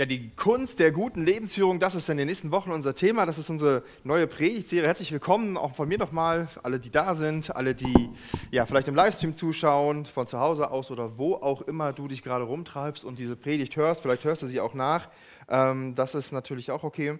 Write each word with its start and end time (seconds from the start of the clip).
Ja, 0.00 0.06
die 0.06 0.30
Kunst 0.34 0.78
der 0.78 0.92
guten 0.92 1.26
Lebensführung, 1.26 1.78
das 1.78 1.94
ist 1.94 2.08
in 2.08 2.16
den 2.16 2.26
nächsten 2.26 2.50
Wochen 2.52 2.70
unser 2.70 2.94
Thema. 2.94 3.26
Das 3.26 3.36
ist 3.36 3.50
unsere 3.50 3.82
neue 4.02 4.26
Predigtserie. 4.26 4.86
Herzlich 4.86 5.12
willkommen, 5.12 5.58
auch 5.58 5.74
von 5.74 5.86
mir 5.86 5.98
nochmal, 5.98 6.48
alle, 6.62 6.80
die 6.80 6.88
da 6.88 7.14
sind, 7.14 7.54
alle, 7.54 7.74
die 7.74 8.08
ja, 8.50 8.64
vielleicht 8.64 8.88
im 8.88 8.94
Livestream 8.94 9.36
zuschauen, 9.36 10.06
von 10.06 10.26
zu 10.26 10.40
Hause 10.40 10.70
aus 10.70 10.90
oder 10.90 11.18
wo 11.18 11.34
auch 11.34 11.60
immer 11.60 11.92
du 11.92 12.08
dich 12.08 12.22
gerade 12.22 12.44
rumtreibst 12.44 13.04
und 13.04 13.18
diese 13.18 13.36
Predigt 13.36 13.76
hörst. 13.76 14.00
Vielleicht 14.00 14.24
hörst 14.24 14.40
du 14.40 14.46
sie 14.46 14.58
auch 14.58 14.72
nach. 14.72 15.08
Ähm, 15.50 15.94
das 15.96 16.14
ist 16.14 16.32
natürlich 16.32 16.70
auch 16.70 16.84
okay. 16.84 17.18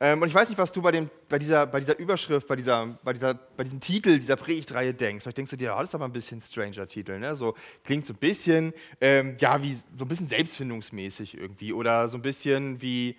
Ähm, 0.00 0.22
und 0.22 0.28
ich 0.28 0.34
weiß 0.34 0.48
nicht, 0.48 0.58
was 0.58 0.70
du 0.70 0.80
bei, 0.80 0.92
dem, 0.92 1.10
bei, 1.28 1.38
dieser, 1.38 1.66
bei 1.66 1.80
dieser 1.80 1.98
Überschrift, 1.98 2.46
bei, 2.46 2.56
dieser, 2.56 2.98
bei, 3.02 3.12
dieser, 3.12 3.34
bei 3.34 3.64
diesem 3.64 3.80
Titel 3.80 4.18
dieser 4.18 4.36
Predigtreihe 4.36 4.94
denkst. 4.94 5.24
Vielleicht 5.24 5.38
denkst 5.38 5.50
du 5.50 5.56
dir, 5.56 5.74
oh, 5.74 5.80
das 5.80 5.88
ist 5.88 5.94
aber 5.96 6.04
ein 6.04 6.12
bisschen 6.12 6.40
stranger 6.40 6.86
Titel. 6.86 7.18
Ne? 7.18 7.34
So, 7.34 7.54
klingt 7.84 8.06
so 8.06 8.12
ein 8.12 8.18
bisschen, 8.18 8.72
ähm, 9.00 9.36
ja, 9.38 9.60
wie 9.60 9.74
so 9.74 10.04
ein 10.04 10.08
bisschen 10.08 10.26
selbstfindungsmäßig 10.26 11.36
irgendwie. 11.36 11.72
Oder 11.72 12.08
so 12.08 12.16
ein 12.16 12.22
bisschen 12.22 12.80
wie 12.80 13.16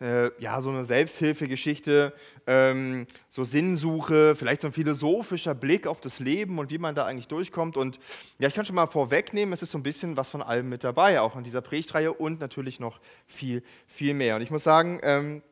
äh, 0.00 0.30
ja, 0.38 0.60
so 0.60 0.70
eine 0.70 0.84
Selbsthilfegeschichte, 0.84 2.12
ähm, 2.46 3.06
so 3.28 3.44
Sinnsuche, 3.44 4.34
vielleicht 4.36 4.60
so 4.60 4.68
ein 4.68 4.72
philosophischer 4.72 5.54
Blick 5.54 5.86
auf 5.86 6.00
das 6.00 6.18
Leben 6.18 6.58
und 6.58 6.70
wie 6.70 6.78
man 6.78 6.94
da 6.94 7.04
eigentlich 7.04 7.28
durchkommt. 7.28 7.76
Und 7.76 7.98
ja, 8.38 8.48
ich 8.48 8.54
kann 8.54 8.66
schon 8.66 8.76
mal 8.76 8.86
vorwegnehmen, 8.86 9.52
es 9.52 9.62
ist 9.62 9.70
so 9.70 9.78
ein 9.78 9.82
bisschen 9.82 10.16
was 10.16 10.30
von 10.30 10.42
allem 10.42 10.68
mit 10.68 10.84
dabei, 10.84 11.20
auch 11.20 11.36
in 11.36 11.44
dieser 11.44 11.62
Predigtreihe 11.62 12.12
und 12.12 12.40
natürlich 12.40 12.80
noch 12.80 13.00
viel, 13.26 13.62
viel 13.86 14.14
mehr. 14.14 14.36
Und 14.36 14.42
ich 14.42 14.50
muss 14.50 14.64
sagen, 14.64 15.00
ähm, 15.02 15.42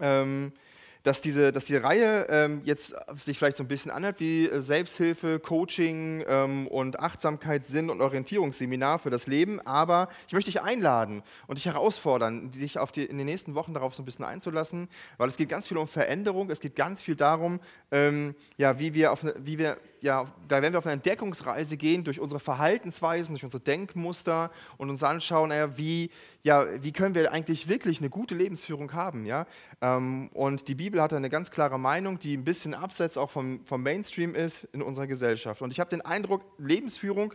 ähm, 0.00 0.52
dass 1.02 1.20
diese, 1.20 1.52
dass 1.52 1.64
die 1.64 1.76
Reihe 1.76 2.26
ähm, 2.28 2.62
jetzt 2.64 2.94
sich 3.16 3.38
vielleicht 3.38 3.56
so 3.56 3.64
ein 3.64 3.68
bisschen 3.68 3.90
anhört 3.90 4.20
wie 4.20 4.48
äh, 4.48 4.62
Selbsthilfe, 4.62 5.38
Coaching 5.40 6.24
ähm, 6.26 6.66
und 6.68 7.00
Achtsamkeit, 7.00 7.66
Sinn 7.66 7.90
und 7.90 8.00
Orientierungsseminar 8.00 8.98
für 8.98 9.10
das 9.10 9.26
Leben. 9.26 9.60
Aber 9.66 10.08
ich 10.26 10.32
möchte 10.32 10.50
dich 10.50 10.62
einladen 10.62 11.22
und 11.46 11.58
dich 11.58 11.66
herausfordern, 11.66 12.50
dich 12.50 12.78
auf 12.78 12.92
die, 12.92 13.04
in 13.04 13.18
den 13.18 13.26
nächsten 13.26 13.54
Wochen 13.54 13.74
darauf 13.74 13.94
so 13.94 14.02
ein 14.02 14.06
bisschen 14.06 14.24
einzulassen, 14.24 14.88
weil 15.18 15.28
es 15.28 15.36
geht 15.36 15.48
ganz 15.48 15.68
viel 15.68 15.76
um 15.76 15.88
Veränderung, 15.88 16.50
es 16.50 16.60
geht 16.60 16.76
ganz 16.76 17.02
viel 17.02 17.16
darum, 17.16 17.60
ähm, 17.90 18.34
ja, 18.56 18.78
wie 18.78 18.94
wir, 18.94 19.12
auf, 19.12 19.24
wie 19.38 19.58
wir 19.58 19.76
ja, 20.02 20.26
da 20.48 20.60
werden 20.60 20.74
wir 20.74 20.78
auf 20.78 20.86
eine 20.86 20.94
Entdeckungsreise 20.94 21.76
gehen 21.76 22.02
durch 22.02 22.18
unsere 22.18 22.40
Verhaltensweisen, 22.40 23.34
durch 23.34 23.44
unsere 23.44 23.62
Denkmuster 23.62 24.50
und 24.76 24.90
uns 24.90 25.04
anschauen, 25.04 25.50
naja, 25.50 25.78
wie, 25.78 26.10
ja, 26.42 26.66
wie 26.82 26.90
können 26.90 27.14
wir 27.14 27.32
eigentlich 27.32 27.68
wirklich 27.68 28.00
eine 28.00 28.10
gute 28.10 28.34
Lebensführung 28.34 28.92
haben. 28.94 29.26
Ja? 29.26 29.46
Ähm, 29.80 30.28
und 30.34 30.66
die 30.66 30.74
Bibel 30.74 31.00
hat 31.00 31.12
eine 31.12 31.30
ganz 31.30 31.52
klare 31.52 31.78
Meinung, 31.78 32.18
die 32.18 32.36
ein 32.36 32.42
bisschen 32.42 32.74
abseits 32.74 33.16
auch 33.16 33.30
vom, 33.30 33.64
vom 33.64 33.80
Mainstream 33.84 34.34
ist 34.34 34.64
in 34.72 34.82
unserer 34.82 35.06
Gesellschaft. 35.06 35.62
Und 35.62 35.72
ich 35.72 35.78
habe 35.78 35.90
den 35.90 36.00
Eindruck, 36.00 36.42
Lebensführung 36.58 37.32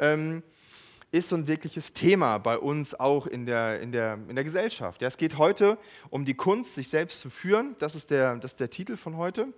ähm, 0.00 0.42
ist 1.12 1.28
so 1.28 1.36
ein 1.36 1.46
wirkliches 1.46 1.92
Thema 1.92 2.38
bei 2.38 2.58
uns 2.58 2.98
auch 2.98 3.28
in 3.28 3.46
der, 3.46 3.80
in 3.80 3.92
der, 3.92 4.18
in 4.28 4.34
der 4.34 4.44
Gesellschaft. 4.44 5.02
Ja, 5.02 5.06
es 5.06 5.18
geht 5.18 5.38
heute 5.38 5.78
um 6.10 6.24
die 6.24 6.34
Kunst, 6.34 6.74
sich 6.74 6.88
selbst 6.88 7.20
zu 7.20 7.30
führen. 7.30 7.76
Das 7.78 7.94
ist 7.94 8.10
der, 8.10 8.34
das 8.38 8.52
ist 8.52 8.60
der 8.60 8.70
Titel 8.70 8.96
von 8.96 9.16
heute. 9.16 9.52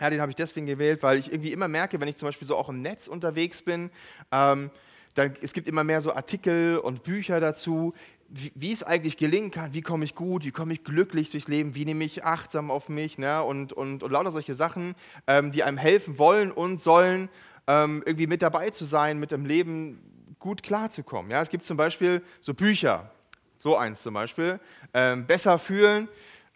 Ja, 0.00 0.10
den 0.10 0.20
habe 0.20 0.30
ich 0.30 0.36
deswegen 0.36 0.66
gewählt, 0.66 1.02
weil 1.02 1.18
ich 1.18 1.32
irgendwie 1.32 1.52
immer 1.52 1.68
merke, 1.68 2.00
wenn 2.00 2.08
ich 2.08 2.16
zum 2.16 2.28
Beispiel 2.28 2.46
so 2.46 2.56
auch 2.56 2.68
im 2.68 2.82
Netz 2.82 3.08
unterwegs 3.08 3.62
bin, 3.62 3.90
ähm, 4.30 4.70
dann, 5.14 5.34
es 5.42 5.52
gibt 5.52 5.66
immer 5.66 5.82
mehr 5.82 6.00
so 6.00 6.12
Artikel 6.12 6.78
und 6.78 7.02
Bücher 7.02 7.40
dazu, 7.40 7.94
wie, 8.28 8.52
wie, 8.54 8.72
es 8.72 8.82
eigentlich 8.82 9.16
gelingen 9.16 9.50
kann, 9.50 9.72
wie 9.74 9.80
komme 9.80 10.04
ich 10.04 10.14
gut, 10.14 10.44
wie 10.44 10.50
komme 10.50 10.72
ich 10.72 10.84
glücklich 10.84 11.30
durchs 11.30 11.48
Leben, 11.48 11.74
wie 11.74 11.84
nehme 11.84 12.04
ich 12.04 12.24
achtsam 12.24 12.70
auf 12.70 12.88
mich 12.88 13.18
ne? 13.18 13.42
und, 13.42 13.72
und, 13.72 14.02
und 14.02 14.10
lauter 14.12 14.30
solche 14.30 14.54
Sachen, 14.54 14.94
ähm, 15.26 15.50
die 15.50 15.64
einem 15.64 15.78
helfen 15.78 16.18
wollen 16.18 16.52
und 16.52 16.82
sollen, 16.82 17.30
ähm, 17.66 18.02
irgendwie 18.04 18.26
mit 18.26 18.42
dabei 18.42 18.70
zu 18.70 18.84
sein, 18.84 19.18
mit 19.18 19.32
dem 19.32 19.46
Leben 19.46 20.34
gut 20.38 20.62
klarzukommen. 20.62 21.30
Ja? 21.30 21.42
Es 21.42 21.48
gibt 21.48 21.64
zum 21.64 21.76
Beispiel 21.76 22.22
so 22.40 22.54
Bücher, 22.54 23.10
so 23.56 23.76
eins 23.76 24.02
zum 24.02 24.14
Beispiel, 24.14 24.60
ähm, 24.94 25.26
Besser 25.26 25.58
fühlen. 25.58 26.08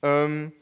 Ähm, 0.03 0.53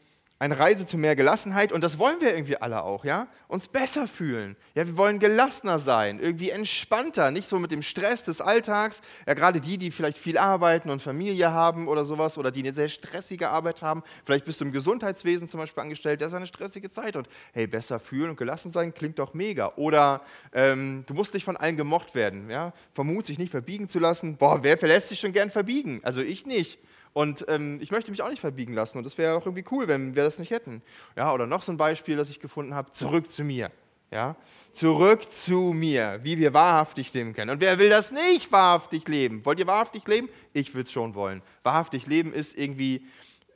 eine 0.40 0.58
Reise 0.58 0.86
zu 0.86 0.96
mehr 0.96 1.16
Gelassenheit 1.16 1.70
und 1.70 1.84
das 1.84 1.98
wollen 1.98 2.22
wir 2.22 2.32
irgendwie 2.32 2.56
alle 2.56 2.82
auch, 2.82 3.04
ja? 3.04 3.28
Uns 3.46 3.68
besser 3.68 4.08
fühlen. 4.08 4.56
Ja, 4.74 4.86
wir 4.86 4.96
wollen 4.96 5.18
gelassener 5.18 5.78
sein, 5.78 6.18
irgendwie 6.18 6.48
entspannter, 6.48 7.30
nicht 7.30 7.46
so 7.46 7.58
mit 7.58 7.70
dem 7.70 7.82
Stress 7.82 8.24
des 8.24 8.40
Alltags. 8.40 9.02
Ja, 9.26 9.34
gerade 9.34 9.60
die, 9.60 9.76
die 9.76 9.90
vielleicht 9.90 10.16
viel 10.16 10.38
arbeiten 10.38 10.88
und 10.88 11.02
Familie 11.02 11.50
haben 11.52 11.88
oder 11.88 12.06
sowas 12.06 12.38
oder 12.38 12.50
die 12.50 12.60
eine 12.60 12.72
sehr 12.72 12.88
stressige 12.88 13.50
Arbeit 13.50 13.82
haben. 13.82 14.02
Vielleicht 14.24 14.46
bist 14.46 14.62
du 14.62 14.64
im 14.64 14.72
Gesundheitswesen 14.72 15.46
zum 15.46 15.60
Beispiel 15.60 15.82
angestellt, 15.82 16.22
das 16.22 16.28
ist 16.28 16.34
eine 16.34 16.46
stressige 16.46 16.88
Zeit 16.88 17.16
und 17.16 17.28
hey, 17.52 17.66
besser 17.66 18.00
fühlen 18.00 18.30
und 18.30 18.36
gelassen 18.36 18.70
sein 18.70 18.94
klingt 18.94 19.18
doch 19.18 19.34
mega. 19.34 19.74
Oder 19.76 20.22
ähm, 20.54 21.04
du 21.06 21.12
musst 21.12 21.34
nicht 21.34 21.44
von 21.44 21.58
allen 21.58 21.76
gemocht 21.76 22.14
werden, 22.14 22.48
ja? 22.48 22.72
Vermut 22.94 23.26
sich 23.26 23.38
nicht 23.38 23.50
verbiegen 23.50 23.90
zu 23.90 23.98
lassen. 23.98 24.38
Boah, 24.38 24.62
wer 24.62 24.78
verlässt 24.78 25.08
sich 25.08 25.20
schon 25.20 25.34
gern 25.34 25.50
verbiegen? 25.50 26.00
Also 26.02 26.22
ich 26.22 26.46
nicht. 26.46 26.78
Und 27.12 27.44
ähm, 27.48 27.78
ich 27.80 27.90
möchte 27.90 28.10
mich 28.10 28.22
auch 28.22 28.28
nicht 28.28 28.40
verbiegen 28.40 28.72
lassen. 28.72 28.98
Und 28.98 29.04
das 29.04 29.18
wäre 29.18 29.36
auch 29.36 29.46
irgendwie 29.46 29.64
cool, 29.70 29.88
wenn 29.88 30.14
wir 30.14 30.22
das 30.22 30.38
nicht 30.38 30.50
hätten. 30.50 30.82
Ja, 31.16 31.32
oder 31.32 31.46
noch 31.46 31.62
so 31.62 31.72
ein 31.72 31.76
Beispiel, 31.76 32.16
das 32.16 32.30
ich 32.30 32.40
gefunden 32.40 32.74
habe: 32.74 32.92
zurück 32.92 33.30
zu 33.30 33.42
mir. 33.42 33.70
Ja, 34.12 34.36
zurück 34.72 35.30
zu 35.30 35.72
mir, 35.72 36.18
wie 36.22 36.38
wir 36.38 36.52
wahrhaftig 36.52 37.12
leben 37.14 37.32
können. 37.32 37.50
Und 37.50 37.60
wer 37.60 37.78
will 37.78 37.90
das 37.90 38.10
nicht 38.10 38.50
wahrhaftig 38.50 39.06
leben? 39.06 39.44
Wollt 39.44 39.60
ihr 39.60 39.68
wahrhaftig 39.68 40.06
leben? 40.08 40.28
Ich 40.52 40.74
würde 40.74 40.86
es 40.86 40.92
schon 40.92 41.14
wollen. 41.14 41.42
Wahrhaftig 41.62 42.06
leben 42.06 42.32
ist 42.32 42.58
irgendwie, 42.58 43.06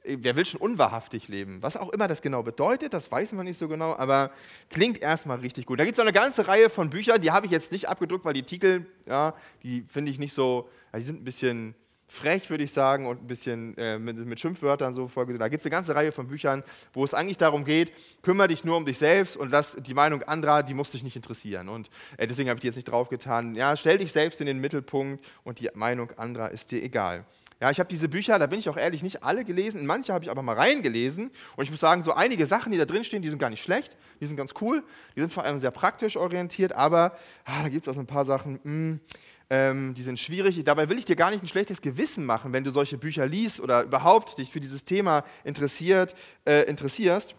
wer 0.05 0.37
will 0.37 0.45
schon 0.45 0.61
unwahrhaftig 0.61 1.29
leben? 1.29 1.63
Was 1.63 1.77
auch 1.77 1.89
immer 1.91 2.07
das 2.07 2.23
genau 2.23 2.43
bedeutet, 2.43 2.93
das 2.93 3.11
weiß 3.11 3.33
man 3.33 3.47
nicht 3.47 3.59
so 3.59 3.69
genau, 3.69 3.97
aber 3.97 4.31
klingt 4.71 5.03
erstmal 5.03 5.39
richtig 5.39 5.67
gut. 5.67 5.81
Da 5.81 5.85
gibt 5.85 5.99
es 5.99 6.03
eine 6.03 6.13
ganze 6.13 6.47
Reihe 6.47 6.71
von 6.71 6.91
Büchern, 6.91 7.21
die 7.21 7.33
habe 7.33 7.47
ich 7.47 7.53
jetzt 7.53 7.73
nicht 7.73 7.89
abgedruckt, 7.89 8.25
weil 8.25 8.35
die 8.35 8.43
Titel, 8.43 8.87
ja, 9.07 9.35
die 9.63 9.83
finde 9.89 10.11
ich 10.11 10.19
nicht 10.19 10.35
so, 10.35 10.69
die 10.95 11.03
sind 11.03 11.23
ein 11.23 11.25
bisschen 11.25 11.75
frech, 12.15 12.49
würde 12.49 12.65
ich 12.65 12.73
sagen, 12.73 13.07
und 13.07 13.23
ein 13.23 13.27
bisschen 13.27 13.77
äh, 13.77 13.99
mit, 13.99 14.17
mit, 14.17 14.41
Schimpfwörtern 14.41 14.95
so 14.95 15.09
vorgesehen. 15.09 15.41
Da 15.41 15.49
gibt 15.49 15.61
es 15.61 15.67
eine 15.67 15.73
ganze 15.73 15.95
Reihe 15.95 16.13
von 16.13 16.29
Büchern, 16.29 16.63
wo 16.93 17.05
es 17.05 17.15
eigentlich 17.15 17.37
darum 17.37 17.65
geht, 17.65 17.93
kümmere 18.23 18.49
dich 18.49 18.65
nur 18.65 18.77
um 18.77 18.87
dich 18.87 18.99
selbst 18.99 19.37
und 19.37 19.51
lass 19.51 19.77
die 19.79 19.95
Meinung 19.95 20.23
anderer, 20.23 20.63
die 20.63 20.75
muss 20.75 20.91
dich 20.91 21.03
nicht 21.03 21.17
interessieren. 21.17 21.69
Und 21.69 21.91
äh, 22.17 22.27
deswegen 22.27 22.49
habe 22.49 22.59
ich 22.59 22.63
die 22.63 22.69
jetzt 22.69 22.77
nicht 22.77 22.91
draufgetan. 22.91 23.55
Ja, 23.55 23.77
stell 23.77 23.99
dich 23.99 24.13
selbst 24.13 24.41
in 24.41 24.47
den 24.47 24.61
Mittelpunkt 24.61 25.25
und 25.43 25.61
die 25.61 25.71
Meinung 25.75 26.11
anderer 26.17 26.51
ist 26.51 26.71
dir 26.71 26.83
egal. 26.83 27.25
Ja, 27.61 27.71
ich 27.71 27.79
habe 27.79 27.89
diese 27.89 28.09
Bücher, 28.09 28.39
da 28.39 28.47
bin 28.47 28.59
ich 28.59 28.69
auch 28.69 28.77
ehrlich, 28.77 29.03
nicht 29.03 29.23
alle 29.23 29.45
gelesen. 29.45 29.87
Manche 29.87 30.13
habe 30.13 30.25
ich 30.25 30.31
aber 30.31 30.43
mal 30.43 30.55
reingelesen. 30.55 31.31
Und 31.57 31.65
ich 31.65 31.71
muss 31.71 31.81
sagen, 31.81 32.03
so 32.03 32.13
einige 32.13 32.47
Sachen, 32.47 32.73
die 32.73 32.79
da 32.79 32.85
drin 32.85 33.05
stehen, 33.05 33.23
die 33.23 33.29
sind 33.29 33.39
gar 33.39 33.49
nicht 33.49 33.63
schlecht. 33.63 33.97
Die 34.21 34.27
sind 34.27 34.37
ganz 34.37 34.53
cool. 34.61 34.83
Die 35.17 35.21
sind 35.21 35.33
vor 35.33 35.45
allem 35.45 35.61
sehr 35.61 35.71
praktisch 35.71 36.17
orientiert. 36.17 36.73
Aber 36.73 37.17
ah, 37.45 37.63
da 37.63 37.69
gibt 37.69 37.85
es 37.85 37.89
also 37.89 38.01
ein 38.01 38.07
paar 38.07 38.25
Sachen, 38.25 38.55
mh, 38.55 38.61
hm, 38.65 39.01
ähm, 39.51 39.95
die 39.95 40.03
sind 40.03 40.19
schwierig. 40.19 40.63
Dabei 40.65 40.89
will 40.89 40.99
ich 40.99 41.05
dir 41.05 41.17
gar 41.17 41.31
nicht 41.31 41.43
ein 41.43 41.49
schlechtes 41.49 41.81
Gewissen 41.81 42.25
machen, 42.25 42.53
wenn 42.53 42.65
du 42.65 42.71
solche 42.71 42.99
Bücher 42.99 43.27
liest 43.27 43.61
oder 43.61 43.83
überhaupt 43.83 44.39
dich 44.39 44.51
für 44.51 44.61
dieses 44.61 44.85
Thema 44.85 45.25
interessiert, 45.45 46.15
äh, 46.45 46.63
interessierst. 46.63 47.35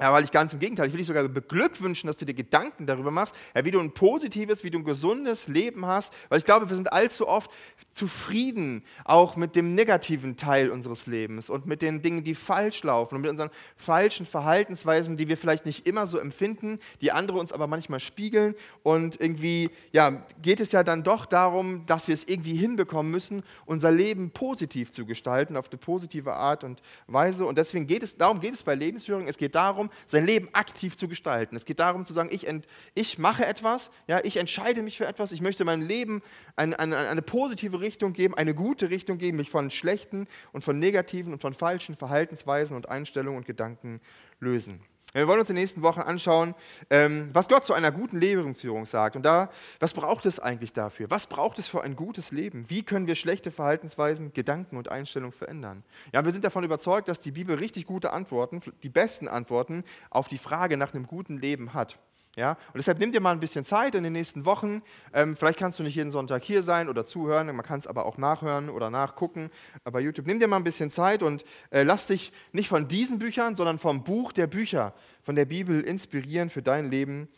Ja, 0.00 0.12
weil 0.12 0.24
ich 0.24 0.32
ganz 0.32 0.52
im 0.52 0.58
Gegenteil, 0.58 0.88
ich 0.88 0.92
will 0.92 0.98
dich 0.98 1.06
sogar 1.06 1.22
beglückwünschen, 1.28 2.08
dass 2.08 2.16
du 2.16 2.24
dir 2.24 2.34
Gedanken 2.34 2.84
darüber 2.84 3.12
machst, 3.12 3.36
ja, 3.54 3.64
wie 3.64 3.70
du 3.70 3.78
ein 3.78 3.92
positives, 3.92 4.64
wie 4.64 4.70
du 4.70 4.78
ein 4.78 4.84
gesundes 4.84 5.46
Leben 5.46 5.86
hast, 5.86 6.12
weil 6.28 6.38
ich 6.38 6.44
glaube, 6.44 6.68
wir 6.68 6.74
sind 6.74 6.92
allzu 6.92 7.28
oft 7.28 7.48
zufrieden, 7.92 8.82
auch 9.04 9.36
mit 9.36 9.54
dem 9.54 9.76
negativen 9.76 10.36
Teil 10.36 10.70
unseres 10.70 11.06
Lebens 11.06 11.48
und 11.48 11.66
mit 11.66 11.80
den 11.80 12.02
Dingen, 12.02 12.24
die 12.24 12.34
falsch 12.34 12.82
laufen 12.82 13.14
und 13.14 13.20
mit 13.20 13.30
unseren 13.30 13.50
falschen 13.76 14.26
Verhaltensweisen, 14.26 15.16
die 15.16 15.28
wir 15.28 15.36
vielleicht 15.36 15.64
nicht 15.64 15.86
immer 15.86 16.08
so 16.08 16.18
empfinden, 16.18 16.80
die 17.00 17.12
andere 17.12 17.38
uns 17.38 17.52
aber 17.52 17.68
manchmal 17.68 18.00
spiegeln 18.00 18.56
und 18.82 19.20
irgendwie, 19.20 19.70
ja, 19.92 20.24
geht 20.42 20.58
es 20.58 20.72
ja 20.72 20.82
dann 20.82 21.04
doch 21.04 21.24
darum, 21.24 21.86
dass 21.86 22.08
wir 22.08 22.14
es 22.14 22.26
irgendwie 22.26 22.56
hinbekommen 22.56 23.12
müssen, 23.12 23.44
unser 23.64 23.92
Leben 23.92 24.32
positiv 24.32 24.90
zu 24.90 25.06
gestalten, 25.06 25.56
auf 25.56 25.70
eine 25.70 25.78
positive 25.78 26.34
Art 26.34 26.64
und 26.64 26.82
Weise 27.06 27.46
und 27.46 27.58
deswegen 27.58 27.86
geht 27.86 28.02
es, 28.02 28.16
darum 28.16 28.40
geht 28.40 28.54
es 28.54 28.64
bei 28.64 28.74
Lebensführung, 28.74 29.28
es 29.28 29.38
geht 29.38 29.54
darum, 29.54 29.83
darum, 29.84 29.90
sein 30.06 30.26
Leben 30.26 30.48
aktiv 30.52 30.96
zu 30.96 31.08
gestalten. 31.08 31.56
Es 31.56 31.64
geht 31.64 31.78
darum 31.78 32.04
zu 32.04 32.12
sagen, 32.12 32.28
ich, 32.32 32.46
ent, 32.46 32.66
ich 32.94 33.18
mache 33.18 33.46
etwas, 33.46 33.90
ja, 34.06 34.20
ich 34.24 34.36
entscheide 34.36 34.82
mich 34.82 34.98
für 34.98 35.06
etwas, 35.06 35.32
ich 35.32 35.40
möchte 35.40 35.64
mein 35.64 35.82
Leben 35.82 36.22
eine, 36.56 36.78
eine, 36.78 36.96
eine 36.96 37.22
positive 37.22 37.80
Richtung 37.80 38.12
geben, 38.12 38.34
eine 38.34 38.54
gute 38.54 38.90
Richtung 38.90 39.18
geben, 39.18 39.38
mich 39.38 39.50
von 39.50 39.70
schlechten 39.70 40.26
und 40.52 40.64
von 40.64 40.78
negativen 40.78 41.32
und 41.32 41.40
von 41.40 41.54
falschen 41.54 41.96
Verhaltensweisen 41.96 42.76
und 42.76 42.88
Einstellungen 42.88 43.38
und 43.38 43.46
Gedanken 43.46 44.00
lösen. 44.40 44.80
Wir 45.14 45.28
wollen 45.28 45.38
uns 45.38 45.48
in 45.48 45.54
den 45.54 45.62
nächsten 45.62 45.82
Wochen 45.82 46.00
anschauen, 46.00 46.56
ähm, 46.90 47.30
was 47.32 47.46
Gott 47.46 47.64
zu 47.64 47.72
einer 47.72 47.92
guten 47.92 48.18
Lebensführung 48.18 48.84
sagt. 48.84 49.14
Und 49.14 49.22
da, 49.22 49.48
was 49.78 49.94
braucht 49.94 50.26
es 50.26 50.40
eigentlich 50.40 50.72
dafür? 50.72 51.08
Was 51.08 51.28
braucht 51.28 51.60
es 51.60 51.68
für 51.68 51.82
ein 51.82 51.94
gutes 51.94 52.32
Leben? 52.32 52.68
Wie 52.68 52.82
können 52.82 53.06
wir 53.06 53.14
schlechte 53.14 53.52
Verhaltensweisen, 53.52 54.32
Gedanken 54.32 54.76
und 54.76 54.90
Einstellungen 54.90 55.32
verändern? 55.32 55.84
Ja, 56.12 56.24
wir 56.24 56.32
sind 56.32 56.44
davon 56.44 56.64
überzeugt, 56.64 57.06
dass 57.06 57.20
die 57.20 57.30
Bibel 57.30 57.54
richtig 57.54 57.86
gute 57.86 58.12
Antworten, 58.12 58.60
die 58.82 58.88
besten 58.88 59.28
Antworten 59.28 59.84
auf 60.10 60.26
die 60.26 60.36
Frage 60.36 60.76
nach 60.76 60.92
einem 60.92 61.06
guten 61.06 61.38
Leben 61.38 61.74
hat. 61.74 62.00
Ja? 62.36 62.52
Und 62.52 62.76
deshalb 62.76 62.98
nimm 62.98 63.12
dir 63.12 63.20
mal 63.20 63.32
ein 63.32 63.40
bisschen 63.40 63.64
Zeit 63.64 63.94
in 63.94 64.02
den 64.02 64.12
nächsten 64.12 64.44
Wochen. 64.44 64.82
Ähm, 65.12 65.36
vielleicht 65.36 65.58
kannst 65.58 65.78
du 65.78 65.82
nicht 65.82 65.94
jeden 65.94 66.10
Sonntag 66.10 66.42
hier 66.42 66.62
sein 66.62 66.88
oder 66.88 67.06
zuhören, 67.06 67.54
man 67.54 67.64
kann 67.64 67.78
es 67.78 67.86
aber 67.86 68.06
auch 68.06 68.18
nachhören 68.18 68.68
oder 68.68 68.90
nachgucken 68.90 69.50
bei 69.84 70.00
YouTube. 70.00 70.26
Nimm 70.26 70.40
dir 70.40 70.48
mal 70.48 70.56
ein 70.56 70.64
bisschen 70.64 70.90
Zeit 70.90 71.22
und 71.22 71.44
äh, 71.70 71.82
lass 71.82 72.06
dich 72.06 72.32
nicht 72.52 72.68
von 72.68 72.88
diesen 72.88 73.18
Büchern, 73.18 73.56
sondern 73.56 73.78
vom 73.78 74.04
Buch 74.04 74.32
der 74.32 74.46
Bücher, 74.46 74.94
von 75.22 75.36
der 75.36 75.44
Bibel 75.44 75.80
inspirieren 75.80 76.50
für 76.50 76.62
dein 76.62 76.90
Leben. 76.90 77.28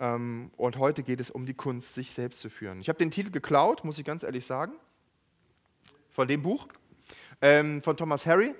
Ähm, 0.00 0.50
und 0.56 0.78
heute 0.78 1.02
geht 1.02 1.20
es 1.20 1.30
um 1.30 1.46
die 1.46 1.54
Kunst, 1.54 1.94
sich 1.94 2.12
selbst 2.12 2.40
zu 2.40 2.50
führen. 2.50 2.80
Ich 2.80 2.88
habe 2.88 2.98
den 2.98 3.10
Titel 3.10 3.30
geklaut, 3.30 3.84
muss 3.84 3.98
ich 3.98 4.04
ganz 4.04 4.22
ehrlich 4.22 4.44
sagen, 4.44 4.72
von 6.10 6.28
dem 6.28 6.42
Buch. 6.42 6.68
ähm, 7.42 7.82
von 7.82 7.96
Thomas 7.96 8.26
Harry. 8.26 8.54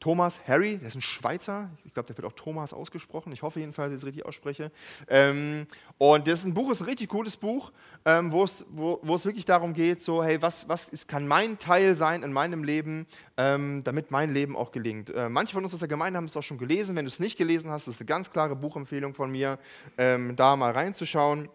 Thomas 0.00 0.40
Harry, 0.48 0.78
der 0.78 0.88
ist 0.88 0.94
ein 0.94 1.02
Schweizer, 1.02 1.68
ich 1.84 1.92
glaube, 1.92 2.06
der 2.06 2.16
wird 2.16 2.26
auch 2.26 2.32
Thomas 2.32 2.72
ausgesprochen, 2.72 3.34
ich 3.34 3.42
hoffe 3.42 3.60
jedenfalls, 3.60 3.90
dass 3.92 3.98
ich 3.98 4.02
es 4.02 4.06
richtig 4.06 4.24
ausspreche. 4.24 4.72
Ähm, 5.08 5.66
und 5.98 6.26
das 6.26 6.40
ist 6.40 6.46
ein 6.46 6.54
Buch, 6.54 6.72
ist 6.72 6.80
ein 6.80 6.86
richtig 6.86 7.10
cooles 7.10 7.36
Buch, 7.36 7.70
ähm, 8.06 8.32
wo, 8.32 8.44
es, 8.44 8.64
wo, 8.70 9.14
es 9.14 9.26
wirklich 9.26 9.44
darum 9.44 9.74
geht, 9.74 10.00
so, 10.00 10.24
hey, 10.24 10.40
was, 10.40 10.66
was 10.70 10.88
ist, 10.88 11.06
kann 11.06 11.28
mein 11.28 11.58
Teil 11.58 11.94
sein 11.96 12.22
in 12.22 12.32
meinem 12.32 12.64
Leben, 12.64 13.06
ähm, 13.36 13.82
damit 13.84 14.10
mein 14.10 14.32
Leben 14.32 14.56
auch 14.56 14.72
gelingt. 14.72 15.10
Äh, 15.10 15.28
manche 15.28 15.52
von 15.52 15.64
uns 15.64 15.74
aus 15.74 15.80
der 15.80 15.88
Gemeinde 15.88 16.16
haben 16.16 16.24
es 16.24 16.36
auch 16.36 16.42
schon 16.42 16.56
gelesen, 16.56 16.96
wenn 16.96 17.04
du 17.04 17.10
es 17.10 17.20
nicht 17.20 17.36
gelesen 17.36 17.70
hast, 17.70 17.86
das 17.86 17.96
ist 17.96 18.00
eine 18.00 18.06
ganz 18.06 18.30
klare 18.30 18.56
Buchempfehlung 18.56 19.12
von 19.12 19.30
mir, 19.30 19.58
ähm, 19.98 20.34
da 20.34 20.56
mal 20.56 20.72
reinzuschauen. 20.72 21.50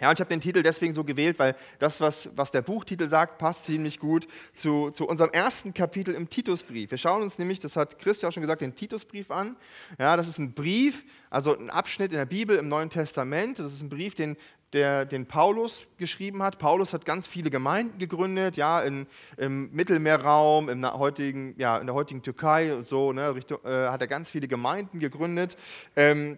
Ja, 0.00 0.08
und 0.08 0.14
ich 0.14 0.20
habe 0.20 0.28
den 0.28 0.40
Titel 0.40 0.62
deswegen 0.62 0.92
so 0.92 1.04
gewählt, 1.04 1.38
weil 1.38 1.54
das, 1.78 2.00
was, 2.00 2.28
was 2.34 2.50
der 2.50 2.62
Buchtitel 2.62 3.06
sagt, 3.06 3.38
passt 3.38 3.64
ziemlich 3.64 4.00
gut 4.00 4.26
zu, 4.52 4.90
zu 4.90 5.06
unserem 5.06 5.30
ersten 5.30 5.72
Kapitel 5.72 6.14
im 6.14 6.28
Titusbrief. 6.28 6.90
Wir 6.90 6.98
schauen 6.98 7.22
uns 7.22 7.38
nämlich, 7.38 7.60
das 7.60 7.76
hat 7.76 8.00
Christian 8.00 8.28
auch 8.28 8.34
schon 8.34 8.42
gesagt, 8.42 8.60
den 8.60 8.74
Titusbrief 8.74 9.30
an. 9.30 9.56
Ja, 10.00 10.16
das 10.16 10.26
ist 10.26 10.38
ein 10.38 10.52
Brief, 10.52 11.04
also 11.30 11.56
ein 11.56 11.70
Abschnitt 11.70 12.10
in 12.10 12.18
der 12.18 12.26
Bibel 12.26 12.56
im 12.56 12.68
Neuen 12.68 12.90
Testament. 12.90 13.60
Das 13.60 13.72
ist 13.72 13.82
ein 13.82 13.88
Brief, 13.88 14.16
den, 14.16 14.36
der, 14.72 15.04
den 15.04 15.26
Paulus 15.26 15.82
geschrieben 15.96 16.42
hat. 16.42 16.58
Paulus 16.58 16.92
hat 16.92 17.04
ganz 17.04 17.28
viele 17.28 17.48
Gemeinden 17.48 17.98
gegründet, 17.98 18.56
ja, 18.56 18.82
in, 18.82 19.06
im 19.36 19.70
Mittelmeerraum, 19.70 20.68
im 20.68 20.84
heutigen, 20.84 21.54
ja, 21.56 21.78
in 21.78 21.86
der 21.86 21.94
heutigen 21.94 22.20
Türkei 22.22 22.74
und 22.74 22.84
so, 22.86 23.12
ne, 23.12 23.32
Richtung, 23.32 23.58
äh, 23.64 23.88
hat 23.88 24.00
er 24.00 24.08
ganz 24.08 24.28
viele 24.28 24.48
Gemeinden 24.48 24.98
gegründet. 24.98 25.56
Ähm, 25.94 26.36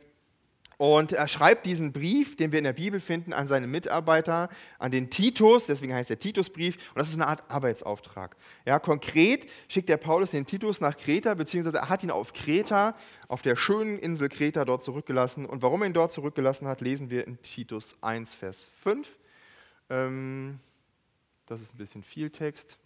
und 0.79 1.13
er 1.13 1.27
schreibt 1.27 1.65
diesen 1.65 1.93
Brief, 1.93 2.37
den 2.37 2.53
wir 2.53 2.59
in 2.59 2.65
der 2.65 2.75
Bibel 2.75 3.01
finden, 3.01 3.33
an 3.33 3.49
seine 3.49 3.67
Mitarbeiter, 3.67 4.51
an 4.79 4.91
den 4.91 5.09
Titus, 5.09 5.67
deswegen 5.67 5.95
heißt 5.95 6.11
der 6.11 6.19
Titusbrief, 6.19 6.77
und 6.77 6.99
das 6.99 7.09
ist 7.09 7.15
eine 7.15 7.27
Art 7.27 7.51
Arbeitsauftrag. 7.51 8.37
Ja, 8.67 8.79
konkret 8.79 9.49
schickt 9.69 9.89
der 9.89 9.97
Paulus 9.97 10.33
den 10.33 10.45
Titus 10.45 10.81
nach 10.83 10.97
Kreta, 10.97 11.33
beziehungsweise 11.35 11.79
er 11.79 11.89
hat 11.89 12.03
ihn 12.03 12.11
auf 12.11 12.35
Kreta, 12.35 12.95
auf 13.29 13.41
der 13.41 13.57
schönen 13.57 13.99
Insel 13.99 14.29
Kreta 14.29 14.67
dort 14.67 14.85
zurückgelassen. 14.85 15.47
Und 15.47 15.63
warum 15.63 15.83
er 15.83 15.87
ihn 15.87 15.95
dort 15.95 16.13
zurückgelassen 16.13 16.69
hat, 16.69 16.83
lesen 16.83 17.09
wir 17.09 17.27
in 17.27 17.41
Titus 17.41 17.97
1, 18.03 18.35
Vers 18.35 18.69
5. 18.83 19.09
Ähm, 19.89 20.61
das 21.47 21.63
ist 21.63 21.75
ein 21.75 21.79
bisschen 21.79 22.03
viel 22.03 22.29
Text. 22.29 22.79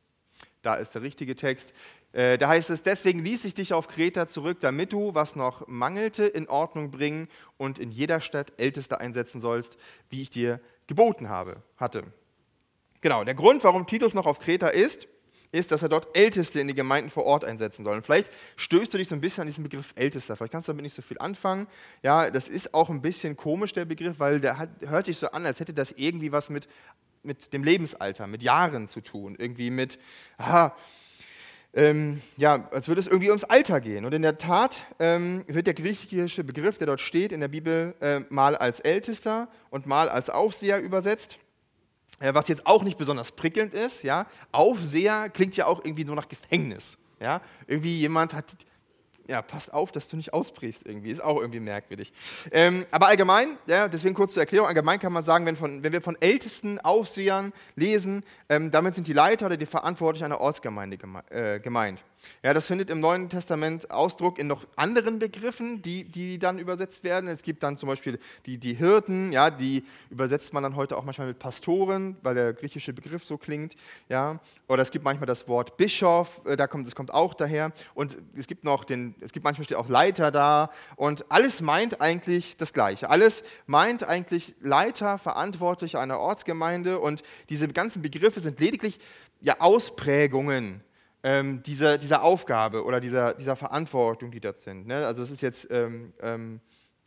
Da 0.63 0.75
ist 0.75 0.95
der 0.95 1.03
richtige 1.03 1.35
Text. 1.35 1.73
Äh, 2.13 2.39
da 2.39 2.49
heißt 2.49 2.71
es, 2.71 2.83
deswegen 2.83 3.25
ließ 3.25 3.45
ich 3.45 3.55
dich 3.55 3.73
auf 3.73 3.89
Kreta 3.89 4.27
zurück, 4.27 4.59
damit 4.61 4.93
du, 4.93 5.15
was 5.15 5.37
noch 5.37 5.67
mangelte, 5.69 6.25
in 6.25 6.49
Ordnung 6.49 6.91
bringen 6.91 7.29
und 7.57 7.79
in 7.79 7.91
jeder 7.91 8.21
Stadt 8.21 8.53
Älteste 8.59 9.01
einsetzen 9.01 9.41
sollst, 9.41 9.79
wie 10.11 10.23
ich 10.23 10.31
dir 10.31 10.61
geboten 10.87 11.29
habe, 11.29 11.63
hatte. 11.77 12.05
Genau, 13.01 13.25
der 13.25 13.35
Grund, 13.35 13.65
warum 13.65 13.87
Titus 13.87 14.13
noch 14.13 14.27
auf 14.27 14.41
Kreta 14.41 14.69
ist, 14.69 15.09
ist, 15.53 15.73
dass 15.73 15.83
er 15.83 15.89
dort 15.89 16.17
Älteste 16.17 16.61
in 16.61 16.69
die 16.69 16.75
Gemeinden 16.75 17.11
vor 17.11 17.25
Ort 17.25 17.45
einsetzen 17.45 17.85
soll. 17.85 17.97
Und 17.97 18.05
vielleicht 18.05 18.31
stößt 18.57 18.93
du 18.93 18.99
dich 18.99 19.09
so 19.09 19.15
ein 19.15 19.21
bisschen 19.21 19.43
an 19.43 19.49
diesen 19.49 19.65
Begriff 19.65 19.93
Ältester. 19.97 20.37
Vielleicht 20.37 20.53
kannst 20.53 20.69
du 20.69 20.73
damit 20.73 20.85
nicht 20.85 20.95
so 20.95 21.03
viel 21.03 21.19
anfangen. 21.19 21.67
Ja, 22.03 22.31
das 22.31 22.49
ist 22.49 22.73
auch 22.73 22.89
ein 22.89 23.03
bisschen 23.03 23.37
komisch, 23.37 23.73
der 23.73 23.85
Begriff, 23.85 24.21
weil 24.21 24.41
der 24.41 24.59
hat, 24.59 24.69
hört 24.87 25.07
sich 25.07 25.17
so 25.17 25.29
an, 25.31 25.47
als 25.47 25.59
hätte 25.59 25.75
das 25.75 25.93
irgendwie 25.93 26.33
was 26.33 26.51
mit, 26.51 26.69
mit 27.23 27.53
dem 27.53 27.65
Lebensalter, 27.65 28.27
mit 28.27 28.43
Jahren 28.43 28.89
zu 28.89 29.01
tun. 29.01 29.37
Irgendwie 29.39 29.71
mit, 29.71 29.99
aha, 30.39 30.75
ähm, 31.73 32.21
ja, 32.37 32.69
als 32.73 32.89
würde 32.89 33.01
es 33.01 33.07
irgendwie 33.07 33.29
ums 33.29 33.45
Alter 33.45 33.81
gehen. 33.81 34.05
Und 34.05 34.13
in 34.13 34.23
der 34.23 34.39
Tat 34.39 34.83
ähm, 34.99 35.45
wird 35.47 35.67
der 35.67 35.75
griechische 35.75 36.43
Begriff, 36.43 36.79
der 36.79 36.89
dort 36.89 37.01
steht 37.01 37.31
in 37.33 37.41
der 37.41 37.49
Bibel, 37.49 37.95
äh, 38.01 38.21
mal 38.29 38.57
als 38.57 38.81
Ältester 38.81 39.49
und 39.71 39.87
mal 39.87 40.09
als 40.09 40.31
Aufseher 40.31 40.81
übersetzt. 40.81 41.39
Äh, 42.19 42.35
was 42.35 42.49
jetzt 42.49 42.67
auch 42.67 42.83
nicht 42.83 42.99
besonders 42.99 43.33
prickelnd 43.33 43.73
ist. 43.73 44.03
Ja? 44.03 44.27
Aufseher 44.53 45.29
klingt 45.31 45.57
ja 45.57 45.67
auch 45.67 45.85
irgendwie 45.85 46.05
nur 46.05 46.17
nach 46.17 46.29
Gefängnis. 46.29 46.99
Ja? 47.21 47.41
Irgendwie 47.67 47.99
jemand 47.99 48.35
hat 48.35 48.47
ja, 49.31 49.43
passt 49.43 49.73
auf, 49.73 49.93
dass 49.93 50.09
du 50.09 50.17
nicht 50.17 50.35
ausbrichst 50.35 50.83
irgendwie. 50.85 51.11
Ist 51.11 51.23
auch 51.23 51.41
irgendwie 51.41 51.61
merkwürdig. 51.61 52.13
Ähm, 52.51 52.85
aber 52.91 53.07
allgemein, 53.07 53.57
ja, 53.67 53.89
deswegen 53.89 54.15
kurz 54.15 54.35
zur 54.35 54.43
Erklärung, 54.43 54.67
allgemein 54.67 54.99
kann 54.99 55.13
man 55.13 55.23
sagen, 55.23 55.47
wenn, 55.47 55.57
von, 55.57 55.83
wenn 55.83 55.93
wir 55.93 56.03
von 56.03 56.17
ältesten 56.21 56.81
Aufsehern 56.81 57.53
lesen, 57.77 58.25
ähm, 58.49 58.71
damit 58.71 58.97
sind 58.97 59.07
die 59.07 59.13
Leiter 59.13 59.47
oder 59.47 59.57
die 59.57 59.67
Verantwortlichen 59.67 60.25
einer 60.25 60.41
Ortsgemeinde 60.41 60.99
geme 60.99 61.23
äh, 61.31 61.61
gemeint. 61.61 62.03
Ja, 62.43 62.55
das 62.55 62.67
findet 62.67 62.91
im 62.91 63.01
Neuen 63.01 63.29
Testament 63.29 63.91
Ausdruck 63.91 64.39
in 64.39 64.47
noch 64.47 64.67
anderen 64.77 65.19
Begriffen, 65.19 65.83
die, 65.83 66.05
die 66.05 66.39
dann 66.39 66.59
übersetzt 66.59 67.05
werden. 67.05 67.29
Es 67.29 67.43
gibt 67.43 67.63
dann 67.63 67.77
zum 67.77 67.89
Beispiel 67.89 68.19
die, 68.47 68.59
die 68.59 68.75
Hirten, 68.75 69.33
ja, 69.33 69.51
die 69.51 69.85
übersetzt 70.11 70.53
man 70.53 70.63
dann 70.63 70.77
heute 70.77 70.97
auch 70.97 71.05
manchmal 71.05 71.29
mit 71.29 71.39
Pastoren, 71.39 72.17
weil 72.23 72.35
der 72.35 72.53
griechische 72.53 72.93
Begriff 72.93 73.25
so 73.25 73.39
klingt. 73.39 73.77
Ja. 74.09 74.41
Oder 74.69 74.83
es 74.83 74.91
gibt 74.91 75.05
manchmal 75.05 75.27
das 75.27 75.49
Wort 75.49 75.77
Bischof, 75.77 76.43
äh, 76.45 76.57
da 76.57 76.67
kommt, 76.67 76.87
das 76.87 76.95
kommt 76.95 77.13
auch 77.13 77.35
daher. 77.35 77.73
Und 77.95 78.19
es 78.37 78.47
gibt 78.47 78.65
noch 78.65 78.85
den, 78.85 79.15
es 79.21 79.33
gibt 79.33 79.45
manchmal 79.45 79.65
steht 79.65 79.77
auch 79.77 79.89
Leiter 79.89 80.31
da. 80.31 80.71
Und 80.97 81.31
alles 81.31 81.61
meint 81.61 82.01
eigentlich 82.01 82.57
das 82.57 82.73
Gleiche. 82.73 83.11
Alles 83.11 83.43
meint 83.67 84.05
eigentlich 84.05 84.55
Leiter, 84.61 85.19
Verantwortlicher 85.19 86.01
einer 86.01 86.19
Ortsgemeinde. 86.19 86.99
Und 86.99 87.23
diese 87.49 87.69
ganzen 87.69 88.03
Begriffe 88.03 88.41
sind 88.41 88.61
lediglich 88.61 88.99
ja, 89.41 89.61
Ausprägungen 89.61 90.83
ähm, 91.23 91.63
dieser, 91.63 91.99
dieser 91.99 92.23
Aufgabe 92.23 92.85
oder 92.85 93.01
dieser, 93.01 93.35
dieser 93.35 93.57
Verantwortung, 93.57 94.31
die 94.31 94.41
dort 94.41 94.59
sind. 94.59 94.87
Ne? 94.87 95.07
Also 95.07 95.23
es 95.23 95.31
ist 95.31 95.43
jetzt, 95.43 95.69
ähm, 95.71 96.13
ähm, 96.21 96.61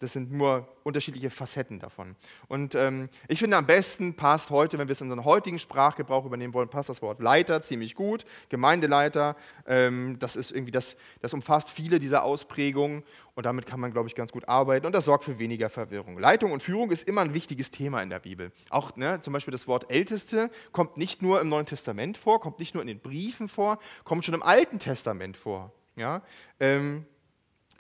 das 0.04 0.12
sind 0.12 0.34
nur 0.34 0.68
unterschiedliche 0.84 1.30
Facetten 1.30 1.80
davon. 1.80 2.18
Und 2.50 2.76
ähm, 2.76 3.08
ich 3.30 3.40
finde 3.40 3.56
am 3.56 3.66
besten 3.66 4.16
passt 4.16 4.50
heute, 4.50 4.78
wenn 4.78 4.90
wir 4.90 4.92
es 4.92 5.00
in 5.00 5.10
unseren 5.10 5.24
heutigen 5.24 5.58
Sprachgebrauch 5.58 6.26
übernehmen 6.26 6.54
wollen, 6.54 6.68
passt 6.68 6.90
das 6.90 7.02
Wort 7.02 7.22
Leiter 7.22 7.62
ziemlich 7.62 7.96
gut. 7.96 8.26
Gemeindeleiter, 8.50 9.38
ähm, 9.66 10.18
das 10.20 10.36
ist 10.36 10.52
irgendwie, 10.52 10.72
das, 10.72 10.98
das 11.22 11.34
umfasst 11.34 11.70
viele 11.70 12.00
dieser 12.00 12.24
Ausprägungen 12.24 13.04
und 13.36 13.46
damit 13.46 13.66
kann 13.66 13.80
man, 13.80 13.94
glaube 13.94 14.10
ich, 14.10 14.16
ganz 14.16 14.34
gut 14.34 14.48
arbeiten 14.50 14.86
und 14.86 14.94
das 14.94 15.06
sorgt 15.06 15.24
für 15.24 15.40
weniger 15.40 15.70
Verwirrung. 15.70 16.20
Leitung 16.20 16.52
und 16.52 16.62
Führung 16.62 16.92
ist 16.92 17.08
immer 17.08 17.22
ein 17.22 17.34
wichtiges 17.34 17.72
Thema 17.72 18.02
in 18.02 18.10
der 18.10 18.20
Bibel. 18.20 18.52
Auch 18.70 18.96
ne, 18.98 19.22
zum 19.22 19.32
Beispiel 19.32 19.54
das 19.54 19.68
Wort 19.68 19.90
Älteste 19.90 20.52
kommt 20.74 20.98
nicht 20.98 21.22
nur 21.22 21.40
im 21.40 21.48
Neuen 21.48 21.66
Testament 21.66 22.18
vor, 22.18 22.42
kommt 22.42 22.60
nicht 22.60 22.74
nur 22.74 22.82
in 22.82 22.88
den 22.88 23.00
Briefen 23.00 23.48
vor, 23.48 23.80
kommt 24.04 24.26
schon 24.26 24.36
im 24.36 24.44
Alten 24.44 24.80
Testament 24.80 25.38
vor. 25.38 25.72
Ja? 25.96 26.22
Ähm, 26.60 27.06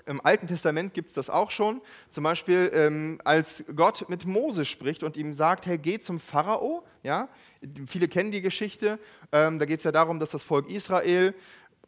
im 0.05 0.23
Alten 0.25 0.47
Testament 0.47 0.94
gibt 0.94 1.09
es 1.09 1.13
das 1.13 1.29
auch 1.29 1.51
schon. 1.51 1.81
Zum 2.09 2.23
Beispiel, 2.23 2.71
ähm, 2.73 3.19
als 3.23 3.63
Gott 3.75 4.09
mit 4.09 4.25
Mose 4.25 4.65
spricht 4.65 5.03
und 5.03 5.17
ihm 5.17 5.33
sagt: 5.33 5.65
Hey, 5.65 5.77
geh 5.77 6.00
zum 6.00 6.19
Pharao. 6.19 6.83
Ja? 7.03 7.29
Viele 7.88 8.07
kennen 8.07 8.31
die 8.31 8.41
Geschichte. 8.41 9.00
Ähm, 9.31 9.59
da 9.59 9.65
geht 9.65 9.79
es 9.79 9.83
ja 9.83 9.91
darum, 9.91 10.19
dass 10.19 10.29
das 10.29 10.44
Volk 10.44 10.69
Israel 10.69 11.33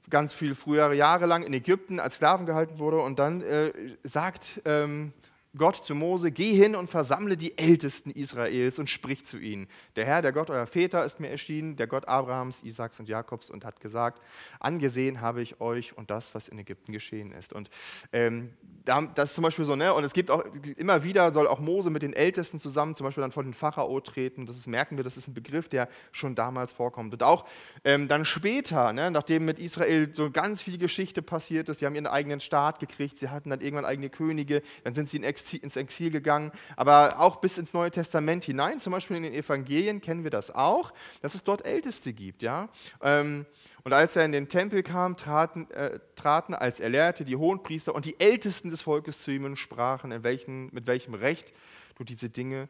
ganz 0.10 0.34
frühere 0.34 0.96
Jahre 0.96 1.26
lang 1.26 1.44
in 1.44 1.54
Ägypten 1.54 2.00
als 2.00 2.16
Sklaven 2.16 2.46
gehalten 2.46 2.80
wurde. 2.80 3.00
Und 3.02 3.20
dann 3.20 3.42
äh, 3.42 3.72
sagt 4.04 4.62
ähm, 4.66 5.14
Gott 5.58 5.86
zu 5.86 5.96
Mose, 5.96 6.32
geh 6.32 6.54
hin 6.54 6.76
und 6.76 6.90
versammle 6.90 7.38
die 7.38 7.58
Ältesten 7.58 8.12
Israels 8.12 8.78
und 8.78 8.90
sprich 8.90 9.26
zu 9.26 9.38
ihnen. 9.38 9.68
Der 9.96 10.06
Herr, 10.06 10.22
der 10.22 10.34
Gott 10.34 10.50
eurer 10.50 10.68
Väter 10.68 11.06
ist 11.06 11.20
mir 11.20 11.30
erschienen, 11.30 11.78
der 11.78 11.88
Gott 11.88 12.08
Abrahams, 12.08 12.62
Isaaks 12.64 13.00
und 13.00 13.08
Jakobs 13.08 13.50
und 13.50 13.64
hat 13.64 13.80
gesagt, 13.80 14.22
angesehen 14.60 15.22
habe 15.22 15.42
ich 15.42 15.62
euch 15.62 15.98
und 15.98 16.12
das, 16.12 16.36
was 16.36 16.50
in 16.50 16.60
Ägypten 16.60 16.92
geschehen 16.92 17.32
ist. 17.32 17.54
Und 17.54 17.70
ähm, 18.12 18.52
das 18.84 19.30
ist 19.30 19.36
zum 19.36 19.44
Beispiel 19.44 19.66
so, 19.66 19.76
ne? 19.76 19.94
und 19.94 20.04
es 20.04 20.14
gibt 20.14 20.30
auch 20.30 20.44
immer 20.78 21.04
wieder, 21.04 21.32
soll 21.32 21.48
auch 21.48 21.60
Mose 21.60 21.90
mit 21.90 22.04
den 22.04 22.14
Ältesten 22.14 22.60
zusammen 22.60 22.96
zum 22.96 23.06
Beispiel 23.06 23.22
dann 23.22 23.32
vor 23.32 23.44
den 23.44 23.54
Pharao 23.54 24.00
treten. 24.02 24.46
Das 24.46 24.58
ist, 24.58 24.68
merken 24.68 24.98
wir, 24.98 25.04
das 25.04 25.18
ist 25.18 25.28
ein 25.28 25.34
Begriff, 25.34 25.70
der 25.70 25.88
schon 26.12 26.36
damals 26.36 26.72
vorkommt. 26.74 27.14
Und 27.14 27.24
auch 27.24 27.46
ähm, 27.84 28.08
dann 28.08 28.26
später, 28.26 28.94
ne? 28.94 29.10
nachdem 29.10 29.46
mit 29.46 29.58
Israel 29.60 30.12
so 30.14 30.30
ganz 30.30 30.62
viel 30.62 30.78
Geschichte 30.78 31.22
passiert 31.22 31.70
ist, 31.70 31.80
sie 31.80 31.86
haben 31.86 31.96
ihren 31.96 32.08
eigenen 32.08 32.42
Staat 32.42 32.80
gekriegt, 32.80 33.18
sie 33.18 33.30
hatten 33.30 33.50
dann 33.50 33.62
irgendwann 33.62 33.86
eigene 33.86 34.10
Könige, 34.10 34.62
dann 34.84 34.94
sind 34.94 35.10
sie 35.10 35.18
in 35.18 35.24
Exil 35.24 35.45
ins 35.54 35.76
Exil 35.76 36.12
gegangen, 36.12 36.52
aber 36.76 37.20
auch 37.20 37.38
bis 37.38 37.58
ins 37.58 37.74
Neue 37.74 37.92
Testament 37.92 38.44
hinein, 38.44 38.80
zum 38.80 38.92
Beispiel 38.92 39.18
in 39.18 39.24
den 39.24 39.34
Evangelien 39.34 40.02
kennen 40.02 40.24
wir 40.24 40.32
das 40.32 40.54
auch, 40.54 40.94
dass 41.22 41.36
es 41.36 41.44
dort 41.44 41.66
Älteste 41.66 42.14
gibt. 42.14 42.42
Ja? 42.42 42.70
Ähm, 43.02 43.46
und 43.84 43.94
als 43.94 44.16
er 44.16 44.26
in 44.26 44.32
den 44.32 44.50
Tempel 44.50 44.82
kam, 44.82 45.16
traten, 45.16 45.70
äh, 45.72 46.00
traten 46.16 46.56
als 46.56 46.80
er 46.80 46.90
lehrte 46.90 47.24
die 47.26 47.36
Hohenpriester 47.36 47.94
und 47.94 48.06
die 48.06 48.20
Ältesten 48.20 48.72
des 48.72 48.82
Volkes 48.82 49.22
zu 49.22 49.32
ihm 49.32 49.46
und 49.46 49.58
sprachen, 49.58 50.24
welchen, 50.24 50.74
mit 50.74 50.88
welchem 50.88 51.14
Recht 51.14 51.54
du 51.98 52.04
diese 52.04 52.30
Dinge 52.30 52.68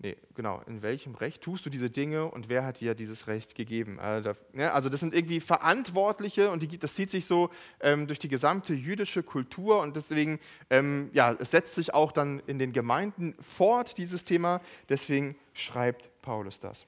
Nee, 0.00 0.16
genau. 0.34 0.62
In 0.66 0.82
welchem 0.82 1.16
Recht 1.16 1.42
tust 1.42 1.66
du 1.66 1.70
diese 1.70 1.90
Dinge 1.90 2.26
und 2.26 2.48
wer 2.48 2.64
hat 2.64 2.78
dir 2.78 2.94
dieses 2.94 3.26
Recht 3.26 3.56
gegeben? 3.56 3.98
Also, 3.98 4.88
das 4.88 5.00
sind 5.00 5.12
irgendwie 5.12 5.40
Verantwortliche 5.40 6.52
und 6.52 6.62
die, 6.62 6.78
das 6.78 6.94
zieht 6.94 7.10
sich 7.10 7.26
so 7.26 7.50
ähm, 7.80 8.06
durch 8.06 8.20
die 8.20 8.28
gesamte 8.28 8.74
jüdische 8.74 9.24
Kultur 9.24 9.80
und 9.80 9.96
deswegen, 9.96 10.38
ähm, 10.70 11.10
ja, 11.14 11.32
es 11.32 11.50
setzt 11.50 11.74
sich 11.74 11.94
auch 11.94 12.12
dann 12.12 12.40
in 12.46 12.60
den 12.60 12.72
Gemeinden 12.72 13.34
fort, 13.40 13.98
dieses 13.98 14.22
Thema. 14.22 14.60
Deswegen 14.88 15.36
schreibt 15.52 16.08
Paulus 16.22 16.60
das. 16.60 16.86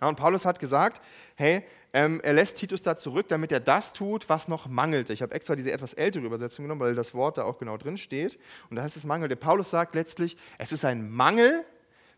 Ja, 0.00 0.08
und 0.08 0.16
Paulus 0.16 0.44
hat 0.44 0.58
gesagt, 0.58 1.00
hey, 1.36 1.62
ähm, 1.92 2.20
er 2.24 2.32
lässt 2.32 2.56
Titus 2.56 2.82
da 2.82 2.96
zurück, 2.96 3.28
damit 3.28 3.52
er 3.52 3.60
das 3.60 3.92
tut, 3.92 4.28
was 4.28 4.48
noch 4.48 4.66
mangelte. 4.66 5.12
Ich 5.12 5.22
habe 5.22 5.34
extra 5.34 5.54
diese 5.54 5.70
etwas 5.70 5.94
ältere 5.94 6.24
Übersetzung 6.24 6.64
genommen, 6.64 6.80
weil 6.80 6.96
das 6.96 7.14
Wort 7.14 7.38
da 7.38 7.44
auch 7.44 7.58
genau 7.58 7.76
drin 7.76 7.98
steht. 7.98 8.36
Und 8.68 8.76
da 8.76 8.82
heißt 8.82 8.96
es 8.96 9.04
mangelte. 9.04 9.36
Paulus 9.36 9.70
sagt 9.70 9.94
letztlich, 9.94 10.36
es 10.58 10.72
ist 10.72 10.84
ein 10.84 11.08
Mangel, 11.08 11.64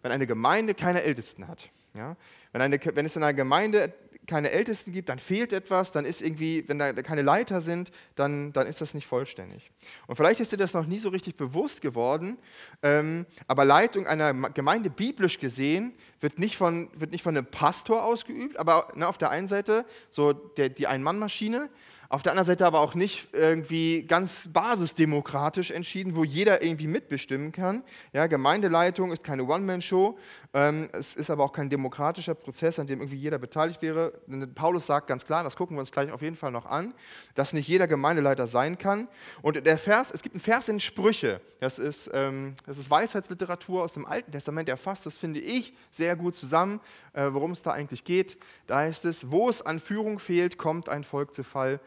wenn 0.03 0.13
eine 0.13 0.27
Gemeinde 0.27 0.75
keine 0.75 1.03
Ältesten 1.03 1.49
hat. 1.49 1.69
Ja? 1.95 2.17
Wenn, 2.53 2.63
eine, 2.63 2.79
wenn 2.95 3.07
es 3.07 3.17
in 3.17 3.23
einer 3.23 3.35
Gemeinde 3.35 3.93
keine 4.27 4.51
Ältesten 4.51 4.93
gibt, 4.93 5.09
dann 5.09 5.19
fehlt 5.19 5.53
etwas, 5.53 5.91
dann 5.91 6.05
ist 6.05 6.23
irgendwie, 6.23 6.65
wenn 6.69 6.79
da 6.79 6.93
keine 6.93 7.23
Leiter 7.23 7.61
sind, 7.61 7.91
dann, 8.15 8.53
dann 8.53 8.67
ist 8.67 8.81
das 8.81 8.95
nicht 8.95 9.07
vollständig. 9.07 9.71
Und 10.07 10.17
vielleicht 10.17 10.41
ist 10.41 10.53
dir 10.53 10.57
das 10.57 10.75
noch 10.75 10.87
nie 10.87 10.99
so 10.99 11.09
richtig 11.09 11.37
bewusst 11.37 11.81
geworden, 11.83 12.39
ähm, 12.83 13.27
aber 13.49 13.65
Leitung 13.65 14.07
einer 14.07 14.33
Gemeinde 14.51 14.91
biblisch 14.91 15.41
gesehen 15.41 15.95
wird 16.21 16.39
nicht 16.39 16.57
von, 16.57 16.89
wird 16.95 17.11
nicht 17.11 17.23
von 17.23 17.37
einem 17.37 17.47
Pastor 17.47 18.05
ausgeübt, 18.05 18.57
aber 18.59 18.93
ne, 18.95 19.09
auf 19.09 19.19
der 19.19 19.31
einen 19.31 19.49
Seite 19.49 19.85
so 20.09 20.33
der, 20.33 20.69
die 20.69 20.87
Ein-Mann-Maschine, 20.87 21.69
auf 22.13 22.23
der 22.23 22.33
anderen 22.33 22.47
Seite 22.47 22.67
aber 22.67 22.81
auch 22.81 22.95
nicht 22.95 23.29
irgendwie 23.33 24.03
ganz 24.03 24.47
basisdemokratisch 24.53 25.71
entschieden, 25.71 26.15
wo 26.15 26.25
jeder 26.25 26.63
irgendwie 26.63 26.87
mitbestimmen 26.87 27.53
kann. 27.53 27.83
Ja, 28.13 28.27
Gemeindeleitung 28.27 29.13
ist 29.13 29.25
keine 29.25 29.45
One-Man-Show, 29.45 30.19
ähm, 30.53 30.91
es 30.93 31.15
ist 31.15 31.31
aber 31.31 31.43
auch 31.43 31.55
kein 31.55 31.71
demokratischer 31.71 32.35
Prozess, 32.35 32.79
an 32.79 32.87
dem 32.87 33.01
irgendwie 33.01 33.17
jeder 33.17 33.39
beteiligt 33.39 33.81
wäre. 33.81 34.13
Paulus 34.55 34.85
sagt 34.85 35.07
ganz 35.07 35.25
klar, 35.25 35.43
das 35.43 35.57
gucken 35.57 35.75
wir 35.75 35.81
uns 35.81 35.91
gleich 35.91 36.13
auf 36.13 36.21
jeden 36.21 36.37
Fall 36.37 36.51
noch 36.51 36.67
an, 36.67 36.93
dass 37.35 37.55
nicht 37.55 37.67
jeder 37.67 37.89
Gemeindeleiter 37.89 38.47
sein 38.47 38.77
kann. 38.77 39.09
Und 39.41 39.67
der 39.67 39.79
Vers, 39.79 40.11
es 40.13 40.21
gibt 40.21 40.35
einen 40.35 40.43
Vers 40.43 40.69
in 40.69 40.81
Sprüche, 40.81 41.41
das 41.61 41.79
ist, 41.79 42.11
ähm, 42.13 42.57
das 42.67 42.77
ist 42.77 42.91
Weisheitsliteratur 42.91 43.83
aus 43.83 43.95
dem 43.95 44.05
Alten 44.05 44.33
Testament, 44.33 44.69
der 44.69 44.77
fasst, 44.77 45.07
das 45.07 45.17
finde 45.17 45.41
ich, 45.41 45.73
sehr 45.91 46.15
gut 46.15 46.37
zusammen, 46.37 46.79
äh, 47.15 47.29
worum 47.31 47.53
es 47.53 47.63
da 47.63 47.71
eigentlich 47.71 48.05
geht. 48.05 48.37
Da 48.67 48.81
heißt 48.81 49.07
es, 49.07 49.31
wo 49.31 49.49
es 49.49 49.63
an 49.63 49.81
Führung 49.81 50.19
fehlt, 50.19 50.59
kommt 50.59 50.91
ein 50.91 51.05
Volk 51.05 51.35
zu 51.35 51.43
Fall 51.43 51.81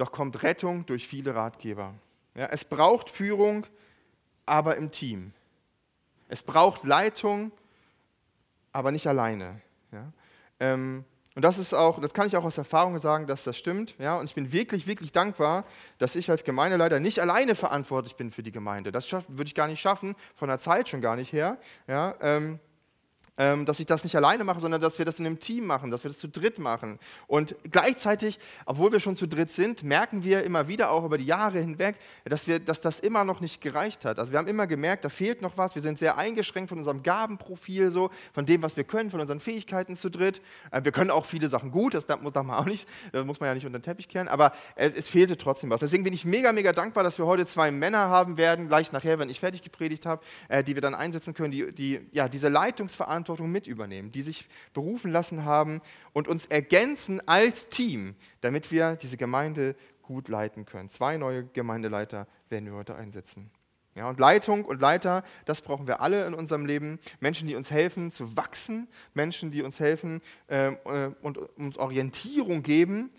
doch 0.00 0.12
kommt 0.12 0.42
Rettung 0.42 0.86
durch 0.86 1.06
viele 1.06 1.34
Ratgeber. 1.34 1.94
Ja, 2.34 2.46
es 2.46 2.64
braucht 2.64 3.10
Führung, 3.10 3.66
aber 4.46 4.76
im 4.76 4.90
Team. 4.90 5.32
Es 6.28 6.42
braucht 6.42 6.84
Leitung, 6.84 7.52
aber 8.72 8.92
nicht 8.92 9.06
alleine. 9.06 9.60
Ja? 9.92 10.12
Ähm, 10.60 11.04
und 11.34 11.42
das 11.42 11.58
ist 11.58 11.74
auch, 11.74 12.00
das 12.00 12.14
kann 12.14 12.26
ich 12.26 12.36
auch 12.36 12.44
aus 12.44 12.58
Erfahrung 12.58 12.98
sagen, 12.98 13.26
dass 13.26 13.44
das 13.44 13.56
stimmt. 13.56 13.94
Ja? 13.98 14.16
Und 14.16 14.24
ich 14.24 14.34
bin 14.34 14.52
wirklich, 14.52 14.86
wirklich 14.86 15.12
dankbar, 15.12 15.64
dass 15.98 16.16
ich 16.16 16.30
als 16.30 16.44
Gemeindeleiter 16.44 17.00
nicht 17.00 17.20
alleine 17.20 17.54
verantwortlich 17.54 18.16
bin 18.16 18.30
für 18.30 18.42
die 18.42 18.52
Gemeinde. 18.52 18.92
Das 18.92 19.10
würde 19.12 19.44
ich 19.44 19.54
gar 19.54 19.68
nicht 19.68 19.80
schaffen, 19.80 20.16
von 20.34 20.48
der 20.48 20.58
Zeit 20.58 20.88
schon 20.88 21.00
gar 21.00 21.16
nicht 21.16 21.32
her. 21.32 21.58
Ja? 21.86 22.14
Ähm, 22.20 22.58
dass 23.40 23.80
ich 23.80 23.86
das 23.86 24.04
nicht 24.04 24.16
alleine 24.16 24.44
mache, 24.44 24.60
sondern 24.60 24.80
dass 24.80 24.98
wir 24.98 25.04
das 25.04 25.18
in 25.18 25.26
einem 25.26 25.40
Team 25.40 25.66
machen, 25.66 25.90
dass 25.90 26.04
wir 26.04 26.10
das 26.10 26.18
zu 26.18 26.28
dritt 26.28 26.58
machen. 26.58 26.98
Und 27.26 27.54
gleichzeitig, 27.70 28.38
obwohl 28.66 28.92
wir 28.92 29.00
schon 29.00 29.16
zu 29.16 29.26
dritt 29.26 29.50
sind, 29.50 29.82
merken 29.82 30.24
wir 30.24 30.44
immer 30.44 30.68
wieder 30.68 30.90
auch 30.90 31.04
über 31.04 31.18
die 31.18 31.24
Jahre 31.24 31.58
hinweg, 31.58 31.96
dass, 32.24 32.46
wir, 32.46 32.58
dass 32.58 32.80
das 32.80 33.00
immer 33.00 33.24
noch 33.24 33.40
nicht 33.40 33.60
gereicht 33.60 34.04
hat. 34.04 34.18
Also 34.18 34.32
wir 34.32 34.38
haben 34.38 34.48
immer 34.48 34.66
gemerkt, 34.66 35.04
da 35.04 35.08
fehlt 35.08 35.42
noch 35.42 35.56
was. 35.56 35.74
Wir 35.74 35.82
sind 35.82 35.98
sehr 35.98 36.18
eingeschränkt 36.18 36.68
von 36.68 36.78
unserem 36.78 37.02
Gabenprofil, 37.02 37.90
so, 37.90 38.10
von 38.32 38.46
dem, 38.46 38.62
was 38.62 38.76
wir 38.76 38.84
können, 38.84 39.10
von 39.10 39.20
unseren 39.20 39.40
Fähigkeiten 39.40 39.96
zu 39.96 40.10
dritt. 40.10 40.42
Äh, 40.70 40.84
wir 40.84 40.92
können 40.92 41.10
auch 41.10 41.24
viele 41.24 41.48
Sachen 41.48 41.70
gut, 41.70 41.94
das 41.94 42.06
darf 42.06 42.20
man 42.20 42.50
auch 42.50 42.66
nicht, 42.66 42.86
das 43.12 43.24
muss 43.24 43.40
man 43.40 43.48
ja 43.48 43.54
nicht 43.54 43.66
unter 43.66 43.78
den 43.78 43.82
Teppich 43.82 44.08
kehren, 44.08 44.28
aber 44.28 44.52
äh, 44.76 44.90
es 44.96 45.08
fehlte 45.08 45.36
trotzdem 45.36 45.70
was. 45.70 45.80
Deswegen 45.80 46.04
bin 46.04 46.12
ich 46.12 46.24
mega, 46.24 46.52
mega 46.52 46.72
dankbar, 46.72 47.04
dass 47.04 47.18
wir 47.18 47.26
heute 47.26 47.46
zwei 47.46 47.70
Männer 47.70 48.08
haben 48.08 48.36
werden, 48.36 48.68
gleich 48.68 48.92
nachher, 48.92 49.18
wenn 49.18 49.30
ich 49.30 49.40
fertig 49.40 49.62
gepredigt 49.62 50.06
habe, 50.06 50.22
äh, 50.48 50.62
die 50.62 50.74
wir 50.74 50.82
dann 50.82 50.94
einsetzen 50.94 51.34
können, 51.34 51.52
die, 51.52 51.72
die 51.72 52.00
ja, 52.12 52.28
diese 52.28 52.48
Leitungsverantwortung 52.48 53.29
Verantwortung 53.30 53.52
mit 53.52 53.66
übernehmen, 53.66 54.10
die 54.10 54.22
sich 54.22 54.48
berufen 54.74 55.12
lassen 55.12 55.44
haben 55.44 55.80
und 56.12 56.26
uns 56.26 56.46
ergänzen 56.46 57.26
als 57.28 57.68
Team, 57.68 58.16
damit 58.40 58.72
wir 58.72 58.96
diese 58.96 59.16
Gemeinde 59.16 59.76
gut 60.02 60.28
leiten 60.28 60.66
können. 60.66 60.90
Zwei 60.90 61.16
neue 61.16 61.44
Gemeindeleiter 61.44 62.26
werden 62.48 62.66
wir 62.66 62.74
heute 62.74 62.96
einsetzen. 62.96 63.50
Ja, 63.94 64.08
und 64.08 64.18
Leitung 64.18 64.64
und 64.64 64.80
Leiter, 64.80 65.22
das 65.44 65.60
brauchen 65.60 65.86
wir 65.86 66.00
alle 66.00 66.26
in 66.26 66.34
unserem 66.34 66.66
Leben. 66.66 66.98
Menschen, 67.20 67.46
die 67.46 67.54
uns 67.54 67.70
helfen 67.70 68.10
zu 68.10 68.36
wachsen, 68.36 68.88
Menschen, 69.14 69.50
die 69.50 69.62
uns 69.62 69.78
helfen 69.78 70.22
ähm, 70.48 70.78
äh, 70.84 71.10
und 71.22 71.38
uns 71.38 71.76
Orientierung 71.76 72.62
geben. 72.62 73.10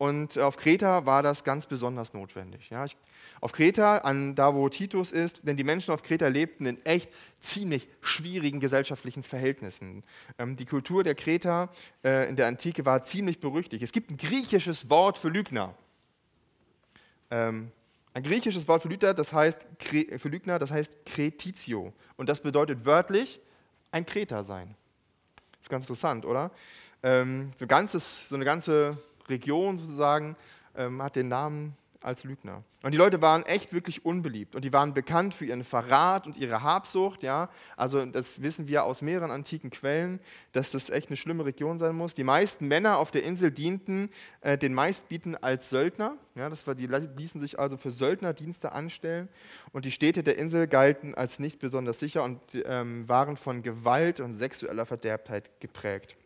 Und 0.00 0.38
auf 0.38 0.56
Kreta 0.56 1.04
war 1.04 1.22
das 1.22 1.44
ganz 1.44 1.66
besonders 1.66 2.14
notwendig. 2.14 2.70
Ja, 2.70 2.86
ich 2.86 2.96
auf 3.42 3.52
Kreta, 3.52 3.98
an 3.98 4.34
da 4.34 4.54
wo 4.54 4.66
Titus 4.70 5.12
ist, 5.12 5.46
denn 5.46 5.58
die 5.58 5.62
Menschen 5.62 5.92
auf 5.92 6.02
Kreta 6.02 6.28
lebten 6.28 6.64
in 6.64 6.82
echt 6.86 7.10
ziemlich 7.40 7.86
schwierigen 8.00 8.60
gesellschaftlichen 8.60 9.22
Verhältnissen. 9.22 10.02
Ähm, 10.38 10.56
die 10.56 10.64
Kultur 10.64 11.04
der 11.04 11.14
Kreta 11.14 11.68
äh, 12.02 12.26
in 12.30 12.36
der 12.36 12.46
Antike 12.46 12.86
war 12.86 13.02
ziemlich 13.02 13.40
berüchtigt. 13.40 13.82
Es 13.82 13.92
gibt 13.92 14.10
ein 14.10 14.16
griechisches 14.16 14.88
Wort 14.88 15.18
für 15.18 15.28
Lügner. 15.28 15.74
Ähm, 17.30 17.70
ein 18.14 18.22
griechisches 18.22 18.66
Wort 18.68 18.80
für 18.80 18.88
Lügner, 18.88 19.12
das 19.12 19.34
heißt, 19.34 19.66
für 20.16 20.28
Lügner, 20.30 20.58
das 20.58 20.70
heißt 20.70 21.04
Kretitio. 21.04 21.92
Und 22.16 22.30
das 22.30 22.40
bedeutet 22.40 22.86
wörtlich 22.86 23.38
ein 23.92 24.06
Kreter 24.06 24.44
sein. 24.44 24.74
Ist 25.60 25.68
ganz 25.68 25.84
interessant, 25.84 26.24
oder? 26.24 26.50
Ähm, 27.02 27.50
so, 27.58 27.66
ganzes, 27.66 28.30
so 28.30 28.34
eine 28.34 28.46
ganze 28.46 28.96
Region 29.30 29.78
sozusagen 29.78 30.36
ähm, 30.76 31.02
hat 31.02 31.16
den 31.16 31.28
Namen 31.28 31.74
als 32.02 32.24
Lügner. 32.24 32.64
Und 32.82 32.92
die 32.92 32.98
Leute 32.98 33.20
waren 33.20 33.44
echt 33.44 33.74
wirklich 33.74 34.06
unbeliebt 34.06 34.54
und 34.54 34.64
die 34.64 34.72
waren 34.72 34.94
bekannt 34.94 35.34
für 35.34 35.44
ihren 35.44 35.64
Verrat 35.64 36.26
und 36.26 36.38
ihre 36.38 36.62
Habsucht. 36.62 37.22
Ja? 37.22 37.50
Also 37.76 38.04
das 38.06 38.40
wissen 38.40 38.68
wir 38.68 38.84
aus 38.84 39.02
mehreren 39.02 39.30
antiken 39.30 39.70
Quellen, 39.70 40.18
dass 40.52 40.70
das 40.70 40.88
echt 40.88 41.08
eine 41.08 41.18
schlimme 41.18 41.44
Region 41.44 41.78
sein 41.78 41.94
muss. 41.94 42.14
Die 42.14 42.24
meisten 42.24 42.68
Männer 42.68 42.96
auf 42.96 43.10
der 43.10 43.22
Insel 43.22 43.50
dienten 43.50 44.08
äh, 44.40 44.56
den 44.56 44.72
meistbieten 44.72 45.36
als 45.36 45.68
Söldner. 45.68 46.16
Ja, 46.34 46.48
das 46.48 46.66
war, 46.66 46.74
die 46.74 46.86
ließen 46.86 47.40
sich 47.40 47.58
also 47.58 47.76
für 47.76 47.90
Söldnerdienste 47.90 48.72
anstellen 48.72 49.28
und 49.72 49.84
die 49.84 49.92
Städte 49.92 50.22
der 50.22 50.38
Insel 50.38 50.66
galten 50.68 51.14
als 51.14 51.38
nicht 51.38 51.58
besonders 51.58 51.98
sicher 51.98 52.24
und 52.24 52.40
ähm, 52.64 53.06
waren 53.10 53.36
von 53.36 53.62
Gewalt 53.62 54.20
und 54.20 54.32
sexueller 54.32 54.86
Verderbtheit 54.86 55.60
geprägt. 55.60 56.16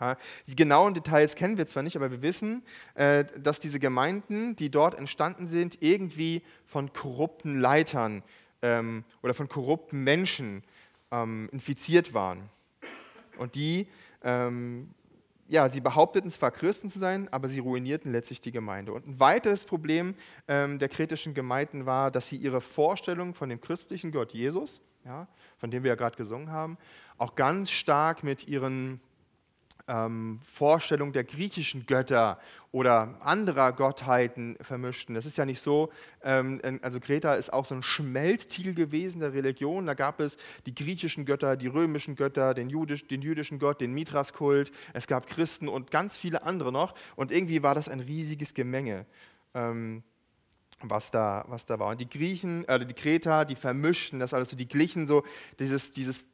Ja, 0.00 0.16
die 0.46 0.56
genauen 0.56 0.92
Details 0.92 1.36
kennen 1.36 1.56
wir 1.56 1.66
zwar 1.66 1.82
nicht, 1.82 1.96
aber 1.96 2.10
wir 2.10 2.20
wissen, 2.20 2.62
äh, 2.94 3.24
dass 3.38 3.60
diese 3.60 3.80
Gemeinden, 3.80 4.54
die 4.56 4.70
dort 4.70 4.94
entstanden 4.94 5.46
sind, 5.46 5.82
irgendwie 5.82 6.42
von 6.66 6.92
korrupten 6.92 7.60
Leitern 7.60 8.22
ähm, 8.60 9.04
oder 9.22 9.32
von 9.32 9.48
korrupten 9.48 10.04
Menschen 10.04 10.62
ähm, 11.10 11.48
infiziert 11.50 12.12
waren. 12.12 12.50
Und 13.38 13.54
die, 13.54 13.86
ähm, 14.22 14.90
ja, 15.48 15.68
sie 15.68 15.80
behaupteten 15.80 16.30
zwar 16.30 16.50
Christen 16.50 16.90
zu 16.90 16.98
sein, 16.98 17.28
aber 17.32 17.48
sie 17.48 17.60
ruinierten 17.60 18.12
letztlich 18.12 18.40
die 18.40 18.52
Gemeinde. 18.52 18.92
Und 18.92 19.06
ein 19.06 19.20
weiteres 19.20 19.64
Problem 19.64 20.14
ähm, 20.48 20.78
der 20.78 20.88
kritischen 20.88 21.34
Gemeinden 21.34 21.86
war, 21.86 22.10
dass 22.10 22.28
sie 22.28 22.36
ihre 22.36 22.60
Vorstellung 22.60 23.34
von 23.34 23.48
dem 23.48 23.60
christlichen 23.60 24.12
Gott 24.12 24.32
Jesus, 24.32 24.80
ja, 25.04 25.28
von 25.58 25.70
dem 25.70 25.84
wir 25.84 25.90
ja 25.90 25.94
gerade 25.94 26.16
gesungen 26.16 26.50
haben, 26.50 26.76
auch 27.18 27.34
ganz 27.34 27.70
stark 27.70 28.24
mit 28.24 28.48
ihren 28.48 29.00
ähm, 29.88 30.40
Vorstellung 30.52 31.12
der 31.12 31.24
griechischen 31.24 31.86
Götter 31.86 32.38
oder 32.72 33.16
anderer 33.20 33.72
Gottheiten 33.72 34.56
vermischten. 34.60 35.14
Das 35.14 35.26
ist 35.26 35.38
ja 35.38 35.44
nicht 35.44 35.60
so, 35.60 35.90
ähm, 36.22 36.60
also 36.82 37.00
Kreta 37.00 37.34
ist 37.34 37.52
auch 37.52 37.64
so 37.64 37.74
ein 37.74 37.82
Schmelztiegel 37.82 38.74
gewesen 38.74 39.20
der 39.20 39.32
Religion. 39.32 39.86
Da 39.86 39.94
gab 39.94 40.20
es 40.20 40.36
die 40.66 40.74
griechischen 40.74 41.24
Götter, 41.24 41.56
die 41.56 41.68
römischen 41.68 42.16
Götter, 42.16 42.52
den, 42.52 42.68
Jüdisch, 42.68 43.06
den 43.06 43.22
jüdischen 43.22 43.58
Gott, 43.58 43.80
den 43.80 43.94
Mithraskult, 43.94 44.72
es 44.92 45.06
gab 45.06 45.26
Christen 45.26 45.68
und 45.68 45.90
ganz 45.90 46.18
viele 46.18 46.42
andere 46.42 46.72
noch. 46.72 46.94
Und 47.14 47.32
irgendwie 47.32 47.62
war 47.62 47.74
das 47.74 47.88
ein 47.88 48.00
riesiges 48.00 48.54
Gemenge. 48.54 49.06
Ähm, 49.54 50.02
was 50.82 51.10
da, 51.10 51.44
was 51.48 51.64
da 51.64 51.78
war. 51.78 51.88
Und 51.88 52.00
die 52.02 52.08
Griechen, 52.08 52.68
äh, 52.68 52.84
die 52.84 52.92
Kreter, 52.92 53.46
die 53.46 53.54
vermischten 53.54 54.20
das 54.20 54.34
alles 54.34 54.50
so, 54.50 54.56
die 54.56 54.68
glichen 54.68 55.06
so 55.06 55.24
dieses, 55.58 55.92
dieses 55.92 56.24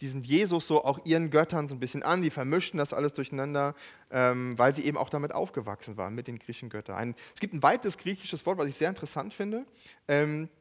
diesen 0.00 0.22
Jesus 0.22 0.66
so 0.66 0.84
auch 0.84 1.00
ihren 1.04 1.30
Göttern 1.30 1.66
so 1.66 1.74
ein 1.74 1.80
bisschen 1.80 2.02
an, 2.02 2.22
die 2.22 2.30
vermischten 2.30 2.78
das 2.78 2.92
alles 2.92 3.14
durcheinander, 3.14 3.74
ähm, 4.10 4.58
weil 4.58 4.74
sie 4.74 4.84
eben 4.84 4.96
auch 4.96 5.10
damit 5.10 5.32
aufgewachsen 5.32 5.96
waren, 5.96 6.14
mit 6.14 6.28
den 6.28 6.38
griechischen 6.38 6.68
Göttern. 6.68 6.96
Ein, 6.96 7.14
es 7.34 7.40
gibt 7.40 7.54
ein 7.54 7.62
weites 7.62 7.98
griechisches 7.98 8.46
Wort, 8.46 8.58
was 8.58 8.66
ich 8.66 8.76
sehr 8.76 8.88
interessant 8.88 9.34
finde. 9.34 9.64
Ähm, 10.06 10.44
äh, 10.44 10.57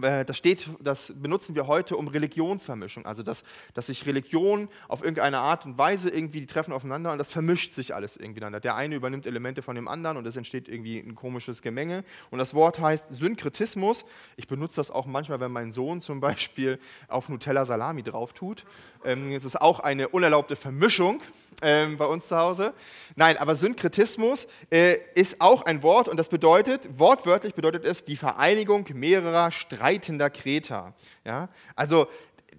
das 0.00 0.36
steht, 0.36 0.68
das 0.80 1.12
benutzen 1.16 1.54
wir 1.54 1.66
heute 1.66 1.96
um 1.96 2.08
Religionsvermischung, 2.08 3.06
also 3.06 3.22
dass, 3.22 3.44
dass 3.74 3.86
sich 3.86 4.04
Religion 4.06 4.68
auf 4.88 5.02
irgendeine 5.02 5.38
Art 5.38 5.64
und 5.64 5.78
Weise 5.78 6.10
irgendwie, 6.10 6.40
die 6.40 6.46
treffen 6.46 6.72
aufeinander 6.72 7.12
und 7.12 7.18
das 7.18 7.32
vermischt 7.32 7.74
sich 7.74 7.94
alles 7.94 8.16
irgendwie 8.16 8.40
dann. 8.40 8.60
Der 8.60 8.76
eine 8.76 8.94
übernimmt 8.94 9.26
Elemente 9.26 9.62
von 9.62 9.74
dem 9.74 9.88
anderen 9.88 10.16
und 10.16 10.26
es 10.26 10.36
entsteht 10.36 10.68
irgendwie 10.68 10.98
ein 10.98 11.14
komisches 11.14 11.62
Gemenge. 11.62 12.04
Und 12.30 12.38
das 12.38 12.54
Wort 12.54 12.78
heißt 12.78 13.04
Synkretismus. 13.10 14.04
Ich 14.36 14.48
benutze 14.48 14.76
das 14.76 14.90
auch 14.90 15.06
manchmal, 15.06 15.40
wenn 15.40 15.52
mein 15.52 15.72
Sohn 15.72 16.00
zum 16.00 16.20
Beispiel 16.20 16.78
auf 17.08 17.28
Nutella 17.28 17.64
Salami 17.64 18.02
drauf 18.02 18.32
tut. 18.32 18.64
Ähm, 19.04 19.32
das 19.32 19.44
ist 19.44 19.60
auch 19.60 19.80
eine 19.80 20.08
unerlaubte 20.08 20.56
Vermischung 20.56 21.22
ähm, 21.62 21.96
bei 21.96 22.06
uns 22.06 22.28
zu 22.28 22.36
Hause. 22.36 22.74
Nein, 23.14 23.36
aber 23.38 23.54
Synkretismus 23.54 24.46
äh, 24.70 24.96
ist 25.14 25.40
auch 25.40 25.64
ein 25.64 25.82
Wort 25.82 26.08
und 26.08 26.18
das 26.18 26.28
bedeutet, 26.28 26.88
wortwörtlich 26.98 27.54
bedeutet 27.54 27.84
es 27.84 28.04
die 28.04 28.16
Vereinigung 28.16 28.86
mehrerer 28.92 29.50
streitender 29.86 30.30
Kreter. 30.30 30.94
Ja? 31.24 31.48
Also 31.74 32.08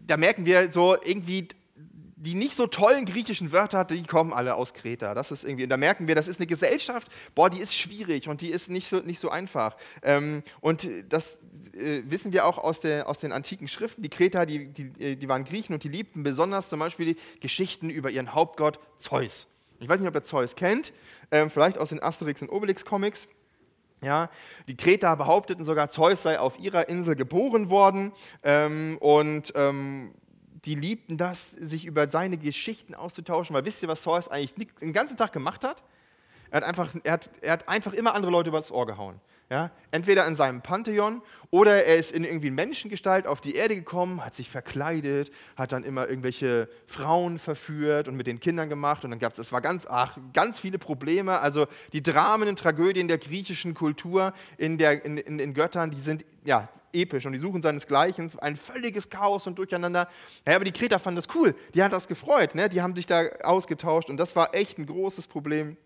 da 0.05 0.17
merken 0.17 0.45
wir 0.45 0.71
so 0.71 0.95
irgendwie, 1.03 1.49
die 2.15 2.33
nicht 2.33 2.55
so 2.55 2.67
tollen 2.67 3.05
griechischen 3.05 3.51
Wörter, 3.51 3.85
die 3.85 4.03
kommen 4.03 4.33
alle 4.33 4.55
aus 4.55 4.73
Kreta. 4.73 5.13
Das 5.13 5.31
ist 5.31 5.43
irgendwie, 5.43 5.63
und 5.63 5.69
da 5.69 5.77
merken 5.77 6.07
wir, 6.07 6.15
das 6.15 6.27
ist 6.27 6.39
eine 6.39 6.47
Gesellschaft, 6.47 7.11
boah, 7.35 7.49
die 7.49 7.59
ist 7.59 7.75
schwierig 7.75 8.27
und 8.27 8.41
die 8.41 8.49
ist 8.49 8.69
nicht 8.69 8.87
so, 8.87 8.99
nicht 8.99 9.19
so 9.19 9.29
einfach. 9.29 9.75
Ähm, 10.01 10.43
und 10.61 10.87
das 11.09 11.37
äh, 11.73 12.01
wissen 12.05 12.33
wir 12.33 12.45
auch 12.45 12.57
aus, 12.57 12.79
der, 12.79 13.07
aus 13.07 13.19
den 13.19 13.31
antiken 13.31 13.67
Schriften. 13.67 14.01
Die 14.01 14.09
Kreter, 14.09 14.45
die, 14.45 14.67
die, 14.67 15.03
äh, 15.03 15.15
die 15.15 15.29
waren 15.29 15.43
Griechen 15.43 15.73
und 15.73 15.83
die 15.83 15.89
liebten 15.89 16.23
besonders 16.23 16.69
zum 16.69 16.79
Beispiel 16.79 17.13
die 17.13 17.39
Geschichten 17.39 17.89
über 17.89 18.09
ihren 18.09 18.33
Hauptgott 18.33 18.79
Zeus. 18.99 19.47
Ich 19.79 19.87
weiß 19.87 19.99
nicht, 19.99 20.09
ob 20.09 20.15
ihr 20.15 20.23
Zeus 20.23 20.55
kennt, 20.55 20.91
ähm, 21.29 21.51
vielleicht 21.51 21.77
aus 21.77 21.89
den 21.89 22.01
Asterix 22.01 22.41
und 22.41 22.49
Obelix 22.49 22.83
Comics. 22.83 23.27
Ja, 24.01 24.29
die 24.67 24.77
Kreter 24.77 25.15
behaupteten 25.15 25.65
sogar, 25.65 25.89
Zeus 25.89 26.21
sei 26.21 26.39
auf 26.39 26.59
ihrer 26.59 26.87
Insel 26.87 27.15
geboren 27.15 27.69
worden 27.69 28.11
ähm, 28.43 28.97
und 28.99 29.53
ähm, 29.55 30.13
die 30.65 30.75
liebten 30.75 31.17
das, 31.17 31.51
sich 31.51 31.85
über 31.85 32.07
seine 32.09 32.37
Geschichten 32.37 32.93
auszutauschen, 32.93 33.55
weil 33.55 33.65
wisst 33.65 33.81
ihr, 33.81 33.89
was 33.89 34.01
Zeus 34.01 34.27
eigentlich 34.27 34.53
den 34.79 34.93
ganzen 34.93 35.17
Tag 35.17 35.33
gemacht 35.33 35.63
hat? 35.63 35.83
Er 36.51 36.57
hat 36.57 36.63
einfach, 36.63 36.93
er 37.03 37.13
hat, 37.13 37.29
er 37.41 37.53
hat 37.53 37.69
einfach 37.69 37.93
immer 37.93 38.13
andere 38.13 38.31
Leute 38.31 38.49
übers 38.49 38.71
Ohr 38.71 38.85
gehauen. 38.85 39.19
Ja? 39.49 39.71
Entweder 39.91 40.27
in 40.27 40.35
seinem 40.35 40.61
Pantheon 40.61 41.21
oder 41.51 41.85
er 41.85 41.95
ist 41.95 42.11
in 42.11 42.25
irgendwie 42.25 42.51
Menschengestalt 42.51 43.25
auf 43.25 43.39
die 43.39 43.55
Erde 43.55 43.75
gekommen, 43.75 44.25
hat 44.25 44.35
sich 44.35 44.49
verkleidet, 44.49 45.31
hat 45.55 45.71
dann 45.71 45.85
immer 45.85 46.09
irgendwelche 46.09 46.67
Frauen 46.85 47.39
verführt 47.39 48.09
und 48.09 48.17
mit 48.17 48.27
den 48.27 48.41
Kindern 48.41 48.67
gemacht 48.67 49.05
und 49.05 49.11
dann 49.11 49.19
gab 49.19 49.33
es, 49.33 49.39
es 49.39 49.51
war 49.53 49.61
ganz, 49.61 49.87
ach, 49.89 50.17
ganz 50.33 50.59
viele 50.59 50.79
Probleme. 50.79 51.39
Also 51.39 51.67
die 51.93 52.03
Dramen 52.03 52.49
und 52.49 52.59
Tragödien 52.59 53.07
der 53.07 53.19
griechischen 53.19 53.73
Kultur 53.73 54.33
in, 54.57 54.77
der, 54.77 55.05
in, 55.05 55.17
in, 55.17 55.39
in 55.39 55.53
Göttern, 55.53 55.91
die 55.91 56.01
sind 56.01 56.25
ja 56.43 56.67
episch 56.91 57.25
und 57.25 57.31
die 57.31 57.39
suchen 57.39 57.61
seinesgleichen, 57.61 58.31
ein 58.39 58.57
völliges 58.57 59.09
Chaos 59.09 59.47
und 59.47 59.57
Durcheinander. 59.57 60.09
Ja, 60.45 60.55
aber 60.55 60.65
die 60.65 60.71
Kreter 60.71 60.99
fanden 60.99 61.21
das 61.21 61.33
cool, 61.35 61.55
die 61.73 61.83
hat 61.83 61.93
das 61.93 62.09
gefreut, 62.09 62.55
ne? 62.55 62.67
die 62.67 62.81
haben 62.81 62.95
sich 62.95 63.05
da 63.05 63.23
ausgetauscht 63.43 64.09
und 64.09 64.17
das 64.17 64.35
war 64.35 64.53
echt 64.53 64.77
ein 64.77 64.85
großes 64.85 65.27
Problem 65.27 65.77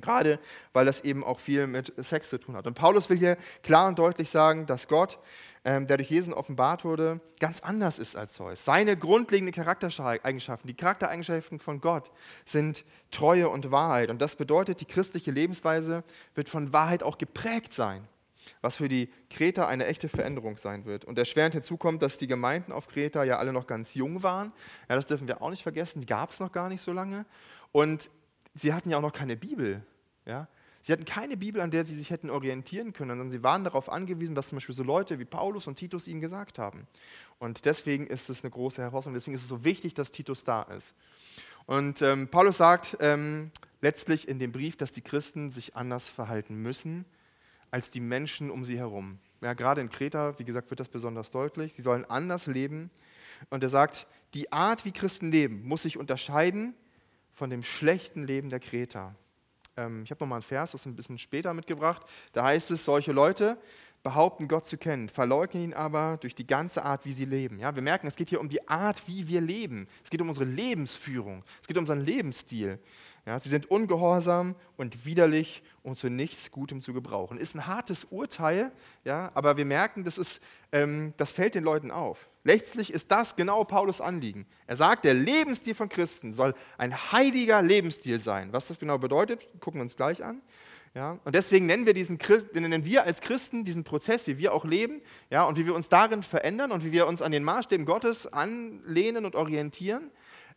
Gerade 0.00 0.38
weil 0.72 0.86
das 0.86 1.00
eben 1.00 1.24
auch 1.24 1.40
viel 1.40 1.66
mit 1.66 1.92
Sex 1.96 2.28
zu 2.30 2.38
tun 2.38 2.56
hat. 2.56 2.66
Und 2.66 2.74
Paulus 2.74 3.10
will 3.10 3.18
hier 3.18 3.36
klar 3.62 3.88
und 3.88 3.98
deutlich 3.98 4.30
sagen, 4.30 4.66
dass 4.66 4.88
Gott, 4.88 5.18
ähm, 5.64 5.86
der 5.86 5.96
durch 5.96 6.10
Jesus 6.10 6.32
offenbart 6.34 6.84
wurde, 6.84 7.20
ganz 7.38 7.60
anders 7.60 7.98
ist 7.98 8.16
als 8.16 8.34
Zeus. 8.34 8.64
Seine 8.64 8.96
grundlegenden 8.96 9.54
Charaktereigenschaften, 9.54 10.68
die 10.68 10.74
Charaktereigenschaften 10.74 11.58
von 11.58 11.80
Gott 11.80 12.10
sind 12.44 12.84
Treue 13.10 13.48
und 13.48 13.70
Wahrheit. 13.70 14.10
Und 14.10 14.22
das 14.22 14.36
bedeutet, 14.36 14.80
die 14.80 14.86
christliche 14.86 15.30
Lebensweise 15.30 16.04
wird 16.34 16.48
von 16.48 16.72
Wahrheit 16.72 17.02
auch 17.02 17.18
geprägt 17.18 17.74
sein, 17.74 18.06
was 18.62 18.76
für 18.76 18.88
die 18.88 19.10
Kreter 19.28 19.68
eine 19.68 19.86
echte 19.86 20.08
Veränderung 20.08 20.56
sein 20.56 20.84
wird. 20.84 21.04
Und 21.04 21.18
erschwerend 21.18 21.54
hinzu 21.54 21.76
kommt, 21.76 22.02
dass 22.02 22.16
die 22.16 22.26
Gemeinden 22.26 22.72
auf 22.72 22.88
Kreta 22.88 23.24
ja 23.24 23.38
alle 23.38 23.52
noch 23.52 23.66
ganz 23.66 23.94
jung 23.94 24.22
waren. 24.22 24.52
Ja, 24.88 24.94
das 24.94 25.06
dürfen 25.06 25.28
wir 25.28 25.42
auch 25.42 25.50
nicht 25.50 25.62
vergessen, 25.62 26.00
die 26.00 26.06
gab 26.06 26.30
es 26.30 26.40
noch 26.40 26.52
gar 26.52 26.68
nicht 26.68 26.80
so 26.80 26.92
lange. 26.92 27.26
Und 27.72 28.10
sie 28.54 28.72
hatten 28.72 28.90
ja 28.90 28.98
auch 28.98 29.02
noch 29.02 29.12
keine 29.12 29.36
Bibel. 29.36 29.82
Ja? 30.26 30.48
Sie 30.82 30.92
hatten 30.92 31.04
keine 31.04 31.36
Bibel, 31.36 31.60
an 31.60 31.70
der 31.70 31.84
sie 31.84 31.94
sich 31.96 32.10
hätten 32.10 32.30
orientieren 32.30 32.92
können, 32.92 33.10
sondern 33.10 33.30
sie 33.30 33.42
waren 33.42 33.64
darauf 33.64 33.90
angewiesen, 33.90 34.34
was 34.34 34.48
zum 34.48 34.56
Beispiel 34.56 34.74
so 34.74 34.82
Leute 34.82 35.18
wie 35.18 35.26
Paulus 35.26 35.66
und 35.66 35.76
Titus 35.76 36.08
ihnen 36.08 36.20
gesagt 36.20 36.58
haben. 36.58 36.86
Und 37.38 37.66
deswegen 37.66 38.06
ist 38.06 38.30
es 38.30 38.42
eine 38.42 38.50
große 38.50 38.80
Herausforderung, 38.80 39.14
deswegen 39.14 39.34
ist 39.34 39.42
es 39.42 39.48
so 39.48 39.62
wichtig, 39.64 39.92
dass 39.94 40.10
Titus 40.10 40.44
da 40.44 40.62
ist. 40.62 40.94
Und 41.66 42.00
ähm, 42.00 42.28
Paulus 42.28 42.56
sagt 42.56 42.96
ähm, 43.00 43.50
letztlich 43.82 44.26
in 44.26 44.38
dem 44.38 44.52
Brief, 44.52 44.76
dass 44.76 44.92
die 44.92 45.02
Christen 45.02 45.50
sich 45.50 45.76
anders 45.76 46.08
verhalten 46.08 46.56
müssen 46.56 47.04
als 47.70 47.90
die 47.90 48.00
Menschen 48.00 48.50
um 48.50 48.64
sie 48.64 48.78
herum. 48.78 49.18
Ja, 49.42 49.52
gerade 49.52 49.80
in 49.80 49.90
Kreta, 49.90 50.38
wie 50.38 50.44
gesagt, 50.44 50.70
wird 50.70 50.80
das 50.80 50.88
besonders 50.88 51.30
deutlich. 51.30 51.74
Sie 51.74 51.82
sollen 51.82 52.04
anders 52.04 52.46
leben. 52.46 52.90
Und 53.48 53.62
er 53.62 53.68
sagt, 53.68 54.06
die 54.34 54.52
Art, 54.52 54.84
wie 54.84 54.92
Christen 54.92 55.30
leben, 55.30 55.66
muss 55.66 55.84
sich 55.84 55.96
unterscheiden 55.96 56.74
von 57.40 57.48
dem 57.48 57.62
schlechten 57.62 58.26
Leben 58.26 58.50
der 58.50 58.60
Kreter. 58.60 59.14
Ähm, 59.74 60.02
ich 60.04 60.10
habe 60.10 60.22
nochmal 60.22 60.36
einen 60.36 60.42
Vers, 60.42 60.72
das 60.72 60.82
ist 60.82 60.86
ein 60.86 60.94
bisschen 60.94 61.16
später 61.16 61.54
mitgebracht. 61.54 62.02
Da 62.32 62.44
heißt 62.44 62.70
es, 62.70 62.84
solche 62.84 63.12
Leute 63.12 63.56
behaupten, 64.02 64.46
Gott 64.46 64.66
zu 64.66 64.76
kennen, 64.76 65.08
verleugnen 65.08 65.64
ihn 65.64 65.72
aber 65.72 66.18
durch 66.20 66.34
die 66.34 66.46
ganze 66.46 66.84
Art, 66.84 67.06
wie 67.06 67.14
sie 67.14 67.24
leben. 67.24 67.58
Ja, 67.58 67.74
wir 67.74 67.80
merken, 67.80 68.06
es 68.06 68.16
geht 68.16 68.28
hier 68.28 68.40
um 68.40 68.50
die 68.50 68.68
Art, 68.68 69.08
wie 69.08 69.26
wir 69.26 69.40
leben. 69.40 69.88
Es 70.04 70.10
geht 70.10 70.20
um 70.20 70.28
unsere 70.28 70.44
Lebensführung. 70.44 71.42
Es 71.62 71.66
geht 71.66 71.78
um 71.78 71.84
unseren 71.84 72.02
Lebensstil. 72.02 72.78
Ja, 73.26 73.38
sie 73.38 73.48
sind 73.48 73.70
ungehorsam 73.70 74.54
und 74.76 75.04
widerlich 75.04 75.62
und 75.82 75.98
zu 75.98 76.08
nichts 76.08 76.50
Gutem 76.50 76.80
zu 76.80 76.92
gebrauchen. 76.92 77.38
Ist 77.38 77.54
ein 77.54 77.66
hartes 77.66 78.04
Urteil, 78.04 78.72
ja, 79.04 79.30
aber 79.34 79.56
wir 79.56 79.64
merken, 79.64 80.04
das, 80.04 80.18
ist, 80.18 80.40
ähm, 80.72 81.12
das 81.16 81.30
fällt 81.30 81.54
den 81.54 81.64
Leuten 81.64 81.90
auf. 81.90 82.30
Letztlich 82.44 82.92
ist 82.92 83.10
das 83.10 83.36
genau 83.36 83.64
Paulus 83.64 84.00
Anliegen. 84.00 84.46
Er 84.66 84.76
sagt, 84.76 85.04
der 85.04 85.14
Lebensstil 85.14 85.74
von 85.74 85.88
Christen 85.88 86.32
soll 86.32 86.54
ein 86.78 86.94
heiliger 87.12 87.60
Lebensstil 87.60 88.20
sein. 88.20 88.52
Was 88.52 88.68
das 88.68 88.78
genau 88.78 88.98
bedeutet, 88.98 89.46
gucken 89.60 89.80
wir 89.80 89.82
uns 89.82 89.96
gleich 89.96 90.24
an. 90.24 90.40
Ja, 90.94 91.20
und 91.24 91.36
deswegen 91.36 91.66
nennen 91.66 91.86
wir, 91.86 91.94
diesen 91.94 92.18
nennen 92.52 92.84
wir 92.84 93.04
als 93.04 93.20
Christen 93.20 93.62
diesen 93.62 93.84
Prozess, 93.84 94.26
wie 94.26 94.38
wir 94.38 94.52
auch 94.52 94.64
leben 94.64 95.02
ja, 95.30 95.44
und 95.44 95.56
wie 95.56 95.64
wir 95.64 95.76
uns 95.76 95.88
darin 95.88 96.24
verändern 96.24 96.72
und 96.72 96.84
wie 96.84 96.90
wir 96.90 97.06
uns 97.06 97.22
an 97.22 97.30
den 97.30 97.44
Maßstäben 97.44 97.86
Gottes 97.86 98.26
anlehnen 98.26 99.24
und 99.24 99.36
orientieren, 99.36 100.10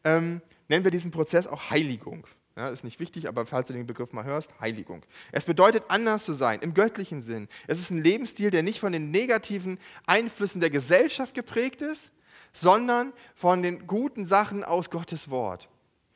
ähm, 0.03 0.41
nennen 0.69 0.83
wir 0.83 0.91
diesen 0.91 1.11
Prozess 1.11 1.45
auch 1.45 1.69
Heiligung. 1.69 2.25
Ja, 2.55 2.69
ist 2.69 2.83
nicht 2.83 2.99
wichtig, 2.99 3.27
aber 3.27 3.47
falls 3.47 3.67
du 3.67 3.73
den 3.73 3.87
Begriff 3.87 4.13
mal 4.13 4.25
hörst, 4.25 4.51
Heiligung. 4.59 5.03
Es 5.31 5.45
bedeutet, 5.45 5.85
anders 5.87 6.23
zu 6.23 6.33
sein, 6.33 6.59
im 6.59 6.75
göttlichen 6.75 7.21
Sinn. 7.21 7.47
Es 7.65 7.79
ist 7.79 7.89
ein 7.89 8.03
Lebensstil, 8.03 8.51
der 8.51 8.61
nicht 8.61 8.79
von 8.79 8.91
den 8.91 9.09
negativen 9.09 9.79
Einflüssen 10.05 10.61
der 10.61 10.69
Gesellschaft 10.69 11.33
geprägt 11.33 11.81
ist, 11.81 12.11
sondern 12.51 13.11
von 13.33 13.63
den 13.63 13.87
guten 13.87 14.25
Sachen 14.25 14.63
aus 14.63 14.91
Gottes 14.91 15.31
Wort, 15.31 15.67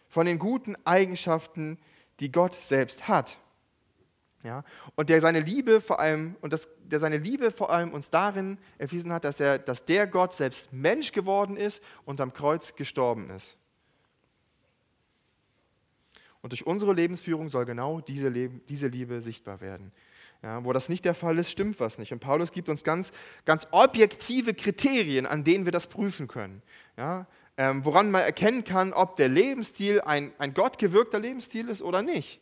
von 0.09 0.27
den 0.27 0.37
guten 0.37 0.75
Eigenschaften, 0.85 1.79
die 2.19 2.31
Gott 2.31 2.53
selbst 2.53 3.07
hat. 3.07 3.39
Ja, 4.43 4.63
und 4.95 5.09
der 5.09 5.19
seine 5.19 5.39
Liebe 5.39 5.81
vor 5.81 5.99
allem 5.99 6.35
und 6.41 6.53
das, 6.53 6.69
der 6.83 6.99
seine 6.99 7.17
Liebe 7.17 7.49
vor 7.49 7.71
allem 7.71 7.91
uns 7.91 8.11
darin 8.11 8.59
erwiesen 8.77 9.11
hat, 9.11 9.23
dass 9.23 9.39
er, 9.39 9.57
dass 9.57 9.83
der 9.85 10.05
Gott 10.05 10.35
selbst 10.35 10.71
Mensch 10.71 11.11
geworden 11.11 11.57
ist 11.57 11.81
und 12.05 12.21
am 12.21 12.31
Kreuz 12.31 12.75
gestorben 12.75 13.31
ist. 13.31 13.57
Und 16.47 16.51
durch 16.51 16.65
unsere 16.65 16.93
Lebensführung 16.93 17.49
soll 17.49 17.65
genau 17.65 17.99
diese, 17.99 18.29
Leben, 18.29 18.61
diese 18.69 18.87
Liebe 18.87 19.19
sichtbar 19.19 19.59
werden. 19.59 19.91
Ja, 20.41 20.63
wo 20.63 20.71
das 20.71 20.87
nicht 20.87 21.03
der 21.03 21.13
Fall 21.13 21.37
ist, 21.39 21.51
stimmt 21.51 21.77
was 21.81 21.97
nicht. 21.97 22.13
Und 22.13 22.19
Paulus 22.19 22.53
gibt 22.53 22.69
uns 22.69 22.85
ganz, 22.85 23.11
ganz 23.43 23.67
objektive 23.71 24.53
Kriterien, 24.53 25.25
an 25.25 25.43
denen 25.43 25.65
wir 25.65 25.73
das 25.73 25.87
prüfen 25.87 26.29
können. 26.29 26.61
Ja, 26.95 27.27
ähm, 27.57 27.83
woran 27.83 28.11
man 28.11 28.21
erkennen 28.21 28.63
kann, 28.63 28.93
ob 28.93 29.17
der 29.17 29.27
Lebensstil 29.27 29.99
ein, 29.99 30.31
ein 30.37 30.53
gottgewirkter 30.53 31.19
Lebensstil 31.19 31.67
ist 31.67 31.81
oder 31.81 32.01
nicht. 32.01 32.39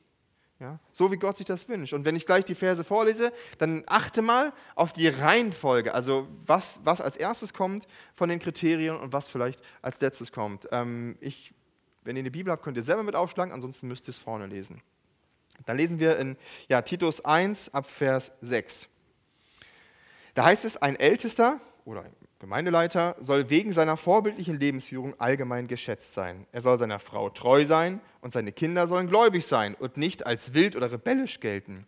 Ja, 0.60 0.78
so 0.92 1.12
wie 1.12 1.18
Gott 1.18 1.38
sich 1.38 1.48
das 1.48 1.68
wünscht. 1.68 1.94
Und 1.94 2.06
wenn 2.06 2.16
ich 2.16 2.28
gleich 2.28 2.46
die 2.46 2.54
Verse 2.54 2.84
vorlese, 2.84 3.34
dann 3.58 3.86
achte 3.88 4.22
mal 4.22 4.54
auf 4.76 4.94
die 4.94 5.08
Reihenfolge, 5.08 5.96
also 5.96 6.28
was, 6.46 6.78
was 6.84 7.02
als 7.02 7.16
erstes 7.16 7.56
kommt 7.56 7.88
von 8.14 8.30
den 8.30 8.38
Kriterien 8.38 8.98
und 8.98 9.14
was 9.14 9.30
vielleicht 9.30 9.64
als 9.82 10.00
letztes 10.00 10.32
kommt. 10.32 10.68
Ähm, 10.72 11.18
ich 11.22 11.56
wenn 12.06 12.16
ihr 12.16 12.22
eine 12.22 12.32
Bibel 12.32 12.52
habt, 12.52 12.64
könnt 12.64 12.78
ihr 12.78 12.84
selber 12.84 13.04
mit 13.04 13.16
aufschlagen, 13.16 13.54
ansonsten 13.54 13.88
müsst 13.88 14.08
ihr 14.08 14.12
es 14.12 14.18
vorne 14.18 14.48
lesen. 14.48 14.82
Dann 15.66 15.78
lesen 15.78 16.00
wir 16.00 16.18
in 16.18 16.38
ja, 16.70 16.82
Titus 16.82 17.24
1 17.24 17.74
ab 17.74 17.90
Vers 17.90 18.32
6. 18.42 18.88
Da 20.34 20.46
heißt 20.46 20.66
es, 20.66 20.78
ein 20.78 20.96
Ältester 20.96 21.60
oder 21.86 22.04
ein 22.04 22.14
Gemeindeleiter 22.40 23.16
soll 23.20 23.50
wegen 23.50 23.72
seiner 23.72 23.98
vorbildlichen 23.98 24.60
Lebensführung 24.60 25.20
allgemein 25.20 25.68
geschätzt 25.68 26.14
sein. 26.14 26.46
Er 26.52 26.62
soll 26.62 26.78
seiner 26.78 27.00
Frau 27.00 27.30
treu 27.30 27.66
sein 27.66 28.02
und 28.22 28.34
seine 28.34 28.52
Kinder 28.52 28.88
sollen 28.88 29.08
gläubig 29.08 29.46
sein 29.46 29.74
und 29.74 29.98
nicht 29.98 30.26
als 30.26 30.54
wild 30.54 30.76
oder 30.76 30.92
rebellisch 30.92 31.40
gelten. 31.40 31.88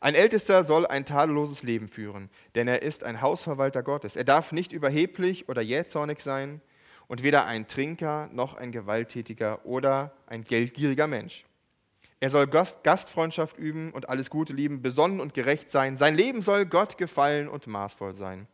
Ein 0.00 0.14
Ältester 0.14 0.64
soll 0.64 0.86
ein 0.86 1.04
tadelloses 1.04 1.62
Leben 1.62 1.88
führen, 1.88 2.30
denn 2.54 2.68
er 2.68 2.82
ist 2.82 3.04
ein 3.04 3.20
Hausverwalter 3.20 3.82
Gottes. 3.82 4.14
Er 4.14 4.24
darf 4.24 4.52
nicht 4.52 4.72
überheblich 4.72 5.48
oder 5.48 5.62
jähzornig 5.62 6.20
sein, 6.20 6.60
und 7.08 7.22
weder 7.22 7.46
ein 7.46 7.66
Trinker 7.66 8.28
noch 8.32 8.54
ein 8.54 8.70
gewalttätiger 8.70 9.64
oder 9.66 10.12
ein 10.26 10.44
geldgieriger 10.44 11.06
Mensch. 11.06 11.44
Er 12.20 12.30
soll 12.30 12.46
Gast, 12.46 12.82
Gastfreundschaft 12.84 13.58
üben 13.58 13.92
und 13.92 14.08
alles 14.08 14.30
Gute 14.30 14.52
lieben, 14.52 14.82
besonnen 14.82 15.20
und 15.20 15.34
gerecht 15.34 15.70
sein. 15.70 15.96
Sein 15.96 16.14
Leben 16.14 16.42
soll 16.42 16.66
Gott 16.66 16.98
gefallen 16.98 17.48
und 17.48 17.66
maßvoll 17.66 18.12
sein. 18.12 18.46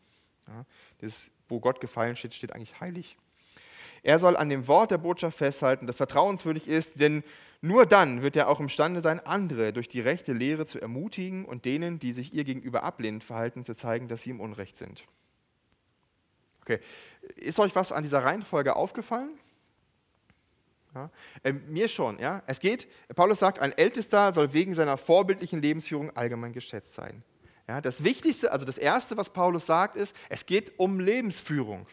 Ja, 0.47 0.65
das, 1.01 1.31
wo 1.49 1.61
Gott 1.61 1.81
gefallen 1.81 2.17
steht, 2.17 2.35
steht 2.35 2.53
eigentlich 2.53 2.81
heilig. 2.81 3.17
Er 4.03 4.19
soll 4.19 4.37
an 4.37 4.51
dem 4.51 4.69
Wort 4.69 4.91
der 4.91 4.99
Botschaft 4.99 5.39
festhalten, 5.39 5.87
das 5.87 5.97
vertrauenswürdig 5.97 6.69
ist, 6.69 7.01
denn 7.01 7.25
nur 7.63 7.87
dann 7.87 8.21
wird 8.21 8.37
er 8.37 8.49
auch 8.49 8.61
imstande 8.61 9.01
sein, 9.01 9.19
andere 9.21 9.73
durch 9.73 9.89
die 9.89 10.01
rechte 10.01 10.35
Lehre 10.35 10.67
zu 10.67 10.79
ermutigen 10.79 11.47
und 11.47 11.65
denen, 11.65 11.99
die 11.99 12.13
sich 12.13 12.35
ihr 12.35 12.45
gegenüber 12.45 12.83
ablehnend 12.83 13.25
verhalten, 13.25 13.65
zu 13.65 13.75
zeigen, 13.75 14.07
dass 14.07 14.23
sie 14.23 14.31
im 14.31 14.41
Unrecht 14.41 14.77
sind. 14.77 15.07
Okay, 16.65 16.81
ist 17.37 17.59
euch 17.59 17.75
was 17.75 17.93
an 17.93 18.03
dieser 18.03 18.25
Reihenfolge 18.25 18.75
aufgefallen? 18.75 19.39
Ja, 20.95 21.11
äh, 21.43 21.53
mir 21.53 21.89
schon, 21.89 22.19
ja. 22.19 22.43
Es 22.47 22.59
geht, 22.59 22.89
Paulus 23.15 23.41
sagt, 23.41 23.59
ein 23.59 23.73
Ältester 23.73 24.33
soll 24.33 24.55
wegen 24.55 24.73
seiner 24.73 24.97
vorbildlichen 24.97 25.61
Lebensführung 25.61 26.17
allgemein 26.17 26.55
geschätzt 26.55 26.95
sein. 26.95 27.23
Ja, 27.69 27.83
das 27.83 28.03
Wichtigste, 28.03 28.51
also 28.51 28.65
das 28.65 28.79
Erste, 28.79 29.19
was 29.19 29.31
Paulus 29.31 29.67
sagt, 29.67 29.97
ist, 29.97 30.17
es 30.31 30.47
geht 30.47 30.79
um 30.79 31.01
Lebensführung. 31.01 31.87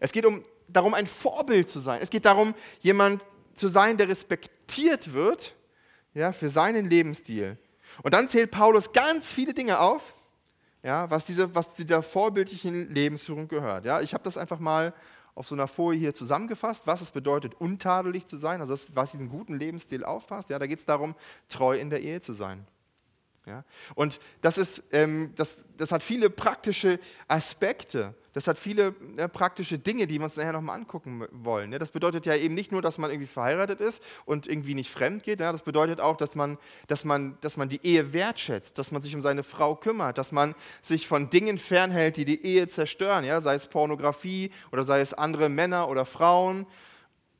Es 0.00 0.12
geht 0.12 0.26
um, 0.26 0.44
darum, 0.68 0.92
ein 0.92 1.06
Vorbild 1.06 1.70
zu 1.70 1.80
sein. 1.80 2.00
Es 2.02 2.10
geht 2.10 2.26
darum, 2.26 2.54
jemand 2.80 3.24
zu 3.54 3.68
sein, 3.68 3.96
der 3.96 4.08
respektiert 4.08 5.14
wird 5.14 5.54
ja, 6.12 6.32
für 6.32 6.50
seinen 6.50 6.90
Lebensstil. 6.90 7.56
Und 8.02 8.12
dann 8.12 8.28
zählt 8.28 8.50
Paulus 8.50 8.92
ganz 8.92 9.30
viele 9.30 9.54
Dinge 9.54 9.78
auf, 9.78 10.12
ja, 10.82 11.10
was, 11.10 11.24
diese, 11.24 11.54
was 11.54 11.74
dieser 11.74 12.02
vorbildlichen 12.02 12.92
Lebensführung 12.92 13.48
gehört. 13.48 13.84
Ja, 13.84 14.00
ich 14.00 14.14
habe 14.14 14.24
das 14.24 14.36
einfach 14.36 14.58
mal 14.58 14.94
auf 15.34 15.48
so 15.48 15.54
einer 15.54 15.68
Folie 15.68 15.98
hier 16.00 16.14
zusammengefasst, 16.14 16.86
was 16.86 17.00
es 17.00 17.10
bedeutet, 17.10 17.54
untadelig 17.60 18.26
zu 18.26 18.36
sein, 18.36 18.60
also 18.60 18.76
was 18.94 19.12
diesen 19.12 19.28
guten 19.28 19.54
Lebensstil 19.54 20.04
aufpasst. 20.04 20.50
Ja, 20.50 20.58
da 20.58 20.66
geht 20.66 20.80
es 20.80 20.84
darum, 20.84 21.14
treu 21.48 21.78
in 21.78 21.90
der 21.90 22.02
Ehe 22.02 22.20
zu 22.20 22.32
sein. 22.32 22.66
Ja? 23.46 23.64
Und 23.94 24.20
das, 24.40 24.58
ist, 24.58 24.82
ähm, 24.92 25.32
das, 25.36 25.64
das 25.76 25.92
hat 25.92 26.02
viele 26.02 26.30
praktische 26.30 26.98
Aspekte. 27.28 28.14
Das 28.32 28.46
hat 28.46 28.58
viele 28.58 28.94
äh, 29.16 29.28
praktische 29.28 29.78
Dinge, 29.78 30.06
die 30.06 30.18
wir 30.18 30.24
uns 30.24 30.36
nachher 30.36 30.52
nochmal 30.52 30.76
angucken 30.76 31.26
wollen. 31.32 31.70
Ne? 31.70 31.78
Das 31.78 31.90
bedeutet 31.90 32.26
ja 32.26 32.36
eben 32.36 32.54
nicht 32.54 32.70
nur, 32.70 32.80
dass 32.80 32.96
man 32.96 33.10
irgendwie 33.10 33.26
verheiratet 33.26 33.80
ist 33.80 34.02
und 34.24 34.46
irgendwie 34.46 34.74
nicht 34.74 34.90
fremd 34.90 35.24
geht. 35.24 35.40
Ja? 35.40 35.50
Das 35.50 35.62
bedeutet 35.62 36.00
auch, 36.00 36.16
dass 36.16 36.34
man, 36.34 36.58
dass, 36.86 37.04
man, 37.04 37.38
dass 37.40 37.56
man 37.56 37.68
die 37.68 37.84
Ehe 37.84 38.12
wertschätzt, 38.12 38.78
dass 38.78 38.92
man 38.92 39.02
sich 39.02 39.14
um 39.14 39.22
seine 39.22 39.42
Frau 39.42 39.74
kümmert, 39.74 40.16
dass 40.16 40.30
man 40.30 40.54
sich 40.80 41.08
von 41.08 41.30
Dingen 41.30 41.58
fernhält, 41.58 42.16
die 42.16 42.24
die 42.24 42.44
Ehe 42.44 42.68
zerstören. 42.68 43.24
Ja? 43.24 43.40
Sei 43.40 43.54
es 43.54 43.66
Pornografie 43.66 44.50
oder 44.70 44.84
sei 44.84 45.00
es 45.00 45.12
andere 45.12 45.48
Männer 45.48 45.88
oder 45.88 46.04
Frauen 46.04 46.66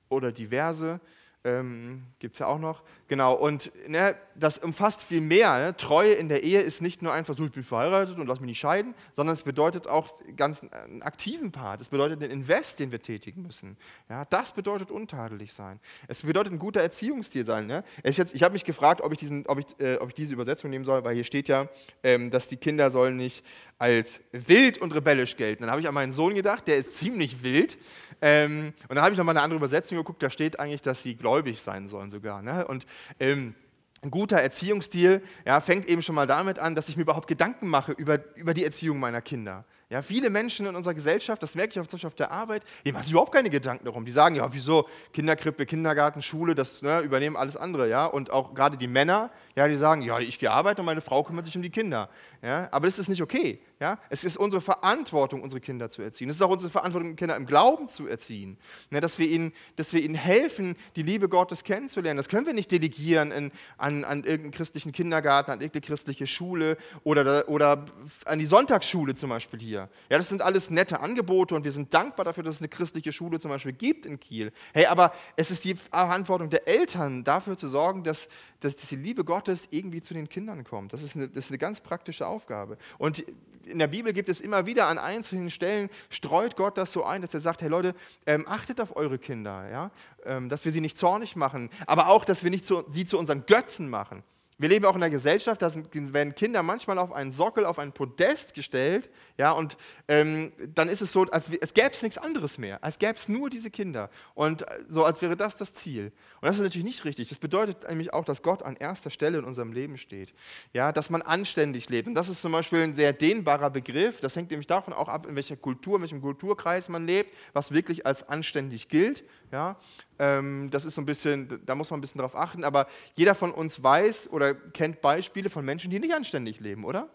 oder 0.09 0.33
diverse. 0.33 1.00
Ähm, 1.42 2.03
Gibt 2.18 2.35
es 2.35 2.40
ja 2.40 2.46
auch 2.46 2.59
noch. 2.59 2.83
Genau, 3.09 3.33
und 3.33 3.72
ne, 3.88 4.14
das 4.35 4.59
umfasst 4.59 5.00
viel 5.00 5.22
mehr. 5.22 5.59
Ne? 5.59 5.76
Treue 5.76 6.12
in 6.12 6.29
der 6.29 6.42
Ehe 6.42 6.61
ist 6.61 6.83
nicht 6.83 7.00
nur 7.00 7.14
einfach 7.14 7.35
so, 7.35 7.44
ich 7.44 7.50
bin 7.50 7.64
verheiratet 7.64 8.18
und 8.18 8.26
lass 8.26 8.40
mich 8.40 8.48
nicht 8.48 8.61
scheiden, 8.61 8.94
sondern 9.14 9.33
es 9.33 9.42
bedeutet 9.42 9.87
auch 9.87 10.12
ganz 10.37 10.62
einen 10.62 11.03
aktiven 11.03 11.50
Part. 11.50 11.81
Es 11.81 11.88
bedeutet 11.88 12.20
den 12.20 12.31
Invest, 12.31 12.79
den 12.79 12.92
wir 12.92 13.00
tätigen 13.00 13.42
müssen. 13.42 13.79
Ja, 14.11 14.26
das 14.26 14.53
bedeutet 14.53 14.90
untadelig 14.90 15.55
sein. 15.55 15.81
Es 16.09 16.22
bedeutet 16.22 16.53
ein 16.53 16.59
guter 16.59 16.83
Erziehungsstil 16.83 17.46
sein. 17.46 17.66
Ne? 17.66 17.85
Jetzt, 18.05 18.35
ich 18.35 18.42
habe 18.42 18.53
mich 18.53 18.64
gefragt, 18.64 19.00
ob 19.00 19.11
ich, 19.12 19.18
diesen, 19.18 19.46
ob, 19.46 19.59
ich, 19.59 19.66
äh, 19.81 19.96
ob 19.96 20.09
ich 20.09 20.14
diese 20.14 20.35
Übersetzung 20.35 20.68
nehmen 20.68 20.85
soll, 20.85 21.03
weil 21.05 21.14
hier 21.14 21.24
steht 21.24 21.48
ja, 21.48 21.68
ähm, 22.03 22.31
dass 22.31 22.48
die 22.48 22.59
Kinder 22.59 22.90
sollen 22.90 23.16
nicht 23.16 23.46
als 23.79 24.20
wild 24.33 24.76
und 24.76 24.94
rebellisch 24.94 25.37
gelten. 25.37 25.62
Dann 25.62 25.70
habe 25.70 25.81
ich 25.81 25.88
an 25.88 25.94
meinen 25.94 26.12
Sohn 26.12 26.35
gedacht, 26.35 26.68
der 26.68 26.76
ist 26.76 26.96
ziemlich 26.96 27.42
wild. 27.42 27.79
Ähm, 28.20 28.74
und 28.88 28.96
dann 28.96 29.03
habe 29.03 29.12
ich 29.12 29.18
nochmal 29.18 29.35
eine 29.35 29.42
andere 29.42 29.57
Übersetzung 29.57 29.96
geguckt, 29.96 30.22
da 30.22 30.29
steht 30.29 30.61
eigentlich, 30.61 30.83
dass 30.83 31.03
sie 31.03 31.14
gläubig 31.30 31.62
sein 31.62 31.86
sollen 31.86 32.10
sogar. 32.10 32.42
Ne? 32.42 32.66
Und 32.66 32.86
ähm, 33.20 33.54
ein 34.02 34.10
guter 34.10 34.38
Erziehungsstil 34.38 35.22
ja, 35.46 35.60
fängt 35.60 35.86
eben 35.88 36.02
schon 36.02 36.14
mal 36.14 36.26
damit 36.26 36.58
an, 36.58 36.74
dass 36.74 36.88
ich 36.88 36.96
mir 36.96 37.02
überhaupt 37.02 37.28
Gedanken 37.28 37.68
mache 37.68 37.92
über, 37.92 38.18
über 38.34 38.54
die 38.54 38.64
Erziehung 38.64 38.98
meiner 38.98 39.20
Kinder. 39.20 39.64
Ja, 39.90 40.02
viele 40.02 40.30
Menschen 40.30 40.66
in 40.66 40.76
unserer 40.76 40.94
Gesellschaft, 40.94 41.42
das 41.42 41.54
merke 41.54 41.72
ich 41.72 41.80
auch 41.80 41.86
zum 41.86 41.96
Beispiel 41.96 42.06
auf 42.06 42.14
der 42.14 42.30
Arbeit, 42.30 42.62
die 42.84 42.92
machen 42.92 43.02
sich 43.02 43.12
überhaupt 43.12 43.32
keine 43.32 43.50
Gedanken 43.50 43.84
darum. 43.84 44.04
Die 44.04 44.12
sagen, 44.12 44.36
ja, 44.36 44.52
wieso 44.52 44.88
Kinderkrippe, 45.12 45.66
Kindergarten, 45.66 46.22
Schule, 46.22 46.54
das 46.54 46.80
ne, 46.80 47.00
übernehmen 47.00 47.36
alles 47.36 47.56
andere. 47.56 47.88
Ja? 47.88 48.06
Und 48.06 48.30
auch 48.30 48.54
gerade 48.54 48.76
die 48.76 48.86
Männer, 48.86 49.30
ja, 49.56 49.66
die 49.68 49.76
sagen, 49.76 50.02
ja, 50.02 50.18
ich 50.20 50.38
gehe 50.38 50.50
arbeiten 50.50 50.80
und 50.80 50.86
meine 50.86 51.00
Frau 51.00 51.22
kümmert 51.24 51.44
sich 51.44 51.56
um 51.56 51.62
die 51.62 51.70
Kinder. 51.70 52.08
Ja? 52.40 52.68
Aber 52.70 52.86
das 52.86 52.98
ist 52.98 53.08
nicht 53.08 53.22
okay. 53.22 53.60
Ja? 53.80 53.98
Es 54.10 54.24
ist 54.24 54.36
unsere 54.36 54.60
Verantwortung, 54.60 55.42
unsere 55.42 55.60
Kinder 55.60 55.88
zu 55.88 56.02
erziehen. 56.02 56.28
Es 56.28 56.36
ist 56.36 56.42
auch 56.42 56.50
unsere 56.50 56.70
Verantwortung, 56.70 57.16
Kinder 57.16 57.34
im 57.34 57.46
Glauben 57.46 57.88
zu 57.88 58.06
erziehen. 58.06 58.58
Ja, 58.90 59.00
dass, 59.00 59.18
wir 59.18 59.26
ihnen, 59.26 59.54
dass 59.76 59.94
wir 59.94 60.02
ihnen 60.02 60.14
helfen, 60.14 60.76
die 60.96 61.02
Liebe 61.02 61.30
Gottes 61.30 61.64
kennenzulernen. 61.64 62.18
Das 62.18 62.28
können 62.28 62.44
wir 62.44 62.52
nicht 62.52 62.70
delegieren 62.70 63.32
in, 63.32 63.50
an, 63.78 64.04
an 64.04 64.18
irgendeinen 64.24 64.50
christlichen 64.50 64.92
Kindergarten, 64.92 65.50
an 65.50 65.62
irgendeine 65.62 65.80
christliche 65.80 66.26
Schule 66.26 66.76
oder, 67.04 67.48
oder 67.48 67.86
an 68.26 68.38
die 68.38 68.44
Sonntagsschule 68.44 69.14
zum 69.14 69.30
Beispiel 69.30 69.58
hier. 69.58 69.88
Ja, 70.10 70.18
das 70.18 70.28
sind 70.28 70.42
alles 70.42 70.68
nette 70.68 71.00
Angebote 71.00 71.54
und 71.54 71.64
wir 71.64 71.72
sind 71.72 71.94
dankbar 71.94 72.24
dafür, 72.24 72.44
dass 72.44 72.56
es 72.56 72.60
eine 72.60 72.68
christliche 72.68 73.12
Schule 73.12 73.40
zum 73.40 73.50
Beispiel 73.50 73.72
gibt 73.72 74.04
in 74.04 74.20
Kiel. 74.20 74.52
Hey, 74.74 74.86
aber 74.86 75.14
es 75.36 75.50
ist 75.50 75.64
die 75.64 75.74
Verantwortung 75.74 76.50
der 76.50 76.68
Eltern, 76.68 77.24
dafür 77.24 77.56
zu 77.56 77.70
sorgen, 77.70 78.04
dass, 78.04 78.28
dass 78.60 78.76
die 78.76 78.96
Liebe 78.96 79.24
Gottes 79.24 79.68
irgendwie 79.70 80.02
zu 80.02 80.12
den 80.12 80.28
Kindern 80.28 80.64
kommt. 80.64 80.92
Das 80.92 81.02
ist 81.02 81.16
eine, 81.16 81.28
das 81.28 81.46
ist 81.46 81.50
eine 81.50 81.58
ganz 81.58 81.80
praktische 81.80 82.26
Aufgabe. 82.26 82.76
Und 82.98 83.24
in 83.70 83.78
der 83.78 83.87
Bibel 83.87 84.12
gibt 84.12 84.28
es 84.28 84.40
immer 84.40 84.66
wieder 84.66 84.87
an 84.87 84.98
einzelnen 84.98 85.50
Stellen, 85.50 85.88
streut 86.11 86.56
Gott 86.56 86.76
das 86.76 86.92
so 86.92 87.04
ein, 87.04 87.22
dass 87.22 87.35
er 87.35 87.40
sagt, 87.40 87.62
hey 87.62 87.68
Leute, 87.68 87.94
ähm, 88.26 88.46
achtet 88.46 88.80
auf 88.80 88.96
eure 88.96 89.18
Kinder, 89.18 89.68
ja? 89.70 89.90
Ähm, 90.24 90.48
dass 90.48 90.64
wir 90.64 90.72
sie 90.72 90.80
nicht 90.80 90.98
zornig 90.98 91.37
machen, 91.37 91.70
aber 91.87 92.09
auch, 92.09 92.24
dass 92.24 92.44
wir 92.44 92.50
nicht 92.50 92.66
zu, 92.66 92.85
sie 92.90 93.06
zu 93.06 93.18
unseren 93.18 93.46
Götzen 93.46 93.88
machen. 93.88 94.22
Wir 94.60 94.68
leben 94.68 94.84
auch 94.84 94.94
in 94.94 95.02
einer 95.02 95.08
Gesellschaft, 95.08 95.62
da 95.62 95.72
werden 95.94 96.34
Kinder 96.34 96.62
manchmal 96.62 96.98
auf 96.98 97.12
einen 97.12 97.32
Sockel, 97.32 97.64
auf 97.64 97.78
ein 97.78 97.92
Podest 97.92 98.52
gestellt, 98.52 99.08
ja, 99.38 99.52
und 99.52 99.78
ähm, 100.06 100.52
dann 100.74 100.90
ist 100.90 101.00
es 101.00 101.12
so, 101.12 101.22
als, 101.22 101.46
als 101.62 101.72
gäbe 101.72 101.92
es 101.94 102.02
nichts 102.02 102.18
anderes 102.18 102.58
mehr, 102.58 102.84
als 102.84 102.98
gäbe 102.98 103.14
es 103.14 103.26
nur 103.26 103.48
diese 103.48 103.70
Kinder 103.70 104.10
und 104.34 104.60
äh, 104.60 104.84
so, 104.90 105.02
als 105.06 105.22
wäre 105.22 105.34
das 105.34 105.56
das 105.56 105.72
Ziel. 105.72 106.12
Und 106.42 106.46
das 106.46 106.56
ist 106.56 106.62
natürlich 106.62 106.84
nicht 106.84 107.06
richtig. 107.06 107.30
Das 107.30 107.38
bedeutet 107.38 107.88
nämlich 107.88 108.12
auch, 108.12 108.26
dass 108.26 108.42
Gott 108.42 108.62
an 108.62 108.76
erster 108.76 109.08
Stelle 109.08 109.38
in 109.38 109.44
unserem 109.44 109.72
Leben 109.72 109.96
steht, 109.96 110.34
ja, 110.74 110.92
dass 110.92 111.08
man 111.08 111.22
anständig 111.22 111.88
lebt. 111.88 112.06
Und 112.06 112.14
das 112.14 112.28
ist 112.28 112.42
zum 112.42 112.52
Beispiel 112.52 112.82
ein 112.82 112.94
sehr 112.94 113.14
dehnbarer 113.14 113.70
Begriff. 113.70 114.20
Das 114.20 114.36
hängt 114.36 114.50
nämlich 114.50 114.66
davon 114.66 114.92
auch 114.92 115.08
ab, 115.08 115.26
in 115.26 115.36
welcher 115.36 115.56
Kultur, 115.56 115.96
in 115.96 116.02
welchem 116.02 116.20
Kulturkreis 116.20 116.90
man 116.90 117.06
lebt, 117.06 117.34
was 117.54 117.72
wirklich 117.72 118.04
als 118.04 118.28
anständig 118.28 118.90
gilt. 118.90 119.24
Ja, 119.52 119.78
ähm, 120.18 120.68
das 120.70 120.84
ist 120.84 120.94
so 120.94 121.00
ein 121.00 121.06
bisschen, 121.06 121.60
da 121.66 121.74
muss 121.74 121.90
man 121.90 121.98
ein 121.98 122.00
bisschen 122.02 122.20
drauf 122.20 122.36
achten. 122.36 122.62
Aber 122.62 122.86
jeder 123.16 123.34
von 123.34 123.52
uns 123.52 123.82
weiß 123.82 124.30
oder 124.30 124.49
kennt 124.54 125.00
Beispiele 125.00 125.50
von 125.50 125.64
Menschen, 125.64 125.90
die 125.90 125.98
nicht 125.98 126.14
anständig 126.14 126.60
leben, 126.60 126.84
oder? 126.84 127.08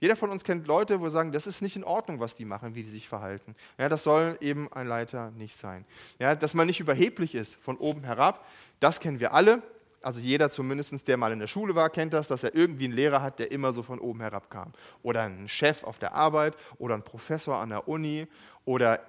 Jeder 0.00 0.14
von 0.14 0.30
uns 0.30 0.44
kennt 0.44 0.66
Leute, 0.68 1.00
wo 1.00 1.04
wir 1.04 1.10
sagen, 1.10 1.32
das 1.32 1.46
ist 1.46 1.60
nicht 1.60 1.74
in 1.74 1.82
Ordnung, 1.82 2.20
was 2.20 2.36
die 2.36 2.44
machen, 2.44 2.74
wie 2.74 2.84
die 2.84 2.88
sich 2.88 3.08
verhalten. 3.08 3.56
Ja, 3.78 3.88
das 3.88 4.04
soll 4.04 4.38
eben 4.40 4.72
ein 4.72 4.86
Leiter 4.86 5.32
nicht 5.32 5.56
sein. 5.56 5.84
Ja, 6.20 6.34
dass 6.36 6.54
man 6.54 6.68
nicht 6.68 6.78
überheblich 6.78 7.34
ist 7.34 7.56
von 7.56 7.76
oben 7.76 8.04
herab, 8.04 8.46
das 8.78 9.00
kennen 9.00 9.18
wir 9.18 9.34
alle. 9.34 9.62
Also 10.00 10.20
jeder 10.20 10.50
zumindest, 10.50 11.08
der 11.08 11.16
mal 11.16 11.32
in 11.32 11.40
der 11.40 11.48
Schule 11.48 11.74
war, 11.74 11.90
kennt 11.90 12.12
das, 12.12 12.28
dass 12.28 12.44
er 12.44 12.54
irgendwie 12.54 12.84
einen 12.84 12.94
Lehrer 12.94 13.20
hat, 13.20 13.40
der 13.40 13.50
immer 13.50 13.72
so 13.72 13.82
von 13.82 13.98
oben 13.98 14.20
herab 14.20 14.48
kam. 14.48 14.72
Oder 15.02 15.22
einen 15.22 15.48
Chef 15.48 15.82
auf 15.82 15.98
der 15.98 16.14
Arbeit 16.14 16.56
oder 16.78 16.94
einen 16.94 17.02
Professor 17.02 17.58
an 17.58 17.70
der 17.70 17.88
Uni 17.88 18.28
oder 18.64 19.00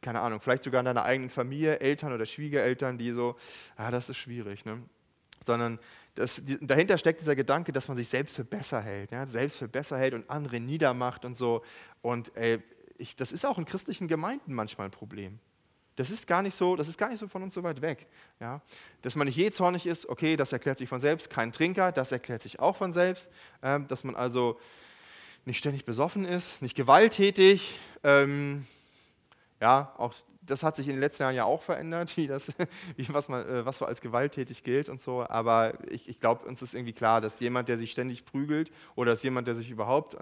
keine 0.00 0.20
Ahnung, 0.20 0.40
vielleicht 0.40 0.62
sogar 0.62 0.80
in 0.80 0.84
deiner 0.86 1.04
eigenen 1.04 1.28
Familie, 1.28 1.80
Eltern 1.80 2.12
oder 2.12 2.24
Schwiegereltern, 2.24 2.98
die 2.98 3.10
so, 3.10 3.36
ah, 3.76 3.90
das 3.90 4.08
ist 4.08 4.16
schwierig, 4.16 4.64
ne? 4.64 4.82
sondern 5.44 5.78
das, 6.18 6.44
die, 6.44 6.58
dahinter 6.60 6.98
steckt 6.98 7.20
dieser 7.20 7.36
Gedanke, 7.36 7.70
dass 7.70 7.86
man 7.86 7.96
sich 7.96 8.08
selbst 8.08 8.34
für 8.34 8.44
besser 8.44 8.80
hält, 8.80 9.12
ja? 9.12 9.24
selbst 9.24 9.58
für 9.58 9.68
besser 9.68 9.96
hält 9.96 10.14
und 10.14 10.28
andere 10.28 10.58
niedermacht 10.58 11.24
und 11.24 11.36
so. 11.36 11.62
Und 12.02 12.36
ey, 12.36 12.58
ich, 12.96 13.14
das 13.14 13.30
ist 13.30 13.46
auch 13.46 13.56
in 13.56 13.64
christlichen 13.64 14.08
Gemeinden 14.08 14.52
manchmal 14.52 14.88
ein 14.88 14.90
Problem. 14.90 15.38
Das 15.94 16.10
ist 16.10 16.26
gar 16.26 16.42
nicht 16.42 16.56
so, 16.56 16.74
das 16.74 16.88
ist 16.88 16.98
gar 16.98 17.08
nicht 17.08 17.20
so 17.20 17.28
von 17.28 17.42
uns 17.44 17.54
so 17.54 17.62
weit 17.62 17.80
weg. 17.82 18.08
Ja? 18.40 18.60
Dass 19.02 19.14
man 19.14 19.28
nicht 19.28 19.36
je 19.36 19.52
zornig 19.52 19.86
ist, 19.86 20.08
okay, 20.08 20.36
das 20.36 20.52
erklärt 20.52 20.78
sich 20.78 20.88
von 20.88 20.98
selbst. 20.98 21.30
Kein 21.30 21.52
Trinker, 21.52 21.92
das 21.92 22.10
erklärt 22.10 22.42
sich 22.42 22.58
auch 22.58 22.74
von 22.74 22.92
selbst. 22.92 23.28
Ähm, 23.62 23.86
dass 23.86 24.02
man 24.02 24.16
also 24.16 24.58
nicht 25.44 25.58
ständig 25.58 25.84
besoffen 25.84 26.24
ist, 26.24 26.62
nicht 26.62 26.76
gewalttätig, 26.76 27.78
ähm, 28.02 28.66
ja, 29.60 29.94
auch 29.98 30.14
das 30.48 30.62
hat 30.62 30.76
sich 30.76 30.88
in 30.88 30.94
den 30.94 31.00
letzten 31.00 31.22
Jahren 31.22 31.34
ja 31.34 31.44
auch 31.44 31.62
verändert, 31.62 32.16
wie 32.16 32.26
das, 32.26 32.48
wie 32.96 33.06
was, 33.10 33.28
man, 33.28 33.48
äh, 33.48 33.64
was 33.64 33.78
so 33.78 33.84
als 33.84 34.00
gewalttätig 34.00 34.62
gilt 34.64 34.88
und 34.88 35.00
so. 35.00 35.24
Aber 35.28 35.74
ich, 35.90 36.08
ich 36.08 36.20
glaube, 36.20 36.46
uns 36.46 36.62
ist 36.62 36.74
irgendwie 36.74 36.92
klar, 36.92 37.20
dass 37.20 37.40
jemand, 37.40 37.68
der 37.68 37.78
sich 37.78 37.92
ständig 37.92 38.24
prügelt 38.24 38.70
oder 38.96 39.12
dass 39.12 39.22
jemand, 39.22 39.46
der 39.46 39.54
sich 39.54 39.70
überhaupt 39.70 40.16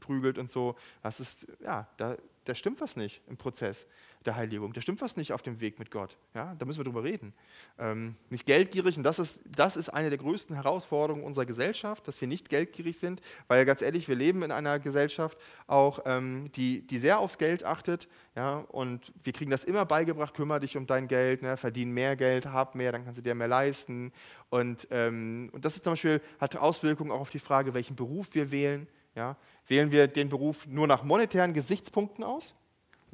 prügelt 0.00 0.38
und 0.38 0.50
so, 0.50 0.76
das 1.02 1.20
ist, 1.20 1.46
ja, 1.62 1.86
da, 1.96 2.16
da 2.44 2.54
stimmt 2.54 2.80
was 2.80 2.96
nicht 2.96 3.20
im 3.28 3.36
Prozess 3.36 3.86
der 4.26 4.36
Heiligung. 4.36 4.72
Da 4.72 4.80
stimmt 4.80 5.00
was 5.00 5.16
nicht 5.16 5.32
auf 5.32 5.42
dem 5.42 5.60
Weg 5.60 5.78
mit 5.78 5.90
Gott. 5.90 6.16
Ja, 6.34 6.54
da 6.58 6.66
müssen 6.66 6.78
wir 6.80 6.84
drüber 6.84 7.04
reden. 7.04 7.32
Ähm, 7.78 8.14
nicht 8.30 8.46
geldgierig, 8.46 8.96
und 8.96 9.02
das 9.02 9.18
ist, 9.18 9.40
das 9.44 9.76
ist 9.76 9.88
eine 9.88 10.10
der 10.10 10.18
größten 10.18 10.54
Herausforderungen 10.54 11.24
unserer 11.24 11.46
Gesellschaft, 11.46 12.06
dass 12.08 12.20
wir 12.20 12.28
nicht 12.28 12.48
geldgierig 12.48 12.98
sind, 12.98 13.22
weil 13.48 13.64
ganz 13.64 13.82
ehrlich, 13.82 14.08
wir 14.08 14.16
leben 14.16 14.42
in 14.42 14.52
einer 14.52 14.78
Gesellschaft 14.78 15.38
auch, 15.66 16.00
ähm, 16.04 16.50
die, 16.56 16.86
die 16.86 16.98
sehr 16.98 17.18
aufs 17.18 17.38
Geld 17.38 17.64
achtet. 17.64 18.08
Ja, 18.34 18.58
und 18.68 19.12
wir 19.22 19.32
kriegen 19.32 19.50
das 19.50 19.64
immer 19.64 19.86
beigebracht, 19.86 20.34
kümmere 20.34 20.60
dich 20.60 20.76
um 20.76 20.86
dein 20.86 21.08
Geld, 21.08 21.42
ne, 21.42 21.56
verdien 21.56 21.90
mehr 21.92 22.16
Geld, 22.16 22.46
hab 22.46 22.74
mehr, 22.74 22.92
dann 22.92 23.04
kannst 23.04 23.18
du 23.18 23.22
dir 23.22 23.34
mehr 23.34 23.48
leisten. 23.48 24.12
Und, 24.50 24.86
ähm, 24.90 25.48
und 25.52 25.64
das 25.64 25.76
ist 25.76 25.84
zum 25.84 25.94
Beispiel, 25.94 26.20
hat 26.38 26.56
Auswirkungen 26.56 27.10
auch 27.10 27.20
auf 27.20 27.30
die 27.30 27.38
Frage, 27.38 27.72
welchen 27.72 27.96
Beruf 27.96 28.34
wir 28.34 28.50
wählen. 28.50 28.86
Ja. 29.14 29.36
Wählen 29.66 29.90
wir 29.90 30.06
den 30.06 30.28
Beruf 30.28 30.66
nur 30.66 30.86
nach 30.86 31.02
monetären 31.02 31.52
Gesichtspunkten 31.52 32.22
aus? 32.22 32.54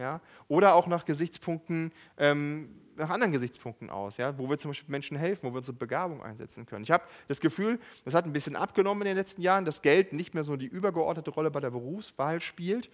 Ja, 0.02 0.20
oder 0.48 0.74
auch 0.74 0.86
nach 0.88 1.04
Gesichtspunkten, 1.04 1.92
ähm, 2.18 2.68
nach 2.96 3.08
anderen 3.08 3.32
Gesichtspunkten 3.32 3.88
aus, 3.88 4.16
ja, 4.18 4.36
wo 4.36 4.50
wir 4.50 4.58
zum 4.58 4.70
Beispiel 4.70 4.90
Menschen 4.90 5.16
helfen, 5.16 5.44
wo 5.44 5.52
wir 5.54 5.58
unsere 5.58 5.76
Begabung 5.76 6.22
einsetzen 6.22 6.66
können. 6.66 6.82
Ich 6.82 6.90
habe 6.90 7.04
das 7.28 7.40
Gefühl, 7.40 7.78
das 8.04 8.14
hat 8.14 8.26
ein 8.26 8.32
bisschen 8.32 8.56
abgenommen 8.56 9.02
in 9.02 9.08
den 9.08 9.16
letzten 9.16 9.40
Jahren, 9.40 9.64
dass 9.64 9.80
Geld 9.80 10.12
nicht 10.12 10.34
mehr 10.34 10.44
so 10.44 10.56
die 10.56 10.66
übergeordnete 10.66 11.30
Rolle 11.30 11.50
bei 11.50 11.60
der 11.60 11.70
Berufswahl 11.70 12.40
spielt. 12.40 12.90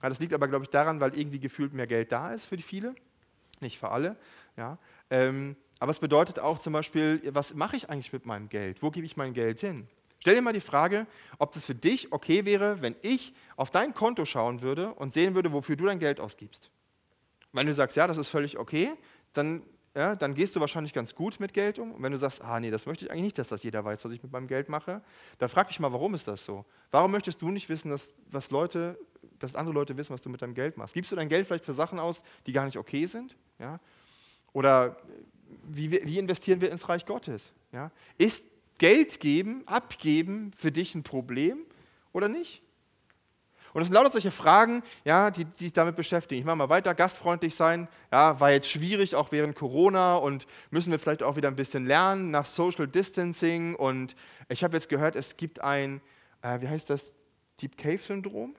Das 0.00 0.20
liegt 0.20 0.32
aber, 0.32 0.48
glaube 0.48 0.64
ich, 0.64 0.70
daran, 0.70 1.00
weil 1.00 1.18
irgendwie 1.18 1.40
gefühlt 1.40 1.74
mehr 1.74 1.86
Geld 1.86 2.12
da 2.12 2.32
ist 2.32 2.46
für 2.46 2.56
die 2.56 2.62
viele, 2.62 2.94
nicht 3.60 3.78
für 3.78 3.90
alle. 3.90 4.16
Ja. 4.56 4.78
Ähm, 5.10 5.56
aber 5.80 5.90
es 5.90 5.98
bedeutet 5.98 6.38
auch 6.38 6.60
zum 6.60 6.72
Beispiel, 6.72 7.20
was 7.34 7.54
mache 7.54 7.76
ich 7.76 7.90
eigentlich 7.90 8.12
mit 8.12 8.24
meinem 8.24 8.48
Geld? 8.48 8.82
Wo 8.82 8.90
gebe 8.90 9.04
ich 9.04 9.16
mein 9.16 9.34
Geld 9.34 9.60
hin? 9.60 9.88
Stell 10.22 10.36
dir 10.36 10.42
mal 10.42 10.52
die 10.52 10.60
Frage, 10.60 11.08
ob 11.38 11.50
das 11.50 11.64
für 11.64 11.74
dich 11.74 12.12
okay 12.12 12.44
wäre, 12.44 12.80
wenn 12.80 12.94
ich 13.02 13.34
auf 13.56 13.72
dein 13.72 13.92
Konto 13.92 14.24
schauen 14.24 14.62
würde 14.62 14.94
und 14.94 15.12
sehen 15.12 15.34
würde, 15.34 15.52
wofür 15.52 15.74
du 15.74 15.86
dein 15.86 15.98
Geld 15.98 16.20
ausgibst. 16.20 16.70
Wenn 17.50 17.66
du 17.66 17.74
sagst, 17.74 17.96
ja, 17.96 18.06
das 18.06 18.18
ist 18.18 18.28
völlig 18.28 18.56
okay, 18.56 18.92
dann, 19.32 19.64
ja, 19.96 20.14
dann 20.14 20.36
gehst 20.36 20.54
du 20.54 20.60
wahrscheinlich 20.60 20.92
ganz 20.92 21.16
gut 21.16 21.40
mit 21.40 21.52
Geld 21.52 21.80
um. 21.80 21.90
Und 21.90 22.04
wenn 22.04 22.12
du 22.12 22.18
sagst, 22.18 22.40
ah 22.40 22.60
nee, 22.60 22.70
das 22.70 22.86
möchte 22.86 23.04
ich 23.04 23.10
eigentlich 23.10 23.24
nicht, 23.24 23.38
dass 23.38 23.48
das 23.48 23.64
jeder 23.64 23.84
weiß, 23.84 24.04
was 24.04 24.12
ich 24.12 24.22
mit 24.22 24.30
meinem 24.30 24.46
Geld 24.46 24.68
mache, 24.68 25.02
dann 25.38 25.48
frag 25.48 25.66
dich 25.66 25.80
mal, 25.80 25.92
warum 25.92 26.14
ist 26.14 26.28
das 26.28 26.44
so? 26.44 26.64
Warum 26.92 27.10
möchtest 27.10 27.42
du 27.42 27.48
nicht 27.50 27.68
wissen, 27.68 27.90
dass, 27.90 28.12
was 28.30 28.52
Leute 28.52 28.96
dass 29.40 29.56
andere 29.56 29.74
Leute 29.74 29.96
wissen, 29.96 30.14
was 30.14 30.22
du 30.22 30.28
mit 30.28 30.40
deinem 30.40 30.54
Geld 30.54 30.76
machst? 30.76 30.94
Gibst 30.94 31.10
du 31.10 31.16
dein 31.16 31.28
Geld 31.28 31.48
vielleicht 31.48 31.64
für 31.64 31.72
Sachen 31.72 31.98
aus, 31.98 32.22
die 32.46 32.52
gar 32.52 32.64
nicht 32.64 32.78
okay 32.78 33.06
sind? 33.06 33.36
Ja? 33.58 33.80
Oder 34.52 34.98
wie, 35.64 35.90
wie 35.90 36.18
investieren 36.18 36.60
wir 36.60 36.70
ins 36.70 36.88
Reich 36.88 37.06
Gottes? 37.06 37.52
Ja? 37.72 37.90
Ist 38.18 38.44
Geld 38.78 39.20
geben, 39.20 39.62
abgeben 39.66 40.52
für 40.56 40.72
dich 40.72 40.94
ein 40.94 41.02
Problem 41.02 41.58
oder 42.12 42.28
nicht? 42.28 42.62
Und 43.72 43.80
es 43.80 43.88
sind 43.88 43.94
lauter 43.94 44.10
solche 44.10 44.30
Fragen, 44.30 44.82
ja, 45.04 45.30
die, 45.30 45.46
die 45.46 45.64
sich 45.64 45.72
damit 45.72 45.96
beschäftigen. 45.96 46.40
Ich 46.40 46.44
mache 46.44 46.56
mal 46.56 46.68
weiter, 46.68 46.94
gastfreundlich 46.94 47.54
sein, 47.54 47.88
ja, 48.10 48.38
war 48.38 48.50
jetzt 48.50 48.68
schwierig, 48.68 49.14
auch 49.14 49.32
während 49.32 49.56
Corona 49.56 50.16
und 50.16 50.46
müssen 50.70 50.90
wir 50.90 50.98
vielleicht 50.98 51.22
auch 51.22 51.36
wieder 51.36 51.48
ein 51.48 51.56
bisschen 51.56 51.86
lernen 51.86 52.30
nach 52.30 52.44
Social 52.44 52.86
Distancing. 52.86 53.74
Und 53.74 54.14
ich 54.48 54.62
habe 54.62 54.76
jetzt 54.76 54.90
gehört, 54.90 55.16
es 55.16 55.38
gibt 55.38 55.62
ein, 55.62 56.02
äh, 56.42 56.60
wie 56.60 56.68
heißt 56.68 56.90
das, 56.90 57.14
Deep 57.60 57.78
Cave 57.78 57.98
Syndrom? 57.98 58.54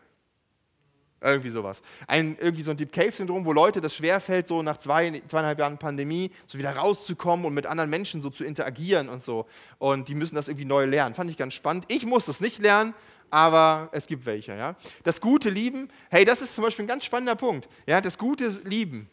Irgendwie 1.24 1.52
sowas. 1.52 1.82
Ein, 2.06 2.38
irgendwie 2.40 2.64
so 2.64 2.72
ein 2.72 2.78
Deep 2.78 2.92
Cave-Syndrom, 2.92 3.46
wo 3.46 3.54
Leute 3.54 3.80
das 3.80 3.96
schwerfällt, 3.96 4.46
so 4.46 4.62
nach 4.62 4.78
zwei, 4.78 5.22
zweieinhalb 5.30 5.58
Jahren 5.58 5.78
Pandemie, 5.78 6.32
so 6.46 6.58
wieder 6.58 6.76
rauszukommen 6.76 7.46
und 7.46 7.54
mit 7.54 7.66
anderen 7.66 7.90
Menschen 7.90 8.22
so 8.22 8.30
zu 8.30 8.44
interagieren 8.44 9.08
und 9.08 9.24
so. 9.24 9.46
Und 9.80 10.10
die 10.10 10.16
müssen 10.16 10.36
das 10.36 10.50
irgendwie 10.50 10.66
neu 10.66 10.84
lernen. 10.86 11.16
Fand 11.16 11.30
ich 11.30 11.38
ganz 11.38 11.54
spannend. 11.54 11.86
Ich 11.88 12.06
muss 12.06 12.26
das 12.26 12.42
nicht 12.42 12.60
lernen, 12.60 12.94
aber 13.30 13.88
es 13.94 14.06
gibt 14.06 14.26
welche. 14.26 14.54
Ja? 14.54 14.76
Das 15.04 15.22
gute 15.22 15.50
Lieben, 15.50 15.88
hey, 16.10 16.26
das 16.26 16.42
ist 16.42 16.56
zum 16.56 16.66
Beispiel 16.66 16.84
ein 16.84 16.90
ganz 16.90 17.06
spannender 17.06 17.36
Punkt. 17.36 17.70
Ja? 17.88 18.02
Das 18.02 18.18
gute 18.18 18.50
Lieben. 18.66 19.10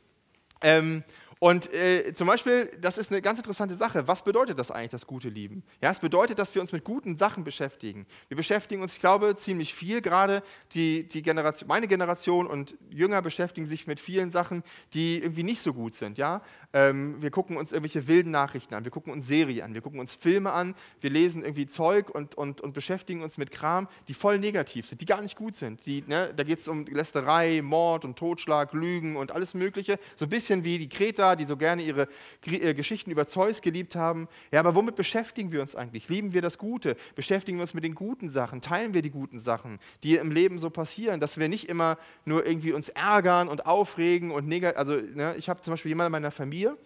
Ähm, 0.63 1.05
und 1.43 1.73
äh, 1.73 2.13
zum 2.13 2.27
Beispiel, 2.27 2.71
das 2.83 2.99
ist 2.99 3.11
eine 3.11 3.23
ganz 3.23 3.39
interessante 3.39 3.75
Sache. 3.75 4.07
Was 4.07 4.23
bedeutet 4.23 4.59
das 4.59 4.71
eigentlich, 4.71 4.91
das 4.91 5.07
gute 5.07 5.31
Lieben? 5.31 5.63
Ja, 5.81 5.91
es 5.91 5.99
bedeutet, 5.99 6.39
dass 6.39 6.55
wir 6.55 6.61
uns 6.61 6.71
mit 6.71 6.85
guten 6.85 7.17
Sachen 7.17 7.45
beschäftigen. 7.45 8.07
Wir 8.29 8.37
beschäftigen 8.37 8.83
uns, 8.83 8.93
ich 8.93 9.01
glaube, 9.01 9.35
ziemlich 9.39 9.73
viel. 9.73 10.03
Gerade 10.03 10.43
die, 10.73 11.09
die 11.09 11.23
Generation, 11.23 11.67
meine 11.67 11.89
Generation 11.89 12.47
und 12.47 12.77
Jünger 12.91 13.23
beschäftigen 13.23 13.67
sich 13.67 13.87
mit 13.87 14.01
vielen 14.01 14.31
Sachen, 14.31 14.63
die 14.93 15.23
irgendwie 15.23 15.43
nicht 15.43 15.63
so 15.63 15.73
gut 15.73 15.95
sind. 15.95 16.19
Ja? 16.19 16.43
Ähm, 16.75 17.23
wir 17.23 17.31
gucken 17.31 17.57
uns 17.57 17.73
irgendwelche 17.73 18.07
wilden 18.07 18.33
Nachrichten 18.33 18.75
an, 18.75 18.85
wir 18.85 18.91
gucken 18.91 19.11
uns 19.11 19.27
Serien 19.27 19.65
an, 19.65 19.73
wir 19.73 19.81
gucken 19.81 19.99
uns 19.99 20.15
Filme 20.15 20.53
an, 20.53 20.75
wir 21.01 21.09
lesen 21.09 21.43
irgendwie 21.43 21.67
Zeug 21.67 22.11
und, 22.11 22.35
und, 22.35 22.61
und 22.61 22.75
beschäftigen 22.75 23.23
uns 23.23 23.39
mit 23.39 23.51
Kram, 23.51 23.89
die 24.09 24.15
voll 24.15 24.39
negativ 24.39 24.89
sind, 24.89 25.01
die 25.01 25.07
gar 25.07 25.23
nicht 25.23 25.39
gut 25.39 25.57
sind. 25.57 25.87
Die, 25.87 26.05
ne, 26.07 26.35
da 26.37 26.43
geht 26.45 26.59
es 26.59 26.69
um 26.69 26.85
Lästerei, 26.85 27.63
Mord 27.63 28.05
und 28.05 28.19
Totschlag, 28.19 28.75
Lügen 28.75 29.17
und 29.17 29.33
alles 29.33 29.55
Mögliche. 29.55 29.99
So 30.17 30.27
ein 30.27 30.29
bisschen 30.29 30.65
wie 30.65 30.77
die 30.77 30.91
Kreta 30.91 31.30
die 31.37 31.45
so 31.45 31.57
gerne 31.57 31.83
ihre 31.83 32.09
äh, 32.47 32.75
Geschichten 32.75 33.11
über 33.11 33.27
Zeus 33.27 33.63
geliebt 33.63 33.97
haben. 33.97 34.29
Ja, 34.53 34.61
aber 34.61 34.75
womit 34.75 34.97
beschäftigen 34.97 35.53
wir 35.53 35.61
uns 35.61 35.75
eigentlich? 35.75 36.09
Lieben 36.09 36.33
wir 36.33 36.43
das 36.43 36.59
Gute? 36.59 36.97
Beschäftigen 37.15 37.59
wir 37.59 37.63
uns 37.63 37.75
mit 37.75 37.85
den 37.85 37.95
guten 37.95 38.29
Sachen? 38.31 38.61
Teilen 38.61 38.95
wir 38.95 39.03
die 39.03 39.11
guten 39.11 39.39
Sachen, 39.39 39.79
die 40.03 40.17
im 40.17 40.31
Leben 40.31 40.59
so 40.59 40.71
passieren, 40.71 41.21
dass 41.21 41.39
wir 41.39 41.49
nicht 41.49 41.69
immer 41.69 41.99
nur 42.25 42.47
irgendwie 42.47 42.73
uns 42.73 42.89
ärgern 42.91 43.49
und 43.49 43.67
aufregen 43.67 44.31
und 44.31 44.47
negativ. 44.47 44.79
Also, 44.79 44.95
ne, 44.95 45.35
ich 45.37 45.49
habe 45.49 45.63
zum 45.63 45.73
Beispiel 45.73 45.91
jemanden 45.91 46.09
in 46.09 46.13
meiner 46.13 46.31
Familie, 46.31 46.77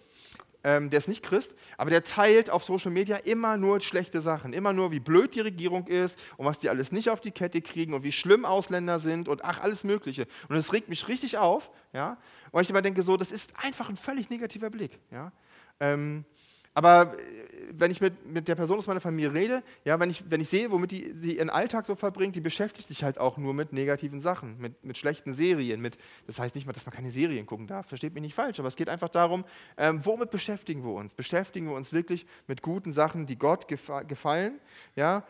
ähm, 0.65 0.89
der 0.89 0.99
ist 0.99 1.09
nicht 1.09 1.23
Christ, 1.23 1.55
aber 1.77 1.91
der 1.91 2.03
teilt 2.03 2.49
auf 2.49 2.65
Social 2.65 2.91
Media 2.91 3.17
immer 3.17 3.59
nur 3.59 3.81
schlechte 3.81 4.23
Sachen. 4.23 4.55
Immer 4.55 4.73
nur, 4.73 4.91
wie 4.91 4.99
blöd 4.99 5.35
die 5.35 5.41
Regierung 5.41 5.87
ist 5.87 6.19
und 6.39 6.47
was 6.47 6.59
die 6.59 6.71
alles 6.71 6.91
nicht 6.91 7.11
auf 7.11 7.21
die 7.21 7.31
Kette 7.31 7.61
kriegen 7.61 7.93
und 7.93 8.03
wie 8.03 8.13
schlimm 8.13 8.47
Ausländer 8.47 8.99
sind 8.99 9.29
und 9.29 9.45
ach, 9.45 9.61
alles 9.63 9.85
Mögliche. 9.85 10.27
Und 10.49 10.57
das 10.57 10.73
regt 10.73 10.89
mich 10.89 11.07
richtig 11.07 11.37
auf. 11.37 11.71
Ja? 11.93 12.17
Und 12.51 12.63
ich 12.63 12.71
immer 12.71 12.83
denke, 12.83 13.03
so, 13.03 13.19
das 13.19 13.31
ist 13.31 13.53
einfach 13.63 13.91
ein 13.91 13.97
völlig 13.97 14.31
negativer 14.31 14.71
Blick. 14.71 14.99
Ja? 15.11 15.33
Ähm, 15.81 16.25
aber 16.75 17.17
äh, 17.19 17.45
wenn 17.77 17.91
ich 17.91 18.01
mit, 18.01 18.27
mit 18.27 18.49
der 18.49 18.55
Person 18.55 18.79
aus 18.79 18.87
meiner 18.87 19.01
Familie 19.01 19.33
rede, 19.33 19.63
ja, 19.85 19.99
wenn, 19.99 20.11
ich, 20.11 20.31
wenn 20.31 20.41
ich 20.41 20.49
sehe, 20.49 20.71
womit 20.71 20.91
die, 20.93 21.13
sie 21.13 21.37
ihren 21.37 21.51
Alltag 21.51 21.87
so 21.87 21.95
verbringt, 21.95 22.37
die 22.37 22.41
beschäftigt 22.41 22.89
sich 22.89 23.03
halt 23.03 23.19
auch 23.19 23.37
nur 23.37 23.55
mit 23.55 23.73
negativen 23.73 24.21
Sachen, 24.21 24.59
mit, 24.59 24.85
mit 24.85 24.99
schlechten 24.99 25.35
Serien. 25.35 25.81
Mit, 25.81 25.99
das 26.27 26.39
heißt 26.39 26.55
nicht 26.55 26.67
mal, 26.67 26.73
dass 26.73 26.87
man 26.87 26.95
keine 26.95 27.11
Serien 27.11 27.47
gucken 27.47 27.67
darf, 27.67 27.87
versteht 27.87 28.15
mich 28.15 28.23
nicht 28.23 28.35
falsch, 28.35 28.59
aber 28.59 28.69
es 28.69 28.77
geht 28.77 28.89
einfach 28.89 29.09
darum, 29.09 29.45
ähm, 29.77 30.05
womit 30.05 30.31
beschäftigen 30.31 30.85
wir 30.85 30.93
uns? 30.93 31.15
Beschäftigen 31.15 31.69
wir 31.69 31.75
uns 31.75 31.93
wirklich 31.93 32.27
mit 32.47 32.63
guten 32.63 32.93
Sachen, 32.93 33.27
die 33.27 33.37
Gott 33.37 33.67
gefallen? 33.69 34.61
Ja? 34.97 35.25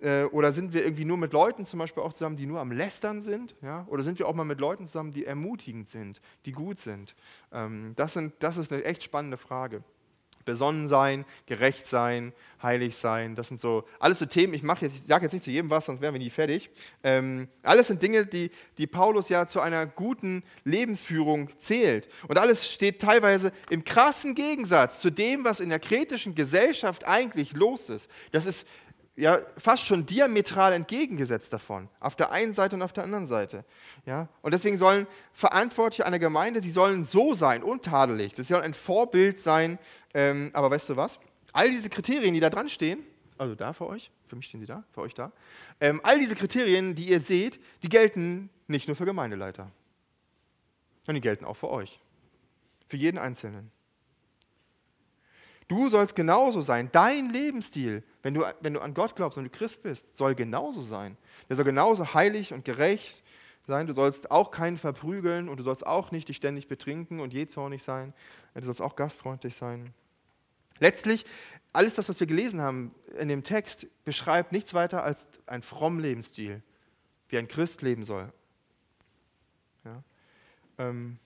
Äh, 0.00 0.24
oder 0.24 0.52
sind 0.52 0.72
wir 0.72 0.84
irgendwie 0.84 1.04
nur 1.04 1.16
mit 1.16 1.32
Leuten 1.32 1.64
zum 1.66 1.78
Beispiel 1.80 2.02
auch 2.02 2.12
zusammen, 2.12 2.36
die 2.36 2.46
nur 2.46 2.60
am 2.60 2.72
Lästern 2.72 3.22
sind? 3.22 3.54
Ja? 3.62 3.86
Oder 3.88 4.02
sind 4.02 4.18
wir 4.18 4.28
auch 4.28 4.34
mal 4.34 4.44
mit 4.44 4.60
Leuten 4.60 4.86
zusammen, 4.86 5.12
die 5.12 5.24
ermutigend 5.24 5.88
sind, 5.88 6.20
die 6.46 6.52
gut 6.52 6.80
sind? 6.80 7.14
Ähm, 7.52 7.92
das, 7.96 8.14
sind 8.14 8.34
das 8.40 8.56
ist 8.56 8.72
eine 8.72 8.84
echt 8.84 9.02
spannende 9.02 9.36
Frage 9.36 9.82
besonnen 10.44 10.88
sein, 10.88 11.24
gerecht 11.46 11.86
sein, 11.86 12.32
heilig 12.62 12.96
sein. 12.96 13.34
Das 13.34 13.48
sind 13.48 13.60
so 13.60 13.84
alles 13.98 14.18
so 14.18 14.26
Themen. 14.26 14.54
Ich 14.54 14.62
jetzt, 14.62 14.96
ich 14.96 15.02
sage 15.02 15.24
jetzt 15.24 15.32
nicht 15.32 15.44
zu 15.44 15.50
jedem 15.50 15.70
was, 15.70 15.86
sonst 15.86 16.00
wären 16.00 16.14
wir 16.14 16.18
nie 16.18 16.30
fertig. 16.30 16.70
Ähm, 17.02 17.48
alles 17.62 17.88
sind 17.88 18.02
Dinge, 18.02 18.26
die, 18.26 18.50
die 18.78 18.86
Paulus 18.86 19.28
ja 19.28 19.46
zu 19.46 19.60
einer 19.60 19.86
guten 19.86 20.42
Lebensführung 20.64 21.48
zählt. 21.58 22.08
Und 22.26 22.38
alles 22.38 22.70
steht 22.70 23.00
teilweise 23.00 23.52
im 23.70 23.84
krassen 23.84 24.34
Gegensatz 24.34 25.00
zu 25.00 25.10
dem, 25.10 25.44
was 25.44 25.60
in 25.60 25.68
der 25.68 25.78
kretischen 25.78 26.34
Gesellschaft 26.34 27.06
eigentlich 27.06 27.52
los 27.52 27.88
ist. 27.88 28.10
Das 28.32 28.46
ist 28.46 28.66
ja, 29.16 29.40
fast 29.56 29.84
schon 29.84 30.06
diametral 30.06 30.72
entgegengesetzt 30.72 31.52
davon. 31.52 31.88
Auf 32.00 32.16
der 32.16 32.32
einen 32.32 32.52
Seite 32.52 32.76
und 32.76 32.82
auf 32.82 32.92
der 32.92 33.04
anderen 33.04 33.26
Seite. 33.26 33.64
Ja? 34.06 34.28
Und 34.42 34.52
deswegen 34.52 34.76
sollen 34.76 35.06
Verantwortliche 35.32 36.04
einer 36.04 36.18
Gemeinde, 36.18 36.60
sie 36.60 36.70
sollen 36.70 37.04
so 37.04 37.34
sein, 37.34 37.62
untadelig. 37.62 38.34
Das 38.34 38.48
soll 38.48 38.62
ein 38.62 38.74
Vorbild 38.74 39.40
sein. 39.40 39.78
Ähm, 40.14 40.50
aber 40.52 40.70
weißt 40.70 40.88
du 40.88 40.96
was? 40.96 41.20
All 41.52 41.70
diese 41.70 41.90
Kriterien, 41.90 42.34
die 42.34 42.40
da 42.40 42.50
dran 42.50 42.68
stehen, 42.68 43.04
also 43.38 43.54
da 43.54 43.72
für 43.72 43.86
euch, 43.86 44.10
für 44.26 44.36
mich 44.36 44.46
stehen 44.46 44.60
sie 44.60 44.66
da, 44.66 44.82
für 44.92 45.02
euch 45.02 45.14
da, 45.14 45.30
ähm, 45.80 46.00
all 46.02 46.18
diese 46.18 46.34
Kriterien, 46.34 46.94
die 46.94 47.08
ihr 47.08 47.20
seht, 47.20 47.60
die 47.82 47.88
gelten 47.88 48.50
nicht 48.66 48.88
nur 48.88 48.96
für 48.96 49.04
Gemeindeleiter, 49.04 49.70
sondern 51.04 51.22
die 51.22 51.28
gelten 51.28 51.44
auch 51.44 51.54
für 51.54 51.70
euch. 51.70 52.00
Für 52.88 52.96
jeden 52.96 53.18
Einzelnen. 53.18 53.70
Du 55.68 55.88
sollst 55.88 56.14
genauso 56.14 56.60
sein. 56.60 56.90
Dein 56.92 57.30
Lebensstil, 57.30 58.02
wenn 58.22 58.34
du, 58.34 58.44
wenn 58.60 58.74
du 58.74 58.80
an 58.80 58.94
Gott 58.94 59.16
glaubst 59.16 59.38
und 59.38 59.44
du 59.44 59.50
Christ 59.50 59.82
bist, 59.82 60.16
soll 60.16 60.34
genauso 60.34 60.82
sein. 60.82 61.16
Der 61.48 61.56
soll 61.56 61.64
genauso 61.64 62.14
heilig 62.14 62.52
und 62.52 62.64
gerecht 62.64 63.22
sein. 63.66 63.86
Du 63.86 63.94
sollst 63.94 64.30
auch 64.30 64.50
keinen 64.50 64.76
verprügeln 64.76 65.48
und 65.48 65.58
du 65.58 65.62
sollst 65.62 65.86
auch 65.86 66.10
nicht 66.10 66.28
dich 66.28 66.36
ständig 66.36 66.68
betrinken 66.68 67.20
und 67.20 67.32
jähzornig 67.32 67.82
sein. 67.82 68.12
Du 68.54 68.64
sollst 68.64 68.82
auch 68.82 68.94
gastfreundlich 68.94 69.56
sein. 69.56 69.94
Letztlich, 70.80 71.24
alles 71.72 71.94
das, 71.94 72.08
was 72.08 72.20
wir 72.20 72.26
gelesen 72.26 72.60
haben 72.60 72.94
in 73.18 73.28
dem 73.28 73.42
Text, 73.42 73.86
beschreibt 74.04 74.52
nichts 74.52 74.74
weiter 74.74 75.02
als 75.02 75.26
ein 75.46 75.62
frommen 75.62 76.00
Lebensstil, 76.00 76.62
wie 77.28 77.38
ein 77.38 77.48
Christ 77.48 77.80
leben 77.82 78.04
soll. 78.04 78.32
Ja? 79.84 80.02
Ähm, 80.78 81.18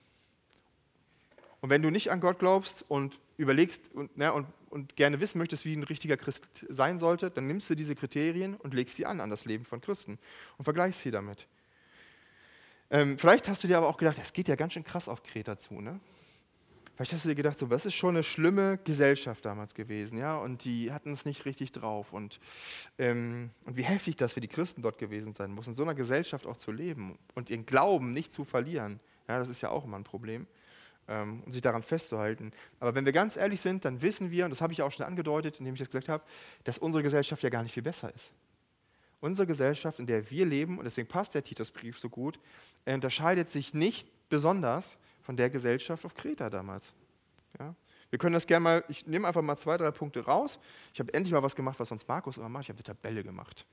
und 1.61 1.69
wenn 1.69 1.81
du 1.81 1.89
nicht 1.89 2.09
an 2.09 2.21
Gott 2.21 2.39
glaubst 2.39 2.85
und 2.87 3.19
überlegst 3.39 3.89
und, 3.93 4.17
ne, 4.17 4.33
und, 4.33 4.47
und 4.69 4.97
gerne 4.97 5.21
wissen 5.21 5.37
möchtest, 5.37 5.63
wie 5.63 5.73
ein 5.73 5.83
richtiger 5.83 6.17
Christ 6.17 6.65
sein 6.67 6.99
sollte, 6.99 7.31
dann 7.31 7.47
nimmst 7.47 7.69
du 7.69 7.75
diese 7.75 7.95
Kriterien 7.95 8.55
und 8.55 8.73
legst 8.73 8.97
sie 8.97 9.05
an 9.05 9.21
an 9.21 9.29
das 9.29 9.45
Leben 9.45 9.65
von 9.65 9.79
Christen 9.79 10.19
und 10.57 10.65
vergleichst 10.65 11.01
sie 11.01 11.11
damit. 11.11 11.47
Ähm, 12.91 13.17
vielleicht 13.17 13.47
hast 13.47 13.63
du 13.63 13.67
dir 13.69 13.77
aber 13.77 13.87
auch 13.87 13.97
gedacht, 13.97 14.17
das 14.17 14.33
geht 14.33 14.49
ja 14.49 14.55
ganz 14.55 14.73
schön 14.73 14.83
krass 14.83 15.07
auf 15.07 15.23
Kreta 15.23 15.57
zu. 15.57 15.79
Ne? 15.79 16.01
Vielleicht 16.95 17.13
hast 17.13 17.23
du 17.23 17.29
dir 17.29 17.35
gedacht, 17.35 17.57
so, 17.57 17.67
das 17.67 17.85
ist 17.85 17.93
schon 17.93 18.15
eine 18.15 18.23
schlimme 18.23 18.77
Gesellschaft 18.83 19.45
damals 19.45 19.73
gewesen, 19.73 20.17
ja, 20.17 20.35
und 20.35 20.65
die 20.65 20.91
hatten 20.91 21.13
es 21.13 21.23
nicht 21.23 21.45
richtig 21.45 21.71
drauf. 21.71 22.11
Und, 22.11 22.41
ähm, 22.97 23.51
und 23.65 23.77
wie 23.77 23.83
heftig 23.83 24.17
das 24.17 24.33
für 24.33 24.41
die 24.41 24.49
Christen 24.49 24.81
dort 24.81 24.97
gewesen 24.97 25.33
sein 25.33 25.51
muss, 25.51 25.67
in 25.67 25.75
so 25.75 25.83
einer 25.83 25.95
Gesellschaft 25.95 26.45
auch 26.45 26.57
zu 26.57 26.73
leben 26.73 27.17
und 27.35 27.51
ihren 27.51 27.65
Glauben 27.65 28.11
nicht 28.11 28.33
zu 28.33 28.43
verlieren. 28.43 28.99
Ja, 29.29 29.39
das 29.39 29.47
ist 29.47 29.61
ja 29.61 29.69
auch 29.69 29.85
immer 29.85 29.97
ein 29.97 30.03
Problem 30.03 30.45
ähm, 31.09 31.41
und 31.45 31.51
sich 31.51 31.61
daran 31.61 31.81
festzuhalten. 31.83 32.53
Aber 32.79 32.95
wenn 32.95 33.03
wir 33.03 33.11
ganz 33.11 33.35
ehrlich 33.35 33.59
sind, 33.59 33.83
dann 33.83 34.01
wissen 34.01 34.31
wir, 34.31 34.45
und 34.45 34.51
das 34.51 34.61
habe 34.61 34.71
ich 34.71 34.81
auch 34.81 34.91
schon 34.91 35.05
angedeutet, 35.05 35.59
indem 35.59 35.73
ich 35.73 35.79
das 35.79 35.89
gesagt 35.89 36.07
habe, 36.07 36.23
dass 36.63 36.77
unsere 36.77 37.03
Gesellschaft 37.03 37.43
ja 37.43 37.49
gar 37.49 37.63
nicht 37.63 37.73
viel 37.73 37.83
besser 37.83 38.13
ist. 38.13 38.31
Unsere 39.19 39.47
Gesellschaft, 39.47 39.99
in 39.99 40.05
der 40.05 40.29
wir 40.29 40.45
leben, 40.45 40.77
und 40.77 40.85
deswegen 40.85 41.07
passt 41.07 41.35
der 41.35 41.43
Titusbrief 41.43 41.99
so 41.99 42.09
gut, 42.09 42.39
unterscheidet 42.85 43.49
sich 43.49 43.73
nicht 43.73 44.07
besonders 44.29 44.97
von 45.21 45.35
der 45.35 45.49
Gesellschaft 45.49 46.05
auf 46.05 46.15
Kreta 46.15 46.49
damals. 46.49 46.93
Ja? 47.59 47.75
Wir 48.09 48.19
können 48.19 48.33
das 48.33 48.47
gerne 48.47 48.63
mal, 48.63 48.83
ich 48.87 49.05
nehme 49.05 49.27
einfach 49.27 49.41
mal 49.41 49.57
zwei, 49.57 49.77
drei 49.77 49.91
Punkte 49.91 50.23
raus. 50.23 50.59
Ich 50.93 50.99
habe 50.99 51.13
endlich 51.13 51.33
mal 51.33 51.43
was 51.43 51.55
gemacht, 51.55 51.79
was 51.79 51.89
sonst 51.89 52.07
Markus 52.07 52.37
immer 52.37 52.49
macht. 52.49 52.63
Ich 52.63 52.69
habe 52.69 52.77
eine 52.77 52.83
Tabelle 52.83 53.23
gemacht. 53.23 53.65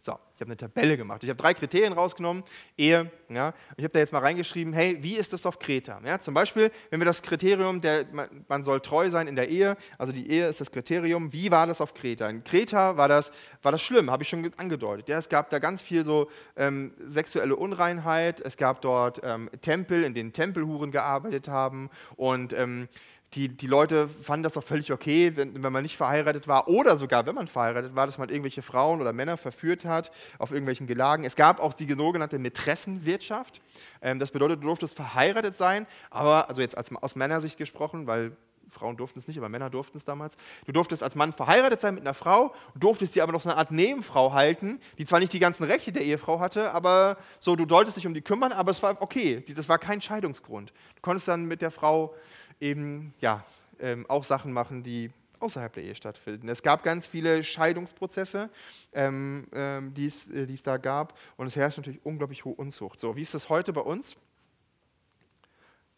So, 0.00 0.12
ich 0.12 0.40
habe 0.40 0.50
eine 0.50 0.56
Tabelle 0.56 0.96
gemacht. 0.96 1.24
Ich 1.24 1.28
habe 1.28 1.36
drei 1.36 1.54
Kriterien 1.54 1.92
rausgenommen. 1.92 2.44
Ehe, 2.76 3.10
ja. 3.28 3.52
Ich 3.76 3.82
habe 3.82 3.92
da 3.92 3.98
jetzt 3.98 4.12
mal 4.12 4.20
reingeschrieben, 4.20 4.72
hey, 4.72 4.96
wie 5.00 5.16
ist 5.16 5.32
das 5.32 5.44
auf 5.44 5.58
Kreta? 5.58 6.00
Ja, 6.06 6.20
zum 6.20 6.34
Beispiel, 6.34 6.70
wenn 6.90 7.00
wir 7.00 7.04
das 7.04 7.20
Kriterium, 7.20 7.80
der, 7.80 8.06
man 8.46 8.62
soll 8.62 8.80
treu 8.80 9.10
sein 9.10 9.26
in 9.26 9.34
der 9.34 9.48
Ehe, 9.48 9.76
also 9.98 10.12
die 10.12 10.30
Ehe 10.30 10.46
ist 10.46 10.60
das 10.60 10.70
Kriterium, 10.70 11.32
wie 11.32 11.50
war 11.50 11.66
das 11.66 11.80
auf 11.80 11.94
Kreta? 11.94 12.28
In 12.28 12.44
Kreta 12.44 12.96
war 12.96 13.08
das, 13.08 13.32
war 13.62 13.72
das 13.72 13.82
schlimm, 13.82 14.08
habe 14.08 14.22
ich 14.22 14.28
schon 14.28 14.48
angedeutet. 14.56 15.08
Ja, 15.08 15.18
es 15.18 15.28
gab 15.28 15.50
da 15.50 15.58
ganz 15.58 15.82
viel 15.82 16.04
so 16.04 16.30
ähm, 16.56 16.94
sexuelle 17.04 17.56
Unreinheit. 17.56 18.40
Es 18.40 18.56
gab 18.56 18.80
dort 18.82 19.20
ähm, 19.24 19.50
Tempel, 19.62 20.04
in 20.04 20.14
denen 20.14 20.32
Tempelhuren 20.32 20.92
gearbeitet 20.92 21.48
haben 21.48 21.90
und 22.14 22.52
ähm, 22.52 22.88
die, 23.34 23.48
die 23.48 23.66
Leute 23.66 24.08
fanden 24.08 24.44
das 24.44 24.56
auch 24.56 24.64
völlig 24.64 24.90
okay, 24.90 25.36
wenn, 25.36 25.62
wenn 25.62 25.72
man 25.72 25.82
nicht 25.82 25.96
verheiratet 25.96 26.48
war 26.48 26.68
oder 26.68 26.96
sogar, 26.96 27.26
wenn 27.26 27.34
man 27.34 27.46
verheiratet 27.46 27.94
war, 27.94 28.06
dass 28.06 28.16
man 28.16 28.30
irgendwelche 28.30 28.62
Frauen 28.62 29.00
oder 29.00 29.12
Männer 29.12 29.36
verführt 29.36 29.84
hat 29.84 30.10
auf 30.38 30.50
irgendwelchen 30.50 30.86
Gelagen. 30.86 31.24
Es 31.24 31.36
gab 31.36 31.60
auch 31.60 31.74
die 31.74 31.92
sogenannte 31.92 32.38
Mätressenwirtschaft. 32.38 33.60
Ähm, 34.00 34.18
das 34.18 34.30
bedeutet, 34.30 34.62
du 34.62 34.66
durftest 34.66 34.94
verheiratet 34.94 35.54
sein, 35.56 35.86
aber, 36.10 36.48
also 36.48 36.62
jetzt 36.62 36.76
als, 36.76 36.94
aus 36.96 37.16
Männersicht 37.16 37.58
gesprochen, 37.58 38.06
weil 38.06 38.32
Frauen 38.70 38.96
durften 38.96 39.18
es 39.18 39.26
nicht, 39.26 39.38
aber 39.38 39.48
Männer 39.48 39.70
durften 39.70 39.96
es 39.96 40.04
damals. 40.04 40.36
Du 40.66 40.72
durftest 40.72 41.02
als 41.02 41.14
Mann 41.14 41.32
verheiratet 41.32 41.80
sein 41.80 41.94
mit 41.94 42.02
einer 42.02 42.14
Frau, 42.14 42.54
durftest 42.74 43.14
sie 43.14 43.22
aber 43.22 43.32
noch 43.32 43.40
so 43.40 43.48
eine 43.48 43.58
Art 43.58 43.70
Nebenfrau 43.70 44.32
halten, 44.32 44.80
die 44.98 45.04
zwar 45.04 45.20
nicht 45.20 45.32
die 45.32 45.38
ganzen 45.38 45.64
Rechte 45.64 45.92
der 45.92 46.02
Ehefrau 46.02 46.40
hatte, 46.40 46.72
aber 46.72 47.16
so, 47.38 47.56
du 47.56 47.66
solltest 47.68 47.96
dich 47.96 48.06
um 48.06 48.14
die 48.14 48.22
kümmern, 48.22 48.52
aber 48.52 48.70
es 48.70 48.82
war 48.82 49.00
okay. 49.00 49.44
Das 49.56 49.68
war 49.68 49.78
kein 49.78 50.00
Scheidungsgrund. 50.00 50.72
Du 50.96 51.02
konntest 51.02 51.28
dann 51.28 51.46
mit 51.46 51.62
der 51.62 51.70
Frau 51.70 52.14
eben 52.60 53.14
ja, 53.20 53.44
ähm, 53.80 54.06
auch 54.08 54.24
Sachen 54.24 54.52
machen, 54.52 54.82
die 54.82 55.10
außerhalb 55.40 55.72
der 55.72 55.84
Ehe 55.84 55.94
stattfinden. 55.94 56.48
Es 56.48 56.62
gab 56.62 56.82
ganz 56.82 57.06
viele 57.06 57.44
Scheidungsprozesse, 57.44 58.50
ähm, 58.92 59.46
ähm, 59.52 59.94
die 59.94 60.06
äh, 60.06 60.52
es 60.52 60.62
da 60.62 60.76
gab 60.76 61.16
und 61.36 61.46
es 61.46 61.56
herrscht 61.56 61.78
natürlich 61.78 62.04
unglaublich 62.04 62.44
hohe 62.44 62.54
Unzucht. 62.54 62.98
So, 62.98 63.16
wie 63.16 63.22
ist 63.22 63.34
das 63.34 63.48
heute 63.48 63.72
bei 63.72 63.80
uns? 63.80 64.16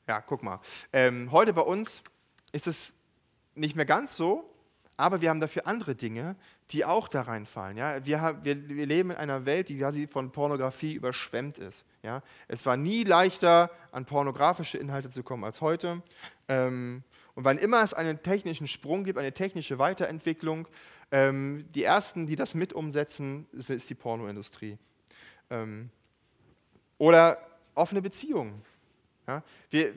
Ja, 0.07 0.20
guck 0.20 0.42
mal. 0.42 0.61
Ähm, 0.92 1.31
heute 1.31 1.53
bei 1.53 1.62
uns 1.62 2.03
ist 2.53 2.66
es 2.66 2.92
nicht 3.55 3.77
mehr 3.77 3.87
ganz 3.87 4.16
so, 4.16 4.44
aber 4.96 5.20
wir 5.20 5.31
haben 5.31 5.40
dafür 5.40 5.66
andere 5.66 5.94
Dinge, 5.94 6.37
die 6.73 6.85
auch 6.85 7.09
da 7.09 7.23
reinfallen. 7.23 7.77
Ja? 7.77 8.05
Wir, 8.05 8.39
wir, 8.43 8.69
wir 8.69 8.87
leben 8.87 9.11
in 9.11 9.17
einer 9.17 9.45
Welt, 9.47 9.69
die 9.69 9.79
quasi 9.79 10.07
von 10.07 10.31
Pornografie 10.31 10.95
überschwemmt 10.95 11.59
ist. 11.59 11.85
Ja? 12.03 12.23
Es 12.49 12.65
war 12.67 12.77
nie 12.77 13.05
leichter, 13.05 13.71
an 13.93 14.05
pornografische 14.05 14.79
Inhalte 14.79 15.11
zu 15.11 15.23
kommen 15.23 15.45
als 15.45 15.61
heute. 15.61 16.03
Ähm, 16.49 17.03
und 17.35 17.45
wann 17.45 17.59
immer 17.59 17.83
es 17.83 17.95
einen 17.95 18.23
technischen 18.23 18.69
Sprung 18.69 19.05
gibt, 19.05 19.19
eine 19.19 19.33
technische 19.33 19.79
Weiterentwicklung, 19.79 20.69
ähm, 21.13 21.67
die 21.75 21.85
ersten, 21.85 22.27
die 22.27 22.37
das 22.37 22.55
mit 22.55 22.73
umsetzen, 22.73 23.47
ist 23.53 23.91
die 23.91 23.95
Pornoindustrie. 23.95 24.79
Ähm, 25.51 25.91
oder 26.99 27.39
offene 27.75 28.03
Beziehungen. 28.03 28.63
Ja, 29.31 29.45
wir, 29.71 29.95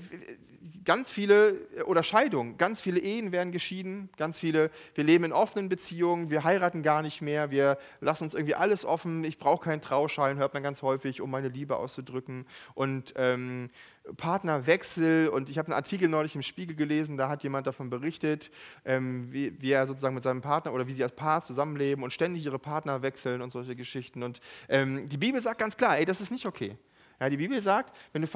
ganz 0.86 1.10
viele, 1.10 1.56
oder 1.86 2.04
Scheidungen, 2.04 2.58
ganz 2.58 2.82
viele 2.82 3.00
Ehen 3.00 3.32
werden 3.32 3.52
geschieden, 3.52 4.10
ganz 4.16 4.40
viele, 4.40 4.70
wir 4.94 5.04
leben 5.04 5.24
in 5.24 5.34
offenen 5.34 5.70
Beziehungen, 5.70 6.30
wir 6.30 6.44
heiraten 6.44 6.84
gar 6.84 7.02
nicht 7.02 7.22
mehr, 7.22 7.50
wir 7.50 7.80
lassen 8.00 8.26
uns 8.26 8.36
irgendwie 8.36 8.54
alles 8.54 8.86
offen, 8.86 9.24
ich 9.24 9.40
brauche 9.40 9.66
keinen 9.66 9.82
Trauschein, 9.82 10.38
hört 10.38 10.54
man 10.54 10.62
ganz 10.62 10.84
häufig, 10.84 11.20
um 11.20 11.32
meine 11.32 11.48
Liebe 11.48 11.78
auszudrücken. 11.78 12.46
Und 12.76 13.14
ähm, 13.18 13.72
Partnerwechsel, 14.18 15.30
und 15.30 15.50
ich 15.50 15.58
habe 15.58 15.70
einen 15.70 15.76
Artikel 15.76 16.08
neulich 16.08 16.36
im 16.36 16.44
Spiegel 16.44 16.76
gelesen, 16.76 17.18
da 17.18 17.28
hat 17.28 17.42
jemand 17.42 17.66
davon 17.66 17.90
berichtet, 17.90 18.52
ähm, 18.86 19.32
wie, 19.32 19.60
wie, 19.60 19.72
er 19.72 19.88
sozusagen 19.88 20.14
mit 20.14 20.24
seinem 20.24 20.42
Partner 20.42 20.74
oder 20.74 20.88
wie 20.88 20.94
sie 20.94 21.04
als 21.04 21.16
Paar 21.16 21.44
zusammenleben 21.44 22.04
und 22.04 22.14
ständig 22.14 22.46
ihre 22.46 22.60
Partner 22.60 23.02
wechseln 23.02 23.42
und 23.42 23.52
solche 23.52 23.76
Geschichten. 23.76 24.22
Und 24.22 24.42
ähm, 24.70 25.10
die 25.10 25.18
Bibel 25.18 25.42
sagt 25.42 25.60
ganz 25.60 25.76
klar, 25.76 25.98
ey, 25.98 26.06
das 26.06 26.22
ist 26.22 26.32
nicht 26.32 26.46
okay. 26.46 26.78
Ja, 27.24 27.30
die 27.30 27.38
Bibel 27.38 27.62
sagt, 27.62 27.96
wenn 28.12 28.22
du 28.22 28.28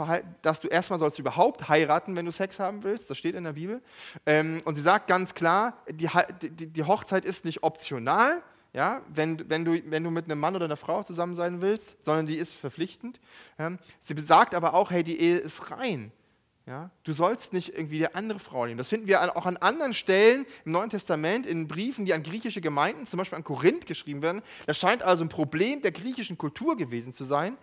dass 0.42 0.62
du 0.62 0.70
erstmal 0.70 0.98
sollst 0.98 1.20
überhaupt 1.20 1.68
heiraten, 1.68 2.16
wenn 2.16 2.26
du 2.26 2.32
Sex 2.32 2.58
haben 2.58 2.84
willst. 2.84 3.10
Das 3.10 3.18
steht 3.18 3.36
in 3.36 3.44
der 3.44 3.52
Bibel. 3.52 3.82
Ähm, 4.26 4.62
und 4.64 4.76
sie 4.76 4.82
sagt 4.82 5.08
ganz 5.08 5.34
klar, 5.34 5.84
die, 5.90 6.10
die, 6.42 6.68
die 6.68 6.84
Hochzeit 6.86 7.26
ist 7.26 7.44
nicht 7.44 7.64
optional, 7.64 8.42
ja, 8.72 9.02
wenn, 9.10 9.50
wenn, 9.50 9.66
du, 9.66 9.82
wenn 9.92 10.06
du 10.06 10.10
mit 10.10 10.24
einem 10.24 10.40
Mann 10.40 10.56
oder 10.56 10.64
einer 10.64 10.78
Frau 10.78 11.04
zusammen 11.04 11.36
sein 11.36 11.60
willst, 11.60 11.98
sondern 12.02 12.28
die 12.28 12.38
ist 12.38 12.54
verpflichtend. 12.54 13.20
Ähm, 13.60 13.78
sie 14.00 14.16
sagt 14.22 14.56
aber 14.56 14.74
auch, 14.74 14.90
hey, 14.90 15.04
die 15.04 15.20
Ehe 15.20 15.38
ist 15.38 15.70
rein. 15.70 16.14
Ja? 16.68 16.92
Du 17.04 17.14
sollst 17.14 17.54
nicht 17.54 17.74
irgendwie 17.74 17.98
die 17.98 18.14
andere 18.14 18.40
Frau 18.40 18.66
nehmen. 18.66 18.78
Das 18.78 18.90
finden 18.90 19.08
wir 19.08 19.36
auch 19.36 19.46
an 19.46 19.56
anderen 19.58 19.94
Stellen 19.94 20.46
im 20.66 20.74
Neuen 20.74 20.90
Testament, 20.90 21.46
in 21.46 21.68
Briefen, 21.68 22.06
die 22.06 22.14
an 22.14 22.24
griechische 22.24 22.60
Gemeinden, 22.60 23.06
zum 23.06 23.18
Beispiel 23.18 23.38
an 23.38 23.44
Korinth 23.46 23.86
geschrieben 23.86 24.22
werden. 24.22 24.42
Das 24.66 24.78
scheint 24.78 25.02
also 25.02 25.24
ein 25.24 25.30
Problem 25.30 25.82
der 25.82 25.92
griechischen 25.92 26.38
Kultur 26.38 26.76
gewesen 26.76 27.14
zu 27.14 27.24
sein, 27.24 27.58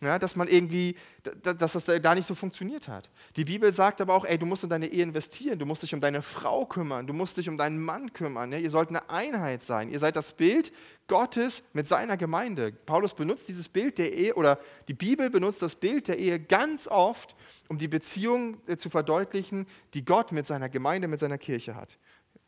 ja, 0.00 0.18
dass 0.18 0.36
man 0.36 0.46
irgendwie, 0.46 0.94
dass 1.42 1.72
das 1.72 1.84
da 1.84 2.14
nicht 2.14 2.26
so 2.26 2.34
funktioniert 2.36 2.86
hat. 2.86 3.10
Die 3.36 3.44
Bibel 3.44 3.72
sagt 3.72 4.00
aber 4.00 4.14
auch, 4.14 4.24
ey, 4.24 4.38
du 4.38 4.46
musst 4.46 4.62
in 4.62 4.70
deine 4.70 4.86
Ehe 4.86 5.02
investieren, 5.02 5.58
du 5.58 5.66
musst 5.66 5.82
dich 5.82 5.92
um 5.92 6.00
deine 6.00 6.22
Frau 6.22 6.66
kümmern, 6.66 7.06
du 7.06 7.12
musst 7.12 7.36
dich 7.36 7.48
um 7.48 7.58
deinen 7.58 7.82
Mann 7.82 8.12
kümmern. 8.12 8.52
Ja? 8.52 8.58
Ihr 8.58 8.70
sollt 8.70 8.90
eine 8.90 9.10
Einheit 9.10 9.64
sein. 9.64 9.90
Ihr 9.90 9.98
seid 9.98 10.14
das 10.14 10.32
Bild 10.32 10.72
Gottes 11.08 11.64
mit 11.72 11.88
seiner 11.88 12.16
Gemeinde. 12.16 12.70
Paulus 12.72 13.14
benutzt 13.14 13.48
dieses 13.48 13.68
Bild 13.68 13.98
der 13.98 14.12
Ehe 14.12 14.34
oder 14.34 14.58
die 14.86 14.94
Bibel 14.94 15.30
benutzt 15.30 15.62
das 15.62 15.74
Bild 15.74 16.06
der 16.06 16.18
Ehe 16.18 16.38
ganz 16.38 16.86
oft 16.86 17.34
um 17.68 17.78
die 17.78 17.88
Beziehung 17.88 18.58
äh, 18.66 18.76
zu 18.76 18.90
verdeutlichen, 18.90 19.66
die 19.94 20.04
Gott 20.04 20.32
mit 20.32 20.46
seiner 20.46 20.68
Gemeinde, 20.68 21.08
mit 21.08 21.20
seiner 21.20 21.38
Kirche 21.38 21.74
hat. 21.74 21.98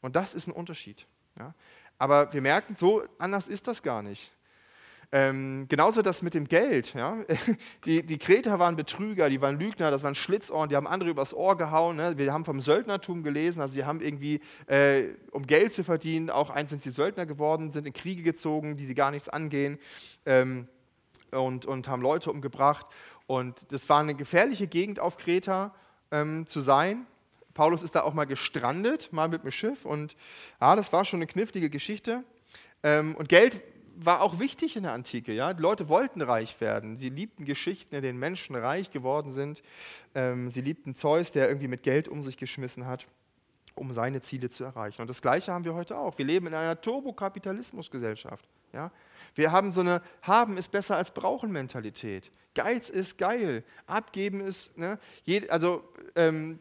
Und 0.00 0.16
das 0.16 0.34
ist 0.34 0.46
ein 0.46 0.52
Unterschied. 0.52 1.06
Ja? 1.38 1.54
Aber 1.98 2.32
wir 2.32 2.40
merken, 2.40 2.76
so 2.76 3.02
anders 3.18 3.48
ist 3.48 3.66
das 3.66 3.82
gar 3.82 4.02
nicht. 4.02 4.32
Ähm, 5.12 5.66
genauso 5.68 6.02
das 6.02 6.22
mit 6.22 6.34
dem 6.34 6.46
Geld. 6.46 6.94
Ja? 6.94 7.18
Die, 7.84 8.04
die 8.06 8.18
Kreter 8.18 8.60
waren 8.60 8.76
Betrüger, 8.76 9.28
die 9.28 9.40
waren 9.40 9.58
Lügner, 9.58 9.90
das 9.90 10.04
waren 10.04 10.14
Schlitzohren, 10.14 10.68
die 10.68 10.76
haben 10.76 10.86
andere 10.86 11.10
übers 11.10 11.34
Ohr 11.34 11.56
gehauen. 11.56 11.96
Ne? 11.96 12.16
Wir 12.16 12.32
haben 12.32 12.44
vom 12.44 12.60
Söldnertum 12.60 13.24
gelesen, 13.24 13.60
also 13.60 13.74
sie 13.74 13.84
haben 13.84 14.00
irgendwie, 14.00 14.40
äh, 14.66 15.08
um 15.32 15.46
Geld 15.46 15.72
zu 15.72 15.82
verdienen, 15.82 16.30
auch 16.30 16.50
einzeln 16.50 16.80
die 16.80 16.90
Söldner 16.90 17.26
geworden, 17.26 17.70
sind 17.70 17.86
in 17.86 17.92
Kriege 17.92 18.22
gezogen, 18.22 18.76
die 18.76 18.84
sie 18.84 18.94
gar 18.94 19.10
nichts 19.10 19.28
angehen 19.28 19.78
ähm, 20.26 20.68
und, 21.32 21.64
und 21.66 21.88
haben 21.88 22.02
Leute 22.02 22.30
umgebracht. 22.30 22.86
Und 23.26 23.72
das 23.72 23.88
war 23.88 24.00
eine 24.00 24.14
gefährliche 24.14 24.68
Gegend 24.68 25.00
auf 25.00 25.16
Kreta 25.16 25.74
ähm, 26.12 26.46
zu 26.46 26.60
sein. 26.60 27.06
Paulus 27.54 27.82
ist 27.82 27.94
da 27.96 28.02
auch 28.02 28.14
mal 28.14 28.26
gestrandet, 28.26 29.12
mal 29.12 29.28
mit 29.28 29.42
dem 29.42 29.50
Schiff. 29.50 29.84
Und 29.84 30.16
ja, 30.60 30.76
das 30.76 30.92
war 30.92 31.04
schon 31.04 31.18
eine 31.18 31.26
knifflige 31.26 31.68
Geschichte. 31.68 32.22
Ähm, 32.82 33.14
und 33.16 33.28
Geld 33.28 33.60
war 34.04 34.22
auch 34.22 34.38
wichtig 34.38 34.76
in 34.76 34.84
der 34.84 34.92
Antike. 34.92 35.32
Ja? 35.32 35.52
Die 35.52 35.62
Leute 35.62 35.88
wollten 35.88 36.22
reich 36.22 36.60
werden. 36.60 36.96
Sie 36.96 37.10
liebten 37.10 37.44
Geschichten, 37.44 37.94
in 37.94 38.02
denen 38.02 38.18
Menschen 38.18 38.56
reich 38.56 38.90
geworden 38.90 39.32
sind. 39.32 39.62
Ähm, 40.14 40.48
sie 40.48 40.60
liebten 40.60 40.94
Zeus, 40.94 41.32
der 41.32 41.48
irgendwie 41.48 41.68
mit 41.68 41.82
Geld 41.82 42.08
um 42.08 42.22
sich 42.22 42.36
geschmissen 42.36 42.86
hat, 42.86 43.06
um 43.74 43.92
seine 43.92 44.20
Ziele 44.22 44.50
zu 44.50 44.64
erreichen. 44.64 45.02
Und 45.02 45.08
das 45.08 45.22
Gleiche 45.22 45.52
haben 45.52 45.64
wir 45.64 45.74
heute 45.74 45.98
auch. 45.98 46.16
Wir 46.18 46.24
leben 46.24 46.46
in 46.46 46.54
einer 46.54 46.80
Turbokapitalismusgesellschaft. 46.80 48.48
Ja? 48.72 48.90
Wir 49.34 49.52
haben 49.52 49.72
so 49.72 49.80
eine 49.80 50.02
Haben 50.22 50.56
ist 50.56 50.68
besser 50.72 50.96
als 50.96 51.12
Brauchen 51.12 51.52
Mentalität. 51.52 52.30
Geiz 52.54 52.88
ist 52.88 53.18
geil. 53.18 53.64
Abgeben 53.86 54.40
ist, 54.40 54.76
ne? 54.76 54.98
also 55.48 55.84
ähm, 56.16 56.58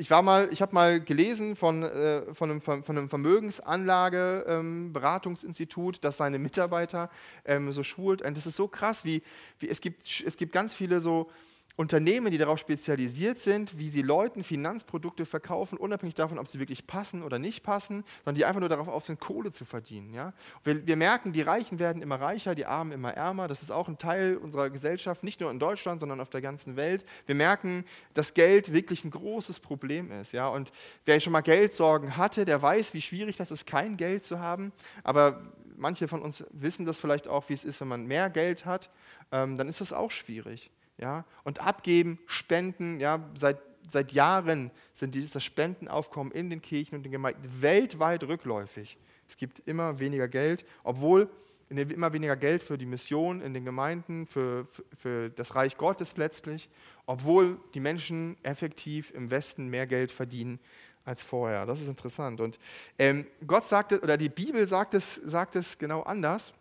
ich 0.00 0.10
war 0.10 0.22
mal, 0.22 0.48
ich 0.50 0.62
habe 0.62 0.74
mal 0.74 0.98
gelesen 0.98 1.54
von, 1.56 1.82
äh, 1.82 2.34
von, 2.34 2.50
einem, 2.50 2.62
von 2.62 2.82
einem 2.88 3.10
Vermögensanlageberatungsinstitut, 3.10 5.96
ähm, 5.96 6.00
das 6.00 6.16
seine 6.16 6.38
Mitarbeiter 6.38 7.10
ähm, 7.44 7.70
so 7.70 7.82
schult. 7.82 8.22
Und 8.22 8.34
das 8.34 8.46
ist 8.46 8.56
so 8.56 8.66
krass, 8.66 9.04
wie, 9.04 9.22
wie 9.58 9.68
es, 9.68 9.82
gibt, 9.82 10.22
es 10.26 10.38
gibt 10.38 10.54
ganz 10.54 10.72
viele 10.72 11.02
so 11.02 11.30
Unternehmen, 11.76 12.30
die 12.30 12.36
darauf 12.36 12.58
spezialisiert 12.58 13.38
sind, 13.38 13.78
wie 13.78 13.88
sie 13.88 14.02
Leuten 14.02 14.44
Finanzprodukte 14.44 15.24
verkaufen, 15.24 15.78
unabhängig 15.78 16.14
davon, 16.14 16.38
ob 16.38 16.48
sie 16.48 16.58
wirklich 16.58 16.86
passen 16.86 17.22
oder 17.22 17.38
nicht 17.38 17.62
passen, 17.62 18.04
sondern 18.24 18.34
die 18.34 18.44
einfach 18.44 18.60
nur 18.60 18.68
darauf 18.68 18.88
auf 18.88 19.06
sind, 19.06 19.18
Kohle 19.18 19.50
zu 19.50 19.64
verdienen. 19.64 20.12
Ja? 20.12 20.34
Wir, 20.62 20.86
wir, 20.86 20.96
merken, 20.96 21.32
die 21.32 21.42
Reichen 21.42 21.78
werden 21.78 22.02
immer 22.02 22.20
reicher, 22.20 22.54
die 22.54 22.66
Armen 22.66 22.92
immer 22.92 23.14
ärmer. 23.14 23.48
Das 23.48 23.62
ist 23.62 23.70
auch 23.70 23.88
ein 23.88 23.98
Teil 23.98 24.36
unserer 24.36 24.68
Gesellschaft, 24.68 25.24
nicht 25.24 25.40
nur 25.40 25.50
in 25.50 25.58
Deutschland, 25.58 26.00
sondern 26.00 26.20
auf 26.20 26.28
der 26.28 26.42
ganzen 26.42 26.76
Welt. 26.76 27.04
Wir 27.26 27.34
merken, 27.34 27.84
dass 28.12 28.34
Geld 28.34 28.72
wirklich 28.72 29.04
ein 29.04 29.10
großes 29.10 29.60
Problem 29.60 30.10
ist. 30.10 30.32
Ja? 30.32 30.48
Und 30.48 30.72
wer 31.06 31.18
schon 31.20 31.32
mal 31.32 31.40
Geldsorgen 31.40 32.16
hatte, 32.16 32.44
der 32.44 32.60
weiß, 32.60 32.94
wie 32.94 33.00
schwierig 33.00 33.36
das 33.36 33.50
ist, 33.50 33.66
kein 33.66 33.96
Geld 33.96 34.24
zu 34.24 34.38
haben. 34.38 34.72
Aber 35.02 35.40
manche 35.76 36.08
von 36.08 36.20
uns 36.20 36.44
wissen 36.50 36.84
das 36.84 36.98
vielleicht 36.98 37.26
auch, 37.26 37.48
wie 37.48 37.54
es 37.54 37.64
ist, 37.64 37.80
wenn 37.80 37.88
man 37.88 38.06
mehr 38.06 38.28
Geld 38.28 38.66
hat. 38.66 38.90
Ähm, 39.32 39.56
dann 39.56 39.68
ist 39.68 39.80
das 39.80 39.92
auch 39.92 40.10
schwierig. 40.10 40.70
Ja? 41.00 41.24
Und 41.44 41.60
abgeben, 41.60 42.18
spenden, 42.26 43.00
ja, 43.00 43.20
seit, 43.34 43.58
seit 43.90 44.12
Jahren 44.12 44.70
sind 44.92 45.14
dieses, 45.14 45.30
das 45.30 45.42
Spendenaufkommen 45.44 46.32
in 46.32 46.50
den 46.50 46.60
Kirchen 46.60 46.96
und 46.96 47.02
den 47.02 47.12
Gemeinden 47.12 47.42
weltweit 47.60 48.22
rückläufig. 48.24 48.98
Es 49.28 49.36
gibt 49.36 49.60
immer 49.60 49.98
weniger 49.98 50.28
Geld, 50.28 50.64
obwohl 50.84 51.30
immer 51.70 52.12
weniger 52.12 52.36
Geld 52.36 52.64
für 52.64 52.76
die 52.76 52.86
Mission 52.86 53.40
in 53.40 53.54
den 53.54 53.64
Gemeinden, 53.64 54.26
für, 54.26 54.66
für, 54.66 54.84
für, 54.96 55.30
das 55.30 55.54
Reich 55.54 55.76
Gottes 55.76 56.16
letztlich, 56.16 56.68
obwohl 57.06 57.60
die 57.74 57.80
Menschen 57.80 58.36
effektiv 58.42 59.12
im 59.12 59.30
Westen 59.30 59.68
mehr 59.68 59.86
Geld 59.86 60.10
verdienen 60.10 60.58
als 61.04 61.22
vorher. 61.22 61.66
Das 61.66 61.80
ist 61.80 61.88
interessant. 61.88 62.40
Und 62.40 62.58
ähm, 62.98 63.24
Gott 63.46 63.68
sagt 63.68 63.92
oder 63.92 64.16
die 64.16 64.28
Bibel 64.28 64.66
sagt 64.66 64.94
es, 64.94 65.14
sagt 65.14 65.54
es 65.54 65.78
genau 65.78 66.02
anders. 66.02 66.52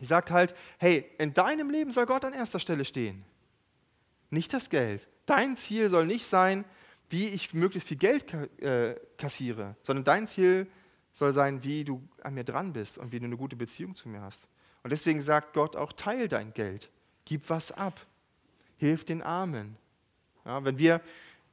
Die 0.00 0.04
sagt 0.04 0.32
halt, 0.32 0.56
hey, 0.78 1.04
in 1.18 1.32
deinem 1.32 1.70
Leben 1.70 1.92
soll 1.92 2.06
Gott 2.06 2.24
an 2.24 2.32
erster 2.32 2.58
Stelle 2.58 2.84
stehen 2.84 3.24
nicht 4.32 4.52
das 4.52 4.70
Geld. 4.70 5.08
Dein 5.26 5.56
Ziel 5.56 5.90
soll 5.90 6.06
nicht 6.06 6.26
sein, 6.26 6.64
wie 7.10 7.28
ich 7.28 7.52
möglichst 7.52 7.88
viel 7.88 7.98
Geld 7.98 8.32
äh, 8.60 8.96
kassiere, 9.18 9.76
sondern 9.82 10.04
dein 10.04 10.26
Ziel 10.26 10.66
soll 11.12 11.32
sein, 11.32 11.62
wie 11.62 11.84
du 11.84 12.02
an 12.22 12.34
mir 12.34 12.44
dran 12.44 12.72
bist 12.72 12.96
und 12.98 13.12
wie 13.12 13.20
du 13.20 13.26
eine 13.26 13.36
gute 13.36 13.54
Beziehung 13.54 13.94
zu 13.94 14.08
mir 14.08 14.22
hast. 14.22 14.40
Und 14.82 14.90
deswegen 14.90 15.20
sagt 15.20 15.52
Gott 15.52 15.76
auch, 15.76 15.92
teil 15.92 16.26
dein 16.26 16.54
Geld, 16.54 16.90
gib 17.24 17.50
was 17.50 17.70
ab, 17.70 18.00
hilf 18.76 19.04
den 19.04 19.22
Armen. 19.22 19.76
Ja, 20.44 20.64
wenn 20.64 20.78
wir 20.78 21.00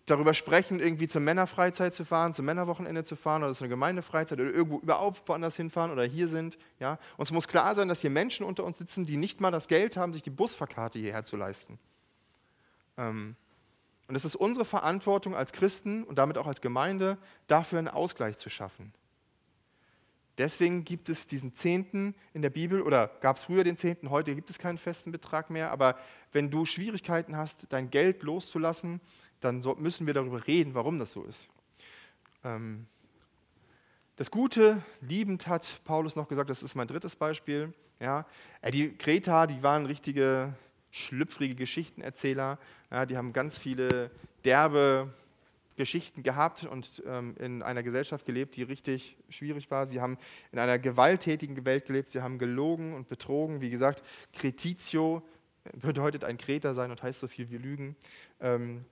darüber 0.05 0.33
sprechen, 0.33 0.79
irgendwie 0.79 1.07
zur 1.07 1.21
Männerfreizeit 1.21 1.93
zu 1.93 2.05
fahren, 2.05 2.33
zum 2.33 2.45
Männerwochenende 2.45 3.03
zu 3.03 3.15
fahren 3.15 3.43
oder 3.43 3.53
zu 3.53 3.63
einer 3.63 3.69
Gemeindefreizeit 3.69 4.39
oder 4.39 4.49
irgendwo 4.51 4.79
überhaupt 4.79 5.27
woanders 5.27 5.55
hinfahren 5.55 5.91
oder 5.91 6.03
hier 6.03 6.27
sind. 6.27 6.57
Ja? 6.79 6.97
Uns 7.17 7.31
muss 7.31 7.47
klar 7.47 7.75
sein, 7.75 7.87
dass 7.87 8.01
hier 8.01 8.09
Menschen 8.09 8.45
unter 8.45 8.63
uns 8.63 8.77
sitzen, 8.77 9.05
die 9.05 9.17
nicht 9.17 9.41
mal 9.41 9.51
das 9.51 9.67
Geld 9.67 9.97
haben, 9.97 10.13
sich 10.13 10.23
die 10.23 10.31
Busfahrkarte 10.31 10.97
hierher 10.97 11.23
zu 11.23 11.35
leisten. 11.35 11.77
Ähm, 12.99 13.35
und 14.07 14.15
es 14.15 14.25
ist 14.25 14.35
unsere 14.35 14.65
Verantwortung 14.65 15.35
als 15.35 15.53
Christen 15.53 16.03
und 16.03 16.17
damit 16.17 16.37
auch 16.37 16.47
als 16.47 16.61
Gemeinde, 16.61 17.17
dafür 17.47 17.79
einen 17.79 17.87
Ausgleich 17.87 18.37
zu 18.37 18.49
schaffen. 18.49 18.91
Deswegen 20.39 20.85
gibt 20.85 21.09
es 21.09 21.27
diesen 21.27 21.53
Zehnten 21.53 22.15
in 22.33 22.41
der 22.41 22.49
Bibel 22.49 22.81
oder 22.81 23.07
gab 23.21 23.37
es 23.37 23.43
früher 23.43 23.63
den 23.63 23.77
Zehnten, 23.77 24.09
heute 24.09 24.33
gibt 24.35 24.49
es 24.49 24.57
keinen 24.57 24.77
festen 24.77 25.11
Betrag 25.11 25.49
mehr. 25.49 25.69
Aber 25.71 25.97
wenn 26.31 26.49
du 26.49 26.65
Schwierigkeiten 26.65 27.35
hast, 27.35 27.65
dein 27.69 27.89
Geld 27.89 28.23
loszulassen, 28.23 29.01
dann 29.41 29.63
müssen 29.77 30.07
wir 30.07 30.13
darüber 30.13 30.47
reden, 30.47 30.73
warum 30.73 30.97
das 30.97 31.11
so 31.11 31.23
ist. 31.23 31.47
Ähm, 32.43 32.87
das 34.15 34.31
Gute, 34.31 34.81
liebend 35.01 35.47
hat 35.47 35.81
Paulus 35.83 36.15
noch 36.15 36.27
gesagt, 36.27 36.49
das 36.49 36.63
ist 36.63 36.73
mein 36.73 36.87
drittes 36.87 37.15
Beispiel. 37.15 37.73
Ja, 37.99 38.25
äh, 38.61 38.71
die 38.71 38.93
Kreta, 38.95 39.45
die 39.45 39.61
waren 39.61 39.85
richtige 39.85 40.53
schlüpfrige 40.91 41.55
Geschichtenerzähler. 41.55 42.59
Ja, 42.91 43.05
die 43.05 43.17
haben 43.17 43.33
ganz 43.33 43.57
viele 43.57 44.11
derbe 44.43 45.13
Geschichten 45.75 46.23
gehabt 46.23 46.65
und 46.65 47.01
ähm, 47.07 47.35
in 47.39 47.63
einer 47.63 47.83
Gesellschaft 47.83 48.25
gelebt, 48.25 48.57
die 48.57 48.63
richtig 48.63 49.15
schwierig 49.29 49.71
war. 49.71 49.87
Sie 49.87 50.01
haben 50.01 50.17
in 50.51 50.59
einer 50.59 50.77
gewalttätigen 50.77 51.63
Welt 51.65 51.85
gelebt. 51.85 52.11
Sie 52.11 52.21
haben 52.21 52.37
gelogen 52.37 52.93
und 52.93 53.07
betrogen. 53.07 53.61
Wie 53.61 53.69
gesagt, 53.69 54.03
Cretitio 54.33 55.23
bedeutet 55.73 56.25
ein 56.25 56.37
Kreter 56.37 56.73
sein 56.73 56.91
und 56.91 57.01
heißt 57.01 57.21
so 57.21 57.27
viel 57.27 57.49
wie 57.49 57.57
Lügen. 57.57 57.95
Ähm, 58.41 58.83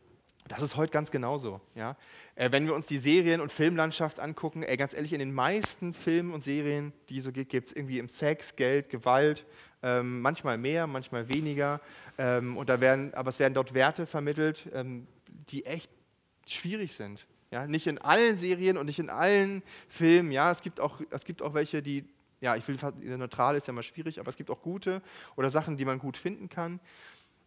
das 0.48 0.62
ist 0.62 0.78
heute 0.78 0.94
ganz 0.94 1.12
genauso. 1.12 1.60
Ja? 1.76 1.98
Äh, 2.36 2.52
wenn 2.52 2.66
wir 2.66 2.74
uns 2.74 2.86
die 2.86 2.98
Serien- 2.98 3.42
und 3.42 3.52
Filmlandschaft 3.52 4.20
angucken, 4.20 4.64
ey, 4.64 4.78
ganz 4.78 4.94
ehrlich, 4.94 5.14
in 5.14 5.20
den 5.20 5.34
meisten 5.34 5.94
Filmen 5.94 6.34
und 6.34 6.44
Serien, 6.44 6.94
die 7.10 7.18
es 7.18 7.26
so 7.26 7.32
gibt, 7.32 7.50
gibt 7.52 7.70
es 7.70 7.76
irgendwie 7.76 8.00
im 8.00 8.10
Sex, 8.10 8.56
Geld, 8.56 8.90
Gewalt, 8.90 9.46
ähm, 9.84 10.22
manchmal 10.22 10.58
mehr, 10.58 10.88
manchmal 10.88 11.30
weniger. 11.30 11.80
Ähm, 12.18 12.58
und 12.58 12.70
da 12.70 12.82
werden, 12.82 13.14
aber 13.14 13.30
es 13.30 13.40
werden 13.40 13.54
dort 13.54 13.74
Werte 13.74 14.06
vermittelt, 14.06 14.68
ähm, 14.74 15.08
die 15.50 15.66
echt 15.66 15.92
schwierig 16.46 16.94
sind. 16.94 17.26
Ja, 17.52 17.66
nicht 17.66 17.88
in 17.88 17.98
allen 18.00 18.38
Serien 18.38 18.78
und 18.78 18.88
nicht 18.88 19.00
in 19.00 19.10
allen 19.10 19.64
Filmen. 19.88 20.32
Ja, 20.32 20.52
es 20.52 20.62
gibt 20.62 20.80
auch, 20.80 21.00
es 21.12 21.24
gibt 21.24 21.42
auch 21.42 21.54
welche, 21.54 21.82
die, 21.82 22.04
ja, 22.42 22.56
ich 22.56 22.68
will 22.68 22.78
neutral 23.18 23.56
ist 23.56 23.68
ja 23.68 23.74
mal 23.74 23.84
schwierig, 23.84 24.20
aber 24.20 24.30
es 24.30 24.38
gibt 24.38 24.50
auch 24.50 24.62
gute 24.62 25.02
oder 25.36 25.50
Sachen, 25.50 25.78
die 25.78 25.86
man 25.86 26.00
gut 26.00 26.18
finden 26.18 26.50
kann. 26.50 26.80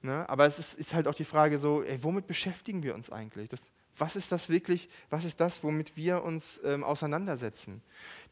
Ne? 0.03 0.27
Aber 0.29 0.47
es 0.47 0.59
ist, 0.59 0.79
ist, 0.79 0.95
halt 0.95 1.07
auch 1.07 1.15
die 1.15 1.25
Frage 1.25 1.59
so, 1.59 1.83
ey, 1.83 2.03
womit 2.03 2.27
beschäftigen 2.27 2.83
wir 2.83 2.95
uns 2.95 3.11
eigentlich? 3.11 3.51
Das, 3.51 3.71
was 3.99 4.17
ist 4.17 4.33
das 4.33 4.49
wirklich, 4.49 4.89
was 5.11 5.27
ist 5.27 5.41
das, 5.41 5.63
womit 5.63 5.97
wir 5.97 6.23
uns 6.23 6.59
ähm, 6.65 6.83
auseinandersetzen? 6.83 7.83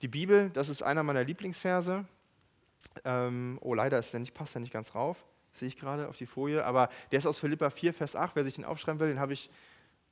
Die 0.01 0.09
Bibel, 0.09 0.49
das 0.51 0.70
ist 0.70 0.82
einer 0.82 1.03
meiner 1.03 1.24
Lieblingsverse. 1.24 2.07
Ähm, 3.05 3.59
oh, 3.61 3.74
leider 3.74 3.99
ist 3.99 4.12
der 4.12 4.20
nicht, 4.20 4.34
passt 4.34 4.55
der 4.55 4.61
nicht 4.61 4.72
ganz 4.72 4.94
rauf, 4.94 5.24
sehe 5.53 5.68
ich 5.68 5.76
gerade 5.76 6.09
auf 6.09 6.16
die 6.16 6.26
Folie, 6.26 6.64
aber 6.64 6.88
der 7.11 7.18
ist 7.18 7.26
aus 7.26 7.38
Philippa 7.38 7.70
4, 7.70 7.94
Vers 7.94 8.16
8. 8.16 8.36
Wer 8.36 8.44
sich 8.44 8.57
den 8.57 8.64
aufschreiben 8.64 9.01
will, 9.01 9.09
den 9.09 9.20
habe 9.20 9.32
ich 9.32 9.51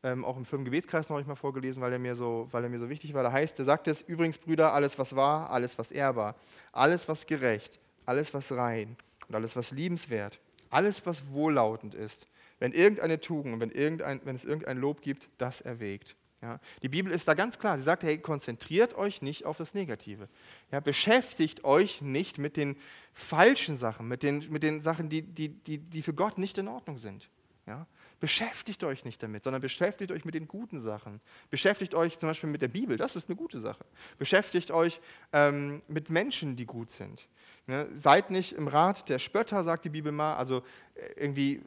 ähm, 0.03 0.25
auch 0.25 0.37
im 0.37 0.45
Firmengebetskreis 0.45 1.09
noch 1.09 1.25
mal 1.27 1.35
vorgelesen, 1.37 1.83
weil 1.83 1.93
er, 1.93 1.99
mir 1.99 2.15
so, 2.15 2.49
er 2.53 2.69
mir 2.69 2.79
so 2.79 2.89
wichtig 2.89 3.15
war. 3.15 3.23
Da 3.23 3.33
heißt, 3.33 3.59
er 3.59 3.65
sagt 3.65 3.89
es, 3.89 4.03
übrigens 4.03 4.39
Brüder, 4.39 4.73
alles 4.73 4.99
was 4.99 5.17
wahr, 5.17 5.51
alles 5.51 5.79
was 5.79 5.91
ehrbar, 5.91 6.37
alles 6.73 7.09
was 7.09 7.27
gerecht, 7.27 7.81
alles 8.05 8.33
was 8.35 8.53
rein 8.53 8.97
und 9.29 9.35
alles 9.35 9.57
was 9.57 9.71
liebenswert, 9.73 10.39
alles 10.71 11.05
was 11.07 11.29
wohllautend 11.33 11.95
ist, 11.95 12.29
wenn 12.59 12.73
irgendeine 12.73 13.21
Tugend 13.21 13.55
und 13.55 13.61
wenn, 13.61 13.71
irgendein, 13.71 14.21
wenn 14.25 14.37
es 14.37 14.45
irgendein 14.45 14.79
Lob 14.79 15.03
gibt, 15.03 15.29
das 15.39 15.61
erwägt. 15.61 16.15
Ja, 16.43 16.61
die 16.83 16.89
Bibel 16.89 17.13
ist 17.13 17.27
da 17.27 17.35
ganz 17.35 17.59
klar. 17.59 17.79
Sie 17.79 17.85
sagt, 17.85 18.03
hey, 18.03 18.19
konzentriert 18.19 18.95
euch 18.95 19.23
nicht 19.23 19.47
auf 19.47 19.57
das 19.57 19.75
Negative. 19.75 20.29
Ja, 20.71 20.81
beschäftigt 20.81 21.65
euch 21.65 22.03
nicht 22.03 22.39
mit 22.39 22.57
den 22.57 22.77
falschen 23.13 23.77
Sachen, 23.77 24.07
mit 24.07 24.23
den, 24.23 24.51
mit 24.51 24.63
den 24.63 24.83
Sachen, 24.83 25.09
die, 25.09 25.23
die, 25.23 25.49
die, 25.49 25.79
die 25.79 26.03
für 26.03 26.15
Gott 26.15 26.37
nicht 26.39 26.59
in 26.59 26.69
Ordnung 26.69 26.99
sind. 26.99 27.31
Ja, 27.67 27.87
Beschäftigt 28.19 28.83
euch 28.83 29.05
nicht 29.05 29.23
damit, 29.23 29.45
sondern 29.45 29.61
beschäftigt 29.61 30.11
euch 30.11 30.25
mit 30.25 30.35
den 30.35 30.49
guten 30.49 30.81
Sachen. 30.81 31.21
Beschäftigt 31.51 31.95
euch 31.95 32.19
zum 32.19 32.31
Beispiel 32.31 32.49
mit 32.49 32.63
der 32.63 32.69
Bibel, 32.69 32.97
das 32.97 33.15
ist 33.15 33.29
eine 33.29 33.37
gute 33.37 33.61
Sache. 33.61 33.85
Beschäftigt 34.17 34.71
euch 34.71 35.01
ähm, 35.35 35.83
mit 35.87 36.09
Menschen, 36.09 36.57
die 36.57 36.65
gut 36.65 36.91
sind. 36.91 37.29
Ne? 37.67 37.87
Seid 37.93 38.31
nicht 38.31 38.53
im 38.53 38.69
Rat 38.69 39.11
der 39.11 39.19
Spötter, 39.19 39.63
sagt 39.65 39.85
die 39.85 39.91
Bibel 39.91 40.13
mal. 40.13 40.37
Also 40.37 40.63
äh, 40.95 41.13
irgendwie, 41.17 41.61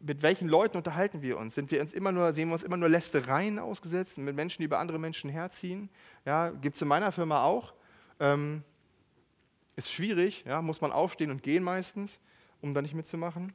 mit 0.00 0.22
welchen 0.22 0.48
Leuten 0.48 0.76
unterhalten 0.76 1.22
wir 1.22 1.38
uns? 1.38 1.54
Sind 1.54 1.70
wir 1.70 1.80
uns 1.80 1.92
immer 1.92 2.12
nur, 2.12 2.32
sehen 2.32 2.48
wir 2.48 2.54
uns 2.54 2.62
immer 2.62 2.76
nur 2.76 2.88
Lästereien 2.88 3.58
ausgesetzt, 3.58 4.18
mit 4.18 4.34
Menschen, 4.34 4.62
die 4.62 4.64
über 4.64 4.78
andere 4.78 4.98
Menschen 4.98 5.30
herziehen? 5.30 5.90
Ja, 6.24 6.50
Gibt 6.50 6.76
es 6.76 6.82
in 6.82 6.88
meiner 6.88 7.12
Firma 7.12 7.44
auch. 7.44 7.74
Ähm, 8.18 8.62
ist 9.76 9.92
schwierig, 9.92 10.44
ja, 10.46 10.60
muss 10.62 10.80
man 10.80 10.92
aufstehen 10.92 11.30
und 11.30 11.42
gehen 11.42 11.62
meistens, 11.62 12.20
um 12.60 12.74
da 12.74 12.82
nicht 12.82 12.94
mitzumachen. 12.94 13.52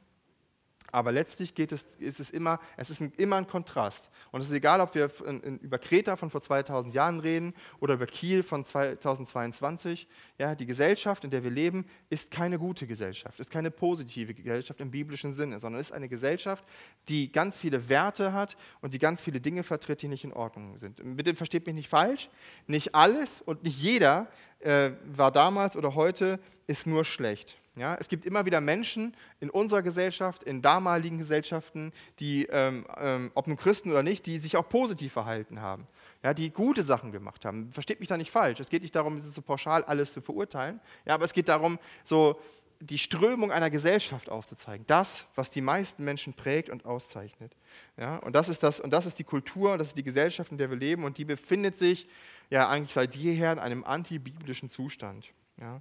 Aber 0.92 1.12
letztlich 1.12 1.54
geht 1.54 1.72
es, 1.72 1.86
ist 1.98 2.20
es 2.20 2.30
immer, 2.30 2.60
es 2.76 2.90
ist 2.90 3.00
ein, 3.00 3.12
immer 3.16 3.36
ein 3.36 3.46
Kontrast. 3.46 4.10
Und 4.30 4.40
es 4.40 4.48
ist 4.48 4.54
egal, 4.54 4.80
ob 4.80 4.94
wir 4.94 5.10
in, 5.26 5.40
in, 5.40 5.58
über 5.58 5.78
Kreta 5.78 6.16
von 6.16 6.30
vor 6.30 6.40
2000 6.40 6.94
Jahren 6.94 7.20
reden 7.20 7.54
oder 7.80 7.94
über 7.94 8.06
Kiel 8.06 8.42
von 8.42 8.64
2022. 8.64 10.06
Ja, 10.38 10.54
die 10.54 10.66
Gesellschaft, 10.66 11.24
in 11.24 11.30
der 11.30 11.42
wir 11.44 11.50
leben, 11.50 11.86
ist 12.10 12.30
keine 12.30 12.58
gute 12.58 12.86
Gesellschaft, 12.86 13.40
ist 13.40 13.50
keine 13.50 13.70
positive 13.70 14.34
Gesellschaft 14.34 14.80
im 14.80 14.90
biblischen 14.90 15.32
Sinne, 15.32 15.58
sondern 15.58 15.80
ist 15.80 15.92
eine 15.92 16.08
Gesellschaft, 16.08 16.64
die 17.08 17.30
ganz 17.32 17.56
viele 17.56 17.88
Werte 17.88 18.32
hat 18.32 18.56
und 18.80 18.94
die 18.94 18.98
ganz 18.98 19.20
viele 19.20 19.40
Dinge 19.40 19.62
vertritt, 19.62 20.02
die 20.02 20.08
nicht 20.08 20.24
in 20.24 20.32
Ordnung 20.32 20.78
sind. 20.78 21.00
Bitte 21.16 21.34
versteht 21.34 21.66
mich 21.66 21.74
nicht 21.74 21.88
falsch. 21.88 22.28
Nicht 22.66 22.94
alles 22.94 23.40
und 23.40 23.64
nicht 23.64 23.78
jeder 23.78 24.28
äh, 24.60 24.90
war 25.04 25.30
damals 25.30 25.76
oder 25.76 25.94
heute 25.94 26.38
ist 26.66 26.86
nur 26.86 27.04
schlecht. 27.04 27.56
Ja, 27.76 27.94
es 28.00 28.08
gibt 28.08 28.24
immer 28.24 28.46
wieder 28.46 28.62
Menschen 28.62 29.14
in 29.38 29.50
unserer 29.50 29.82
Gesellschaft, 29.82 30.42
in 30.42 30.62
damaligen 30.62 31.18
Gesellschaften, 31.18 31.92
die, 32.20 32.46
ähm, 32.46 32.86
ähm, 32.96 33.30
ob 33.34 33.46
nun 33.46 33.58
Christen 33.58 33.90
oder 33.90 34.02
nicht, 34.02 34.24
die 34.24 34.38
sich 34.38 34.56
auch 34.56 34.66
positiv 34.66 35.12
verhalten 35.12 35.60
haben, 35.60 35.86
ja, 36.22 36.32
die 36.32 36.48
gute 36.50 36.82
Sachen 36.82 37.12
gemacht 37.12 37.44
haben. 37.44 37.70
Versteht 37.72 38.00
mich 38.00 38.08
da 38.08 38.16
nicht 38.16 38.30
falsch. 38.30 38.60
Es 38.60 38.70
geht 38.70 38.80
nicht 38.80 38.94
darum, 38.94 39.20
so 39.20 39.42
pauschal 39.42 39.84
alles 39.84 40.14
zu 40.14 40.22
verurteilen, 40.22 40.80
ja, 41.04 41.12
aber 41.14 41.26
es 41.26 41.34
geht 41.34 41.48
darum, 41.48 41.78
so 42.04 42.40
die 42.80 42.98
Strömung 42.98 43.52
einer 43.52 43.68
Gesellschaft 43.68 44.30
aufzuzeigen. 44.30 44.86
Das, 44.86 45.26
was 45.34 45.50
die 45.50 45.60
meisten 45.60 46.02
Menschen 46.02 46.32
prägt 46.32 46.70
und 46.70 46.86
auszeichnet. 46.86 47.52
Ja, 47.98 48.16
und, 48.16 48.34
das 48.34 48.48
ist 48.48 48.62
das, 48.62 48.80
und 48.80 48.90
das 48.90 49.04
ist 49.04 49.18
die 49.18 49.24
Kultur, 49.24 49.76
das 49.76 49.88
ist 49.88 49.96
die 49.98 50.02
Gesellschaft, 50.02 50.50
in 50.50 50.58
der 50.58 50.70
wir 50.70 50.76
leben 50.76 51.04
und 51.04 51.18
die 51.18 51.24
befindet 51.26 51.76
sich 51.76 52.08
ja 52.48 52.68
eigentlich 52.68 52.92
seit 52.94 53.16
jeher 53.16 53.52
in 53.52 53.58
einem 53.58 53.84
antibiblischen 53.84 54.70
Zustand. 54.70 55.30
Ja. 55.60 55.80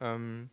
Ähm, 0.00 0.50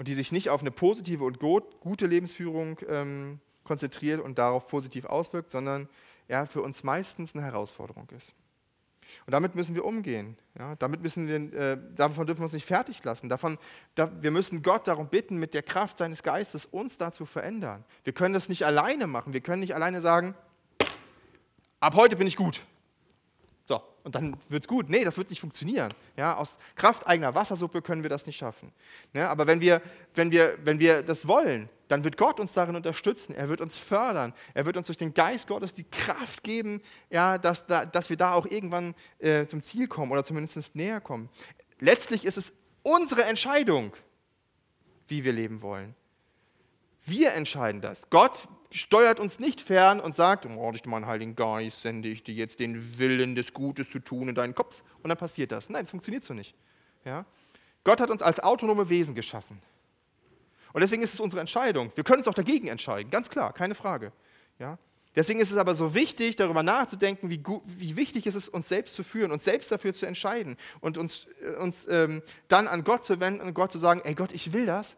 und 0.00 0.08
die 0.08 0.14
sich 0.14 0.32
nicht 0.32 0.48
auf 0.48 0.62
eine 0.62 0.70
positive 0.70 1.24
und 1.24 1.38
gute 1.38 2.06
Lebensführung 2.06 2.78
ähm, 2.88 3.38
konzentriert 3.64 4.22
und 4.22 4.38
darauf 4.38 4.66
positiv 4.66 5.04
auswirkt, 5.04 5.50
sondern 5.50 5.90
ja, 6.26 6.46
für 6.46 6.62
uns 6.62 6.82
meistens 6.82 7.34
eine 7.34 7.44
Herausforderung 7.44 8.08
ist. 8.16 8.34
Und 9.26 9.32
damit 9.32 9.54
müssen 9.54 9.74
wir 9.74 9.84
umgehen. 9.84 10.38
Ja? 10.58 10.74
Damit 10.76 11.02
müssen 11.02 11.28
wir, 11.28 11.52
äh, 11.52 11.78
davon 11.96 12.26
dürfen 12.26 12.40
wir 12.40 12.44
uns 12.44 12.54
nicht 12.54 12.64
fertig 12.64 13.04
lassen. 13.04 13.28
Davon, 13.28 13.58
da, 13.94 14.10
wir 14.22 14.30
müssen 14.30 14.62
Gott 14.62 14.88
darum 14.88 15.08
bitten, 15.08 15.36
mit 15.36 15.52
der 15.52 15.62
Kraft 15.62 15.98
seines 15.98 16.22
Geistes 16.22 16.64
uns 16.64 16.96
dazu 16.96 17.26
verändern. 17.26 17.84
Wir 18.02 18.14
können 18.14 18.32
das 18.32 18.48
nicht 18.48 18.64
alleine 18.64 19.06
machen. 19.06 19.34
Wir 19.34 19.42
können 19.42 19.60
nicht 19.60 19.74
alleine 19.74 20.00
sagen, 20.00 20.34
ab 21.78 21.94
heute 21.94 22.16
bin 22.16 22.26
ich 22.26 22.36
gut. 22.36 22.62
Und 24.02 24.14
dann 24.14 24.36
wird 24.48 24.64
es 24.64 24.68
gut. 24.68 24.88
Nee, 24.88 25.04
das 25.04 25.16
wird 25.16 25.30
nicht 25.30 25.40
funktionieren. 25.40 25.92
Ja, 26.16 26.36
aus 26.36 26.58
Kraft 26.74 27.06
eigener 27.06 27.34
Wassersuppe 27.34 27.82
können 27.82 28.02
wir 28.02 28.10
das 28.10 28.26
nicht 28.26 28.38
schaffen. 28.38 28.72
Ja, 29.12 29.28
aber 29.28 29.46
wenn 29.46 29.60
wir, 29.60 29.82
wenn, 30.14 30.30
wir, 30.30 30.58
wenn 30.64 30.78
wir 30.78 31.02
das 31.02 31.28
wollen, 31.28 31.68
dann 31.88 32.04
wird 32.04 32.16
Gott 32.16 32.40
uns 32.40 32.52
darin 32.52 32.76
unterstützen. 32.76 33.34
Er 33.34 33.48
wird 33.48 33.60
uns 33.60 33.76
fördern. 33.76 34.32
Er 34.54 34.64
wird 34.64 34.76
uns 34.76 34.86
durch 34.86 34.96
den 34.96 35.12
Geist 35.12 35.48
Gottes 35.48 35.74
die 35.74 35.84
Kraft 35.84 36.42
geben, 36.42 36.80
ja, 37.10 37.36
dass, 37.36 37.66
da, 37.66 37.84
dass 37.84 38.10
wir 38.10 38.16
da 38.16 38.32
auch 38.32 38.46
irgendwann 38.46 38.94
äh, 39.18 39.46
zum 39.46 39.62
Ziel 39.62 39.88
kommen 39.88 40.12
oder 40.12 40.24
zumindest 40.24 40.76
näher 40.76 41.00
kommen. 41.00 41.28
Letztlich 41.80 42.24
ist 42.24 42.36
es 42.36 42.52
unsere 42.82 43.24
Entscheidung, 43.24 43.92
wie 45.08 45.24
wir 45.24 45.32
leben 45.32 45.62
wollen. 45.62 45.94
Wir 47.04 47.32
entscheiden 47.32 47.80
das. 47.80 48.08
Gott 48.10 48.46
steuert 48.72 49.18
uns 49.18 49.38
nicht 49.38 49.60
fern 49.60 50.00
und 50.00 50.14
sagt, 50.14 50.46
oh, 50.46 50.70
durch 50.70 50.84
meinen 50.86 51.06
Heiligen 51.06 51.34
Geist 51.34 51.82
sende 51.82 52.08
ich 52.08 52.22
dir 52.22 52.34
jetzt 52.34 52.60
den 52.60 52.98
Willen 52.98 53.34
des 53.34 53.52
Gutes 53.52 53.90
zu 53.90 53.98
tun 53.98 54.28
in 54.28 54.34
deinen 54.34 54.54
Kopf 54.54 54.82
und 55.02 55.08
dann 55.08 55.18
passiert 55.18 55.52
das. 55.52 55.68
Nein, 55.70 55.84
das 55.84 55.90
funktioniert 55.90 56.24
so 56.24 56.34
nicht. 56.34 56.54
Ja? 57.04 57.24
Gott 57.84 58.00
hat 58.00 58.10
uns 58.10 58.22
als 58.22 58.40
autonome 58.40 58.88
Wesen 58.88 59.14
geschaffen. 59.14 59.60
Und 60.72 60.82
deswegen 60.82 61.02
ist 61.02 61.14
es 61.14 61.20
unsere 61.20 61.40
Entscheidung. 61.40 61.90
Wir 61.94 62.04
können 62.04 62.18
uns 62.18 62.28
auch 62.28 62.34
dagegen 62.34 62.68
entscheiden, 62.68 63.10
ganz 63.10 63.28
klar, 63.28 63.52
keine 63.52 63.74
Frage. 63.74 64.12
Ja? 64.58 64.78
Deswegen 65.16 65.40
ist 65.40 65.50
es 65.50 65.58
aber 65.58 65.74
so 65.74 65.94
wichtig, 65.94 66.36
darüber 66.36 66.62
nachzudenken, 66.62 67.30
wie, 67.30 67.42
wie 67.64 67.96
wichtig 67.96 68.26
es 68.28 68.36
ist, 68.36 68.48
uns 68.48 68.68
selbst 68.68 68.94
zu 68.94 69.02
führen, 69.02 69.32
uns 69.32 69.42
selbst 69.42 69.72
dafür 69.72 69.92
zu 69.92 70.06
entscheiden 70.06 70.56
und 70.80 70.98
uns, 70.98 71.26
äh, 71.42 71.56
uns 71.56 71.86
ähm, 71.88 72.22
dann 72.46 72.68
an 72.68 72.84
Gott 72.84 73.04
zu 73.04 73.18
wenden 73.18 73.40
und 73.40 73.54
Gott 73.54 73.72
zu 73.72 73.78
sagen, 73.78 74.02
ey 74.04 74.14
Gott, 74.14 74.32
ich 74.32 74.52
will 74.52 74.66
das, 74.66 74.96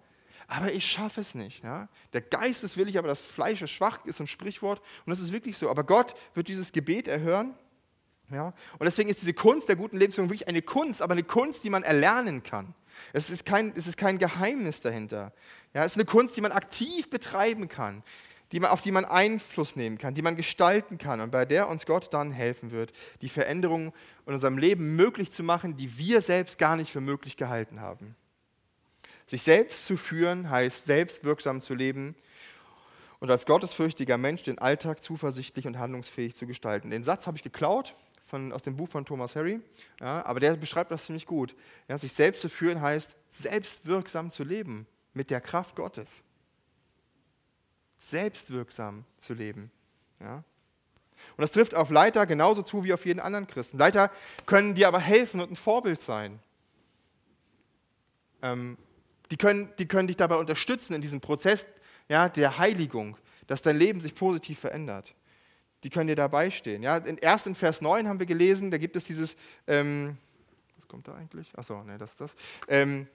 aber 0.54 0.70
ich 0.70 0.84
schaffe 0.84 1.22
es 1.22 1.34
nicht. 1.34 1.64
Ja? 1.64 1.88
Der 2.12 2.20
Geist 2.20 2.62
ist 2.62 2.76
willig, 2.76 2.98
aber 2.98 3.08
das 3.08 3.26
Fleisch 3.26 3.62
ist 3.62 3.70
schwach, 3.70 4.04
ist 4.04 4.20
ein 4.20 4.26
Sprichwort. 4.26 4.80
Und 5.06 5.10
das 5.10 5.18
ist 5.18 5.32
wirklich 5.32 5.56
so. 5.56 5.70
Aber 5.70 5.82
Gott 5.82 6.14
wird 6.34 6.48
dieses 6.48 6.72
Gebet 6.72 7.08
erhören. 7.08 7.54
Ja? 8.30 8.52
Und 8.78 8.84
deswegen 8.84 9.08
ist 9.08 9.22
diese 9.22 9.32
Kunst 9.32 9.70
der 9.70 9.76
guten 9.76 9.96
Lebensführung 9.96 10.28
wirklich 10.28 10.48
eine 10.48 10.60
Kunst, 10.60 11.00
aber 11.00 11.12
eine 11.12 11.22
Kunst, 11.22 11.64
die 11.64 11.70
man 11.70 11.82
erlernen 11.84 12.42
kann. 12.42 12.74
Es 13.14 13.30
ist 13.30 13.46
kein, 13.46 13.72
es 13.74 13.86
ist 13.86 13.96
kein 13.96 14.18
Geheimnis 14.18 14.82
dahinter. 14.82 15.32
Ja, 15.72 15.84
es 15.84 15.92
ist 15.92 15.96
eine 15.96 16.04
Kunst, 16.04 16.36
die 16.36 16.42
man 16.42 16.52
aktiv 16.52 17.08
betreiben 17.08 17.68
kann, 17.68 18.02
die 18.52 18.60
man, 18.60 18.70
auf 18.70 18.82
die 18.82 18.92
man 18.92 19.06
Einfluss 19.06 19.74
nehmen 19.74 19.96
kann, 19.96 20.12
die 20.12 20.20
man 20.20 20.36
gestalten 20.36 20.98
kann 20.98 21.22
und 21.22 21.30
bei 21.30 21.46
der 21.46 21.70
uns 21.70 21.86
Gott 21.86 22.12
dann 22.12 22.30
helfen 22.30 22.70
wird, 22.70 22.92
die 23.22 23.30
Veränderungen 23.30 23.94
in 24.26 24.34
unserem 24.34 24.58
Leben 24.58 24.96
möglich 24.96 25.32
zu 25.32 25.42
machen, 25.42 25.78
die 25.78 25.96
wir 25.96 26.20
selbst 26.20 26.58
gar 26.58 26.76
nicht 26.76 26.92
für 26.92 27.00
möglich 27.00 27.38
gehalten 27.38 27.80
haben. 27.80 28.14
Sich 29.32 29.44
selbst 29.44 29.86
zu 29.86 29.96
führen 29.96 30.50
heißt, 30.50 30.84
selbstwirksam 30.84 31.62
zu 31.62 31.74
leben 31.74 32.14
und 33.18 33.30
als 33.30 33.46
gottesfürchtiger 33.46 34.18
Mensch 34.18 34.42
den 34.42 34.58
Alltag 34.58 35.02
zuversichtlich 35.02 35.66
und 35.66 35.78
handlungsfähig 35.78 36.36
zu 36.36 36.46
gestalten. 36.46 36.90
Den 36.90 37.02
Satz 37.02 37.26
habe 37.26 37.38
ich 37.38 37.42
geklaut 37.42 37.94
von, 38.26 38.52
aus 38.52 38.60
dem 38.60 38.76
Buch 38.76 38.90
von 38.90 39.06
Thomas 39.06 39.34
Harry, 39.34 39.60
ja, 40.00 40.22
aber 40.26 40.38
der 40.38 40.54
beschreibt 40.56 40.90
das 40.90 41.06
ziemlich 41.06 41.24
gut. 41.24 41.54
Ja, 41.88 41.96
sich 41.96 42.12
selbst 42.12 42.42
zu 42.42 42.50
führen 42.50 42.82
heißt, 42.82 43.16
selbstwirksam 43.30 44.30
zu 44.30 44.44
leben 44.44 44.86
mit 45.14 45.30
der 45.30 45.40
Kraft 45.40 45.76
Gottes. 45.76 46.22
Selbstwirksam 48.00 49.06
zu 49.16 49.32
leben. 49.32 49.70
Ja. 50.20 50.44
Und 51.38 51.40
das 51.40 51.52
trifft 51.52 51.74
auf 51.74 51.88
Leiter 51.88 52.26
genauso 52.26 52.60
zu 52.60 52.84
wie 52.84 52.92
auf 52.92 53.06
jeden 53.06 53.20
anderen 53.20 53.46
Christen. 53.46 53.78
Leiter 53.78 54.10
können 54.44 54.74
dir 54.74 54.88
aber 54.88 55.00
helfen 55.00 55.40
und 55.40 55.50
ein 55.50 55.56
Vorbild 55.56 56.02
sein. 56.02 56.38
Ähm, 58.42 58.76
die 59.32 59.38
können, 59.38 59.72
die 59.78 59.88
können 59.88 60.08
dich 60.08 60.18
dabei 60.18 60.36
unterstützen 60.36 60.92
in 60.92 61.00
diesem 61.00 61.22
Prozess 61.22 61.64
ja, 62.06 62.28
der 62.28 62.58
Heiligung, 62.58 63.16
dass 63.46 63.62
dein 63.62 63.78
Leben 63.78 64.02
sich 64.02 64.14
positiv 64.14 64.58
verändert. 64.58 65.14
Die 65.84 65.88
können 65.88 66.08
dir 66.08 66.16
dabei 66.16 66.50
stehen. 66.50 66.82
Ja, 66.82 66.98
erst 66.98 67.46
in 67.46 67.54
Vers 67.54 67.80
9 67.80 68.06
haben 68.06 68.18
wir 68.18 68.26
gelesen, 68.26 68.70
da 68.70 68.76
gibt 68.76 68.94
es 68.94 69.04
dieses, 69.04 69.34
ähm, 69.66 70.18
was 70.76 70.86
kommt 70.86 71.08
da 71.08 71.14
eigentlich? 71.14 71.50
Achso, 71.56 71.82
ne, 71.82 71.96
das 71.96 72.10
ist 72.10 72.20
das. 72.20 72.34
Ähm, 72.68 73.06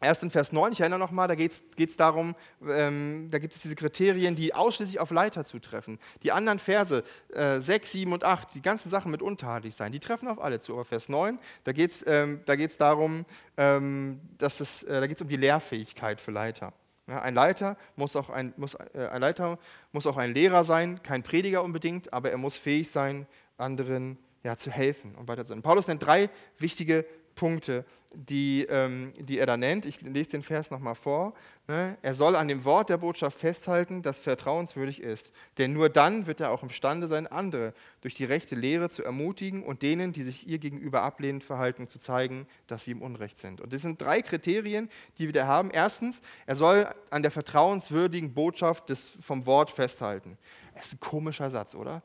Erst 0.00 0.22
in 0.22 0.30
Vers 0.30 0.52
9, 0.52 0.72
ich 0.72 0.80
erinnere 0.80 0.98
nochmal, 0.98 1.28
da 1.28 1.34
geht 1.34 1.52
es 1.76 1.96
darum, 1.96 2.34
ähm, 2.66 3.28
da 3.30 3.38
gibt 3.38 3.54
es 3.54 3.60
diese 3.60 3.74
Kriterien, 3.76 4.34
die 4.34 4.54
ausschließlich 4.54 4.98
auf 4.98 5.10
Leiter 5.10 5.44
zutreffen. 5.44 5.98
Die 6.22 6.32
anderen 6.32 6.58
Verse, 6.58 7.04
äh, 7.34 7.60
6, 7.60 7.92
7 7.92 8.12
und 8.12 8.24
8, 8.24 8.54
die 8.54 8.62
ganzen 8.62 8.88
Sachen 8.88 9.10
mit 9.10 9.20
untadelig 9.20 9.74
sein, 9.74 9.92
die 9.92 10.00
treffen 10.00 10.28
auf 10.28 10.40
alle 10.40 10.58
zu. 10.60 10.72
Aber 10.72 10.86
Vers 10.86 11.10
9, 11.10 11.38
da 11.64 11.72
geht 11.72 11.90
es 11.90 12.04
ähm, 12.06 12.40
darum, 12.78 13.26
ähm, 13.58 14.20
dass 14.38 14.60
es, 14.60 14.82
äh, 14.84 15.00
da 15.00 15.06
geht 15.06 15.18
es 15.18 15.22
um 15.22 15.28
die 15.28 15.36
Lehrfähigkeit 15.36 16.20
für 16.20 16.30
Leiter. 16.30 16.72
Ja, 17.06 17.20
ein, 17.20 17.34
Leiter 17.34 17.76
muss 17.96 18.16
auch 18.16 18.30
ein, 18.30 18.54
muss, 18.56 18.74
äh, 18.74 19.08
ein 19.10 19.20
Leiter 19.20 19.58
muss 19.92 20.06
auch 20.06 20.16
ein 20.16 20.32
Lehrer 20.32 20.64
sein, 20.64 21.02
kein 21.02 21.22
Prediger 21.22 21.62
unbedingt, 21.62 22.12
aber 22.12 22.30
er 22.30 22.38
muss 22.38 22.56
fähig 22.56 22.90
sein, 22.90 23.26
anderen 23.58 24.16
ja, 24.42 24.56
zu 24.56 24.70
helfen 24.70 25.14
und 25.16 25.28
weiter 25.28 25.44
zu 25.44 25.50
sein. 25.50 25.62
Paulus 25.62 25.86
nennt 25.88 26.04
drei 26.04 26.30
wichtige 26.58 27.04
Punkte, 27.40 27.86
die, 28.12 28.66
ähm, 28.68 29.14
die 29.18 29.38
er 29.38 29.46
da 29.46 29.56
nennt. 29.56 29.86
Ich 29.86 30.02
lese 30.02 30.28
den 30.28 30.42
Vers 30.42 30.70
nochmal 30.70 30.94
vor. 30.94 31.32
Ne? 31.68 31.96
Er 32.02 32.12
soll 32.12 32.36
an 32.36 32.48
dem 32.48 32.66
Wort 32.66 32.90
der 32.90 32.98
Botschaft 32.98 33.38
festhalten, 33.38 34.02
das 34.02 34.20
vertrauenswürdig 34.20 35.00
ist. 35.00 35.32
Denn 35.56 35.72
nur 35.72 35.88
dann 35.88 36.26
wird 36.26 36.40
er 36.40 36.50
auch 36.50 36.62
imstande 36.62 37.08
sein, 37.08 37.26
andere 37.26 37.72
durch 38.02 38.12
die 38.12 38.26
rechte 38.26 38.56
Lehre 38.56 38.90
zu 38.90 39.02
ermutigen 39.02 39.62
und 39.62 39.80
denen, 39.80 40.12
die 40.12 40.22
sich 40.22 40.48
ihr 40.48 40.58
gegenüber 40.58 41.00
ablehnend 41.00 41.42
verhalten, 41.42 41.88
zu 41.88 41.98
zeigen, 41.98 42.46
dass 42.66 42.84
sie 42.84 42.90
im 42.90 43.00
Unrecht 43.00 43.38
sind. 43.38 43.62
Und 43.62 43.72
das 43.72 43.80
sind 43.80 44.02
drei 44.02 44.20
Kriterien, 44.20 44.90
die 45.16 45.24
wir 45.24 45.32
da 45.32 45.46
haben. 45.46 45.70
Erstens, 45.70 46.20
er 46.44 46.56
soll 46.56 46.88
an 47.08 47.22
der 47.22 47.30
vertrauenswürdigen 47.30 48.34
Botschaft 48.34 48.90
des, 48.90 49.12
vom 49.22 49.46
Wort 49.46 49.70
festhalten. 49.70 50.36
Das 50.74 50.88
ist 50.88 50.92
ein 50.92 51.00
komischer 51.00 51.48
Satz, 51.48 51.74
oder? 51.74 52.02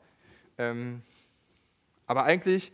Ähm, 0.56 1.02
aber 2.06 2.24
eigentlich 2.24 2.72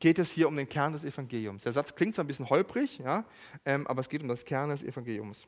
geht 0.00 0.18
es 0.18 0.32
hier 0.32 0.48
um 0.48 0.56
den 0.56 0.68
Kern 0.68 0.92
des 0.92 1.04
Evangeliums. 1.04 1.62
Der 1.62 1.72
Satz 1.72 1.94
klingt 1.94 2.14
zwar 2.14 2.24
ein 2.24 2.26
bisschen 2.26 2.50
holprig, 2.50 2.98
ja, 2.98 3.24
ähm, 3.64 3.86
aber 3.86 4.00
es 4.00 4.08
geht 4.08 4.22
um 4.22 4.28
das 4.28 4.44
Kern 4.44 4.70
des 4.70 4.82
Evangeliums. 4.82 5.46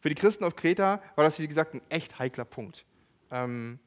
Für 0.00 0.08
die 0.08 0.14
Christen 0.14 0.44
auf 0.44 0.56
Kreta 0.56 1.02
war 1.16 1.24
das, 1.24 1.38
wie 1.38 1.48
gesagt, 1.48 1.74
ein 1.74 1.82
echt 1.88 2.18
heikler 2.18 2.44
Punkt. 2.44 2.84
Ähm, 3.30 3.78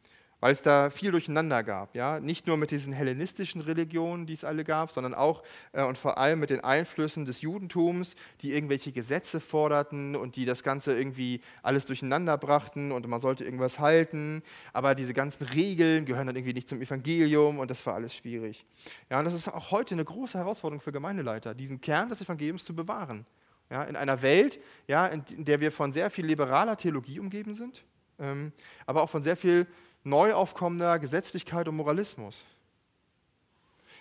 weil 0.44 0.52
es 0.52 0.62
da 0.62 0.90
viel 0.90 1.12
Durcheinander 1.12 1.64
gab. 1.64 1.96
Ja? 1.96 2.20
Nicht 2.20 2.48
nur 2.48 2.58
mit 2.58 2.72
diesen 2.72 2.92
hellenistischen 2.92 3.62
Religionen, 3.62 4.26
die 4.26 4.34
es 4.34 4.44
alle 4.44 4.66
gab, 4.66 4.92
sondern 4.92 5.14
auch 5.14 5.42
äh, 5.72 5.86
und 5.86 5.98
vor 5.98 6.18
allem 6.18 6.42
mit 6.42 6.50
den 6.50 6.60
Einflüssen 6.60 7.24
des 7.24 7.40
Judentums, 7.40 8.18
die 8.42 8.52
irgendwelche 8.52 8.92
Gesetze 8.92 9.40
forderten 9.40 10.18
und 10.18 10.36
die 10.36 10.44
das 10.44 10.62
Ganze 10.62 10.98
irgendwie 10.98 11.40
alles 11.62 11.86
durcheinander 11.86 12.38
brachten 12.38 12.92
und 12.92 13.08
man 13.08 13.22
sollte 13.22 13.46
irgendwas 13.46 13.80
halten. 13.80 14.44
Aber 14.74 14.96
diese 14.96 15.14
ganzen 15.14 15.46
Regeln 15.46 16.04
gehören 16.04 16.28
dann 16.28 16.36
irgendwie 16.36 16.56
nicht 16.56 16.68
zum 16.68 16.82
Evangelium 16.82 17.60
und 17.60 17.72
das 17.72 17.86
war 17.86 17.94
alles 17.94 18.14
schwierig. 18.14 18.66
Ja, 19.10 19.20
und 19.20 19.24
das 19.24 19.36
ist 19.36 19.48
auch 19.48 19.72
heute 19.72 19.96
eine 19.96 20.04
große 20.04 20.38
Herausforderung 20.38 20.82
für 20.82 20.92
Gemeindeleiter, 20.92 21.56
diesen 21.56 21.80
Kern 21.80 22.10
des 22.10 22.22
Evangeliums 22.22 22.66
zu 22.66 22.76
bewahren. 22.76 23.26
Ja, 23.70 23.86
in 23.86 23.96
einer 23.96 24.22
Welt, 24.22 24.60
ja, 24.90 25.08
in 25.08 25.46
der 25.46 25.62
wir 25.62 25.72
von 25.72 25.94
sehr 25.94 26.10
viel 26.10 26.26
liberaler 26.26 26.76
Theologie 26.76 27.22
umgeben 27.22 27.54
sind, 27.54 27.86
ähm, 28.20 28.52
aber 28.86 29.04
auch 29.04 29.10
von 29.10 29.24
sehr 29.24 29.38
viel 29.38 29.68
neu 30.04 30.34
aufkommender 30.34 31.00
Gesetzlichkeit 31.00 31.68
und 31.68 31.76
Moralismus. 31.76 32.46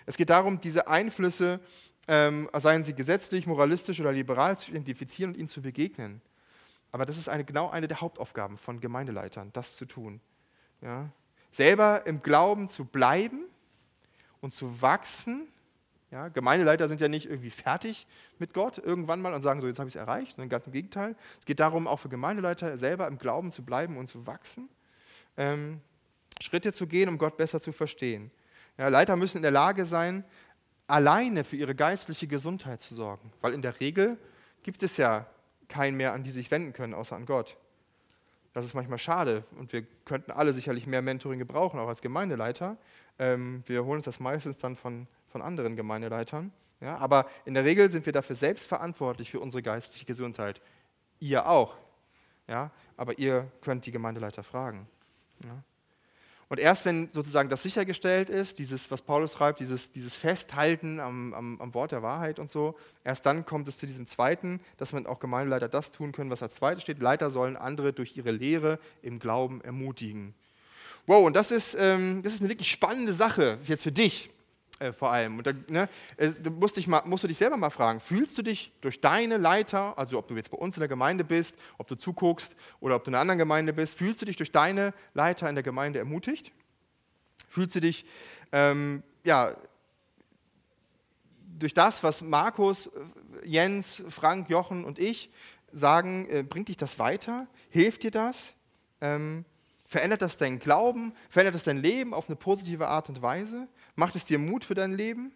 Es 0.05 0.17
geht 0.17 0.29
darum, 0.29 0.59
diese 0.59 0.87
Einflüsse, 0.87 1.59
ähm, 2.07 2.49
seien 2.53 2.83
sie 2.83 2.93
gesetzlich, 2.93 3.47
moralistisch 3.47 3.99
oder 4.01 4.11
liberal, 4.11 4.57
zu 4.57 4.71
identifizieren 4.71 5.31
und 5.31 5.37
ihnen 5.37 5.47
zu 5.47 5.61
begegnen. 5.61 6.21
Aber 6.91 7.05
das 7.05 7.17
ist 7.17 7.29
eine, 7.29 7.43
genau 7.43 7.69
eine 7.69 7.87
der 7.87 8.01
Hauptaufgaben 8.01 8.57
von 8.57 8.79
Gemeindeleitern, 8.79 9.51
das 9.53 9.75
zu 9.75 9.85
tun. 9.85 10.19
Ja? 10.81 11.09
Selber 11.51 12.05
im 12.05 12.21
Glauben 12.21 12.69
zu 12.69 12.85
bleiben 12.85 13.45
und 14.41 14.53
zu 14.53 14.81
wachsen. 14.81 15.47
Ja? 16.11 16.27
Gemeindeleiter 16.27 16.87
sind 16.87 17.01
ja 17.01 17.07
nicht 17.07 17.25
irgendwie 17.27 17.49
fertig 17.49 18.05
mit 18.37 18.53
Gott 18.53 18.77
irgendwann 18.77 19.21
mal 19.21 19.33
und 19.33 19.41
sagen, 19.41 19.61
so 19.61 19.67
jetzt 19.67 19.79
habe 19.79 19.89
ich 19.89 19.95
es 19.95 19.99
erreicht. 19.99 20.35
Sondern 20.35 20.49
ganz 20.49 20.67
im 20.67 20.73
Gegenteil. 20.73 21.15
Es 21.39 21.45
geht 21.45 21.59
darum, 21.59 21.87
auch 21.87 21.97
für 21.97 22.09
Gemeindeleiter 22.09 22.77
selber 22.77 23.07
im 23.07 23.17
Glauben 23.17 23.51
zu 23.51 23.63
bleiben 23.63 23.97
und 23.97 24.07
zu 24.07 24.27
wachsen. 24.27 24.69
Ähm, 25.37 25.81
Schritte 26.41 26.73
zu 26.73 26.87
gehen, 26.87 27.09
um 27.09 27.17
Gott 27.17 27.37
besser 27.37 27.61
zu 27.61 27.71
verstehen. 27.71 28.31
Ja, 28.77 28.87
Leiter 28.87 29.15
müssen 29.15 29.37
in 29.37 29.43
der 29.43 29.51
Lage 29.51 29.85
sein, 29.85 30.23
alleine 30.87 31.43
für 31.43 31.55
ihre 31.55 31.75
geistliche 31.75 32.27
Gesundheit 32.27 32.81
zu 32.81 32.95
sorgen, 32.95 33.31
weil 33.41 33.53
in 33.53 33.61
der 33.61 33.79
Regel 33.79 34.17
gibt 34.63 34.83
es 34.83 34.97
ja 34.97 35.27
keinen 35.67 35.97
mehr, 35.97 36.13
an 36.13 36.23
die 36.23 36.31
sich 36.31 36.51
wenden 36.51 36.73
können, 36.73 36.93
außer 36.93 37.15
an 37.15 37.25
Gott. 37.25 37.57
Das 38.53 38.65
ist 38.65 38.73
manchmal 38.73 38.99
schade 38.99 39.43
und 39.57 39.73
wir 39.73 39.83
könnten 40.05 40.31
alle 40.31 40.53
sicherlich 40.53 40.85
mehr 40.85 41.01
Mentoring 41.01 41.39
gebrauchen, 41.39 41.79
auch 41.79 41.87
als 41.87 42.01
Gemeindeleiter. 42.01 42.77
Ähm, 43.17 43.63
wir 43.65 43.83
holen 43.85 43.97
uns 43.97 44.05
das 44.05 44.19
meistens 44.19 44.57
dann 44.57 44.75
von, 44.75 45.07
von 45.29 45.41
anderen 45.41 45.75
Gemeindeleitern. 45.75 46.51
Ja, 46.79 46.97
aber 46.97 47.27
in 47.45 47.53
der 47.53 47.63
Regel 47.63 47.89
sind 47.89 48.05
wir 48.05 48.13
dafür 48.13 48.35
selbst 48.35 48.67
verantwortlich 48.67 49.31
für 49.31 49.39
unsere 49.39 49.63
geistliche 49.63 50.05
Gesundheit. 50.05 50.61
Ihr 51.19 51.47
auch. 51.47 51.77
Ja, 52.47 52.71
aber 52.97 53.17
ihr 53.17 53.49
könnt 53.61 53.85
die 53.85 53.91
Gemeindeleiter 53.91 54.43
fragen. 54.43 54.87
Ja. 55.43 55.63
Und 56.53 56.59
erst 56.59 56.85
wenn 56.85 57.09
sozusagen 57.09 57.49
das 57.49 57.63
sichergestellt 57.63 58.29
ist, 58.29 58.59
dieses, 58.59 58.91
was 58.91 59.01
Paulus 59.01 59.33
schreibt, 59.33 59.59
dieses, 59.59 59.91
dieses 59.91 60.15
Festhalten 60.15 60.99
am, 60.99 61.33
am, 61.33 61.59
am, 61.59 61.73
Wort 61.73 61.91
der 61.91 62.03
Wahrheit 62.03 62.37
und 62.37 62.51
so, 62.51 62.75
erst 63.03 63.25
dann 63.25 63.43
kommt 63.43 63.67
es 63.67 63.79
zu 63.79 63.87
diesem 63.87 64.05
zweiten, 64.05 64.59
dass 64.77 64.93
man 64.93 65.07
auch 65.07 65.19
Gemeindeleiter 65.19 65.67
das 65.67 65.91
tun 65.91 66.11
können, 66.11 66.29
was 66.29 66.43
als 66.43 66.53
zweites 66.53 66.83
steht. 66.83 66.99
Leiter 66.99 67.31
sollen 67.31 67.57
andere 67.57 67.91
durch 67.91 68.15
ihre 68.17 68.29
Lehre 68.29 68.77
im 69.01 69.17
Glauben 69.17 69.61
ermutigen. 69.61 70.35
Wow, 71.07 71.25
und 71.25 71.35
das 71.35 71.49
ist, 71.49 71.75
ähm, 71.79 72.21
das 72.21 72.35
ist 72.35 72.41
eine 72.41 72.49
wirklich 72.49 72.69
spannende 72.69 73.13
Sache 73.13 73.57
jetzt 73.65 73.81
für 73.81 73.91
dich 73.91 74.29
äh, 74.83 74.91
vor 74.91 75.11
allem. 75.11 75.37
Und 75.37 75.47
da, 75.47 75.53
ne, 75.69 75.89
äh, 76.17 76.31
musst, 76.49 76.77
dich 76.77 76.87
mal, 76.87 77.03
musst 77.05 77.23
du 77.23 77.27
dich 77.27 77.37
selber 77.37 77.57
mal 77.57 77.69
fragen, 77.69 77.99
fühlst 77.99 78.37
du 78.37 78.41
dich 78.41 78.71
durch 78.81 78.99
deine 78.99 79.37
Leiter, 79.37 79.97
also 79.97 80.17
ob 80.17 80.27
du 80.27 80.35
jetzt 80.35 80.51
bei 80.51 80.57
uns 80.57 80.75
in 80.75 80.81
der 80.81 80.89
Gemeinde 80.89 81.23
bist, 81.23 81.55
ob 81.77 81.87
du 81.87 81.95
zuguckst 81.95 82.55
oder 82.79 82.95
ob 82.95 83.03
du 83.03 83.11
in 83.11 83.15
einer 83.15 83.21
anderen 83.21 83.39
Gemeinde 83.39 83.71
bist, 83.71 83.97
fühlst 83.97 84.21
du 84.21 84.25
dich 84.25 84.35
durch 84.35 84.51
deine 84.51 84.93
Leiter 85.13 85.47
in 85.47 85.55
der 85.55 85.63
Gemeinde 85.63 85.99
ermutigt? 85.99 86.51
Fühlst 87.47 87.75
du 87.75 87.79
dich, 87.79 88.05
ähm, 88.51 89.03
ja, 89.23 89.55
durch 91.59 91.73
das, 91.73 92.03
was 92.03 92.21
Markus, 92.21 92.91
Jens, 93.45 94.03
Frank, 94.09 94.49
Jochen 94.49 94.83
und 94.83 94.99
ich 94.99 95.29
sagen, 95.71 96.27
äh, 96.29 96.43
bringt 96.43 96.67
dich 96.67 96.77
das 96.77 96.99
weiter? 96.99 97.47
Hilft 97.69 98.03
dir 98.03 98.11
das? 98.11 98.53
Ähm, 98.99 99.45
verändert 99.85 100.21
das 100.21 100.37
deinen 100.37 100.59
Glauben? 100.59 101.13
Verändert 101.29 101.55
das 101.55 101.63
dein 101.63 101.77
Leben 101.77 102.13
auf 102.13 102.29
eine 102.29 102.35
positive 102.35 102.87
Art 102.87 103.09
und 103.09 103.21
Weise? 103.21 103.67
Macht 103.95 104.15
es 104.15 104.25
dir 104.25 104.39
Mut 104.39 104.63
für 104.65 104.75
dein 104.75 104.93
Leben? 104.93 105.33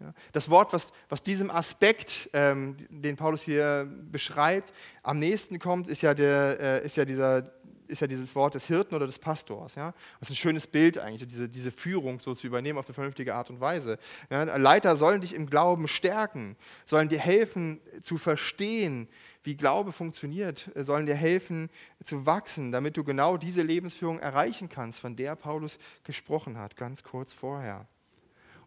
Ja, 0.00 0.12
das 0.32 0.50
Wort, 0.50 0.72
was, 0.72 0.88
was 1.08 1.22
diesem 1.22 1.50
Aspekt, 1.50 2.28
ähm, 2.32 2.76
den 2.88 3.16
Paulus 3.16 3.42
hier 3.42 3.88
beschreibt, 4.10 4.72
am 5.02 5.18
nächsten 5.18 5.58
kommt, 5.58 5.88
ist 5.88 6.02
ja, 6.02 6.14
der, 6.14 6.58
äh, 6.60 6.84
ist 6.84 6.96
ja 6.96 7.04
dieser, 7.04 7.52
ist 7.88 8.00
ja 8.00 8.06
dieses 8.06 8.34
Wort 8.34 8.54
des 8.54 8.66
Hirten 8.66 8.94
oder 8.94 9.06
des 9.06 9.18
Pastors. 9.18 9.74
Ja? 9.74 9.92
Das 10.20 10.28
ist 10.28 10.34
ein 10.34 10.36
schönes 10.36 10.66
Bild 10.66 10.98
eigentlich, 10.98 11.28
diese, 11.28 11.48
diese 11.48 11.70
Führung 11.70 12.20
so 12.20 12.34
zu 12.34 12.46
übernehmen 12.46 12.78
auf 12.78 12.86
eine 12.86 12.94
vernünftige 12.94 13.34
Art 13.34 13.50
und 13.50 13.60
Weise. 13.60 13.98
Ja? 14.30 14.42
Leiter 14.42 14.96
sollen 14.96 15.20
dich 15.20 15.34
im 15.34 15.48
Glauben 15.48 15.88
stärken, 15.88 16.56
sollen 16.84 17.08
dir 17.08 17.18
helfen 17.18 17.80
zu 18.02 18.18
verstehen, 18.18 19.08
wie 19.44 19.56
Glaube 19.56 19.92
funktioniert, 19.92 20.70
sollen 20.74 21.06
dir 21.06 21.14
helfen 21.14 21.68
zu 22.02 22.24
wachsen, 22.24 22.72
damit 22.72 22.96
du 22.96 23.04
genau 23.04 23.36
diese 23.36 23.62
Lebensführung 23.62 24.18
erreichen 24.18 24.68
kannst, 24.70 25.00
von 25.00 25.16
der 25.16 25.36
Paulus 25.36 25.78
gesprochen 26.02 26.58
hat, 26.58 26.76
ganz 26.76 27.02
kurz 27.04 27.32
vorher. 27.32 27.86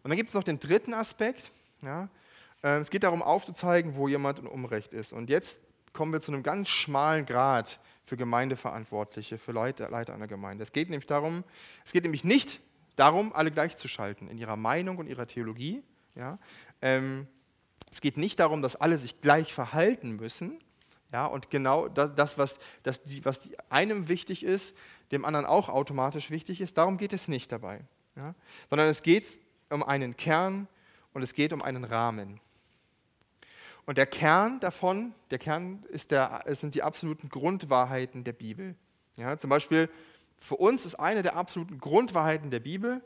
Und 0.02 0.10
dann 0.10 0.16
gibt 0.16 0.28
es 0.28 0.34
noch 0.34 0.44
den 0.44 0.60
dritten 0.60 0.94
Aspekt. 0.94 1.50
Ja? 1.82 2.08
Ähm, 2.62 2.82
es 2.82 2.90
geht 2.90 3.02
darum 3.02 3.22
aufzuzeigen, 3.22 3.96
wo 3.96 4.08
jemand 4.08 4.38
in 4.38 4.46
Unrecht 4.46 4.94
ist. 4.94 5.12
Und 5.12 5.28
jetzt 5.30 5.60
kommen 5.92 6.12
wir 6.12 6.20
zu 6.20 6.32
einem 6.32 6.42
ganz 6.42 6.68
schmalen 6.68 7.26
Grad 7.26 7.80
für 8.08 8.16
Gemeindeverantwortliche, 8.16 9.38
für 9.38 9.52
Leiter, 9.52 9.90
Leiter 9.90 10.14
einer 10.14 10.26
Gemeinde. 10.26 10.64
Es 10.64 10.72
geht 10.72 10.90
nämlich 10.90 11.06
darum, 11.06 11.44
es 11.84 11.92
geht 11.92 12.02
nämlich 12.02 12.24
nicht 12.24 12.60
darum, 12.96 13.32
alle 13.32 13.50
gleichzuschalten 13.50 14.28
in 14.28 14.38
ihrer 14.38 14.56
Meinung 14.56 14.96
und 14.98 15.06
ihrer 15.06 15.26
Theologie. 15.26 15.82
Ja? 16.14 16.38
Ähm, 16.82 17.28
es 17.92 18.00
geht 18.00 18.16
nicht 18.16 18.40
darum, 18.40 18.62
dass 18.62 18.76
alle 18.76 18.98
sich 18.98 19.20
gleich 19.20 19.52
verhalten 19.52 20.16
müssen. 20.16 20.58
Ja, 21.12 21.24
und 21.24 21.48
genau 21.50 21.88
das, 21.88 22.14
das 22.14 22.36
was, 22.36 22.58
das, 22.82 23.02
die, 23.02 23.24
was 23.24 23.48
einem 23.70 24.08
wichtig 24.08 24.42
ist, 24.42 24.76
dem 25.10 25.24
anderen 25.24 25.46
auch 25.46 25.70
automatisch 25.70 26.30
wichtig 26.30 26.60
ist, 26.60 26.76
darum 26.76 26.98
geht 26.98 27.14
es 27.14 27.28
nicht 27.28 27.50
dabei. 27.50 27.80
Ja? 28.16 28.34
Sondern 28.68 28.88
es 28.88 29.02
geht 29.02 29.24
um 29.70 29.82
einen 29.82 30.16
Kern 30.16 30.68
und 31.14 31.22
es 31.22 31.34
geht 31.34 31.52
um 31.52 31.62
einen 31.62 31.84
Rahmen. 31.84 32.40
Und 33.88 33.96
der 33.96 34.04
Kern 34.04 34.60
davon, 34.60 35.14
der 35.30 35.38
Kern 35.38 35.82
ist 35.88 36.10
der, 36.10 36.44
sind 36.48 36.74
die 36.74 36.82
absoluten 36.82 37.30
Grundwahrheiten 37.30 38.22
der 38.22 38.34
Bibel. 38.34 38.74
Ja, 39.16 39.38
zum 39.38 39.48
Beispiel 39.48 39.88
für 40.36 40.56
uns 40.56 40.84
ist 40.84 40.96
eine 40.96 41.22
der 41.22 41.36
absoluten 41.36 41.78
Grundwahrheiten 41.78 42.50
der 42.50 42.60
Bibel, 42.60 43.02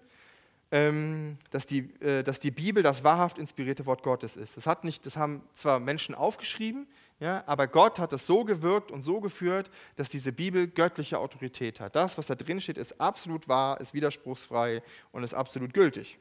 ähm, 0.72 1.38
dass, 1.52 1.66
die, 1.66 1.82
äh, 2.00 2.24
dass 2.24 2.40
die 2.40 2.50
Bibel 2.50 2.82
das 2.82 3.04
wahrhaft 3.04 3.38
inspirierte 3.38 3.86
Wort 3.86 4.02
Gottes 4.02 4.34
ist. 4.34 4.56
Das, 4.56 4.66
hat 4.66 4.82
nicht, 4.82 5.06
das 5.06 5.16
haben 5.16 5.44
zwar 5.54 5.78
Menschen 5.78 6.16
aufgeschrieben, 6.16 6.88
ja, 7.20 7.44
aber 7.46 7.68
Gott 7.68 8.00
hat 8.00 8.12
es 8.12 8.26
so 8.26 8.44
gewirkt 8.44 8.90
und 8.90 9.02
so 9.02 9.20
geführt, 9.20 9.70
dass 9.94 10.08
diese 10.08 10.32
Bibel 10.32 10.66
göttliche 10.66 11.20
Autorität 11.20 11.78
hat. 11.78 11.94
Das, 11.94 12.18
was 12.18 12.26
da 12.26 12.34
drin 12.34 12.60
steht, 12.60 12.76
ist 12.76 13.00
absolut 13.00 13.46
wahr, 13.46 13.80
ist 13.80 13.94
widerspruchsfrei 13.94 14.82
und 15.12 15.22
ist 15.22 15.32
absolut 15.32 15.74
gültig. 15.74 16.18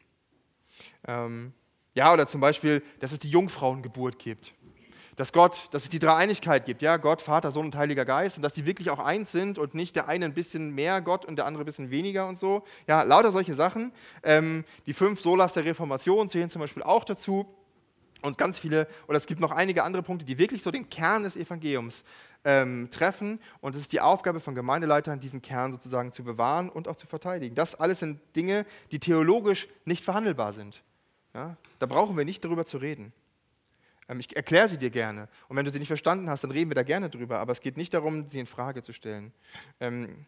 Ähm, 1.07 1.51
ja, 1.93 2.13
oder 2.13 2.27
zum 2.27 2.41
Beispiel, 2.41 2.83
dass 2.99 3.11
es 3.11 3.19
die 3.19 3.29
Jungfrauengeburt 3.29 4.17
gibt. 4.19 4.53
Dass 5.17 5.33
Gott, 5.33 5.67
dass 5.71 5.83
es 5.83 5.89
die 5.89 5.99
Dreieinigkeit 5.99 6.65
gibt, 6.65 6.81
ja, 6.81 6.97
Gott, 6.97 7.21
Vater, 7.21 7.51
Sohn 7.51 7.65
und 7.65 7.75
Heiliger 7.75 8.05
Geist, 8.05 8.37
und 8.37 8.43
dass 8.43 8.53
die 8.53 8.65
wirklich 8.65 8.89
auch 8.89 8.99
eins 8.99 9.31
sind 9.31 9.57
und 9.59 9.75
nicht 9.75 9.95
der 9.95 10.07
eine 10.07 10.25
ein 10.25 10.33
bisschen 10.33 10.73
mehr 10.73 11.01
Gott 11.01 11.25
und 11.25 11.35
der 11.35 11.45
andere 11.45 11.63
ein 11.63 11.65
bisschen 11.65 11.91
weniger 11.91 12.27
und 12.27 12.39
so. 12.39 12.63
Ja, 12.87 13.03
lauter 13.03 13.31
solche 13.31 13.53
Sachen. 13.53 13.91
Ähm, 14.23 14.63
die 14.85 14.93
fünf 14.93 15.19
Solas 15.19 15.53
der 15.53 15.65
Reformation 15.65 16.29
zählen 16.29 16.49
zum 16.49 16.61
Beispiel 16.61 16.83
auch 16.83 17.03
dazu. 17.03 17.45
Und 18.21 18.37
ganz 18.37 18.57
viele, 18.57 18.87
oder 19.07 19.17
es 19.17 19.25
gibt 19.25 19.41
noch 19.41 19.51
einige 19.51 19.83
andere 19.83 20.03
Punkte, 20.03 20.25
die 20.25 20.37
wirklich 20.37 20.61
so 20.61 20.71
den 20.71 20.89
Kern 20.89 21.23
des 21.23 21.35
Evangeliums 21.35 22.03
ähm, 22.45 22.89
treffen. 22.89 23.39
Und 23.59 23.75
es 23.75 23.81
ist 23.81 23.93
die 23.93 23.99
Aufgabe 23.99 24.39
von 24.39 24.55
Gemeindeleitern, 24.55 25.19
diesen 25.19 25.41
Kern 25.41 25.71
sozusagen 25.71 26.13
zu 26.13 26.23
bewahren 26.23 26.69
und 26.69 26.87
auch 26.87 26.95
zu 26.95 27.07
verteidigen. 27.07 27.55
Das 27.55 27.75
alles 27.75 27.99
sind 27.99 28.19
Dinge, 28.35 28.65
die 28.91 28.99
theologisch 28.99 29.67
nicht 29.85 30.03
verhandelbar 30.03 30.53
sind. 30.53 30.83
Ja? 31.34 31.57
Da 31.79 31.86
brauchen 31.86 32.17
wir 32.17 32.25
nicht 32.25 32.43
darüber 32.43 32.65
zu 32.65 32.77
reden. 32.77 33.13
Ähm, 34.07 34.19
ich 34.19 34.36
erkläre 34.36 34.67
sie 34.67 34.77
dir 34.77 34.89
gerne. 34.89 35.27
Und 35.47 35.57
wenn 35.57 35.65
du 35.65 35.71
sie 35.71 35.79
nicht 35.79 35.88
verstanden 35.88 36.29
hast, 36.29 36.43
dann 36.43 36.51
reden 36.51 36.69
wir 36.69 36.75
da 36.75 36.84
gerne 36.84 37.09
drüber. 37.09 37.39
Aber 37.39 37.51
es 37.51 37.61
geht 37.61 37.77
nicht 37.77 37.93
darum, 37.93 38.27
sie 38.27 38.39
in 38.39 38.45
Frage 38.45 38.84
zu 38.84 38.93
stellen. 38.93 39.34
Ähm, 39.79 40.25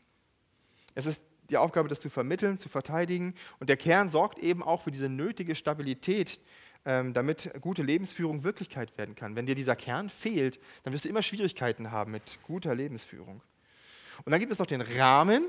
es 0.95 1.05
ist 1.05 1.21
die 1.49 1.57
Aufgabe, 1.57 1.89
das 1.89 1.99
zu 1.99 2.09
vermitteln, 2.09 2.57
zu 2.57 2.69
verteidigen. 2.69 3.35
Und 3.59 3.69
der 3.69 3.77
Kern 3.77 4.09
sorgt 4.09 4.39
eben 4.39 4.63
auch 4.63 4.81
für 4.81 4.91
diese 4.91 5.09
nötige 5.09 5.55
Stabilität, 5.55 6.39
ähm, 6.85 7.13
damit 7.13 7.51
gute 7.61 7.83
Lebensführung 7.83 8.43
Wirklichkeit 8.43 8.97
werden 8.97 9.15
kann. 9.15 9.35
Wenn 9.35 9.45
dir 9.45 9.55
dieser 9.55 9.75
Kern 9.75 10.09
fehlt, 10.09 10.59
dann 10.83 10.93
wirst 10.93 11.05
du 11.05 11.09
immer 11.09 11.21
Schwierigkeiten 11.21 11.91
haben 11.91 12.11
mit 12.11 12.39
guter 12.43 12.75
Lebensführung. 12.75 13.41
Und 14.25 14.31
dann 14.31 14.39
gibt 14.39 14.51
es 14.51 14.59
noch 14.59 14.65
den 14.65 14.81
Rahmen, 14.81 15.45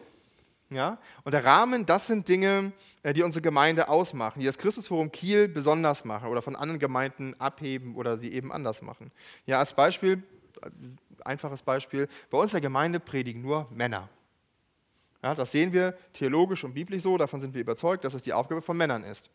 ja? 0.71 0.99
Und 1.25 1.33
der 1.33 1.45
Rahmen, 1.45 1.87
das 1.87 2.07
sind 2.07 2.29
Dinge, 2.29 2.73
äh, 3.03 3.13
die 3.13 3.23
unsere 3.23 3.43
Gemeinde 3.43 3.89
ausmachen, 3.89 4.41
die 4.41 4.47
das 4.47 4.59
Christusforum 4.59 5.13
Kiel 5.13 5.49
besonders 5.49 6.05
machen 6.05 6.29
oder 6.29 6.43
von 6.43 6.57
anderen 6.57 6.79
Gemeinden 6.79 7.35
abheben 7.39 7.95
oder 7.97 8.19
sie 8.19 8.33
eben 8.33 8.53
anders 8.53 8.83
machen. 8.83 9.11
Ja, 9.47 9.59
als 9.59 9.75
Beispiel, 9.75 10.23
als 10.61 10.75
einfaches 11.25 11.63
Beispiel, 11.63 12.09
bei 12.31 12.39
uns 12.39 12.53
in 12.53 12.57
der 12.57 12.63
Gemeinde 12.63 13.01
predigen 13.01 13.43
nur 13.43 13.69
Männer. 13.71 14.09
Ja, 15.23 15.35
das 15.35 15.53
sehen 15.53 15.73
wir 15.73 15.97
theologisch 16.13 16.65
und 16.65 16.75
biblisch 16.75 17.03
so, 17.03 17.17
davon 17.17 17.41
sind 17.41 17.55
wir 17.55 17.61
überzeugt, 17.63 18.05
dass 18.05 18.13
es 18.13 18.23
die 18.23 18.33
Aufgabe 18.35 18.61
von 18.61 18.77
Männern 18.77 19.05
ist. 19.05 19.31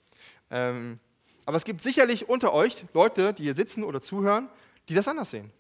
Ähm, 0.51 0.99
aber 1.45 1.57
es 1.57 1.65
gibt 1.65 1.81
sicherlich 1.81 2.29
unter 2.29 2.53
euch 2.53 2.85
Leute, 2.93 3.33
die 3.33 3.43
hier 3.43 3.55
sitzen 3.55 3.83
oder 3.83 3.99
zuhören, 3.99 4.49
die 4.87 4.93
das 4.93 5.07
anders 5.07 5.31
sehen. 5.31 5.51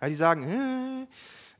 Ja, 0.00 0.08
die 0.08 0.14
sagen, 0.14 0.44
äh, 0.44 1.06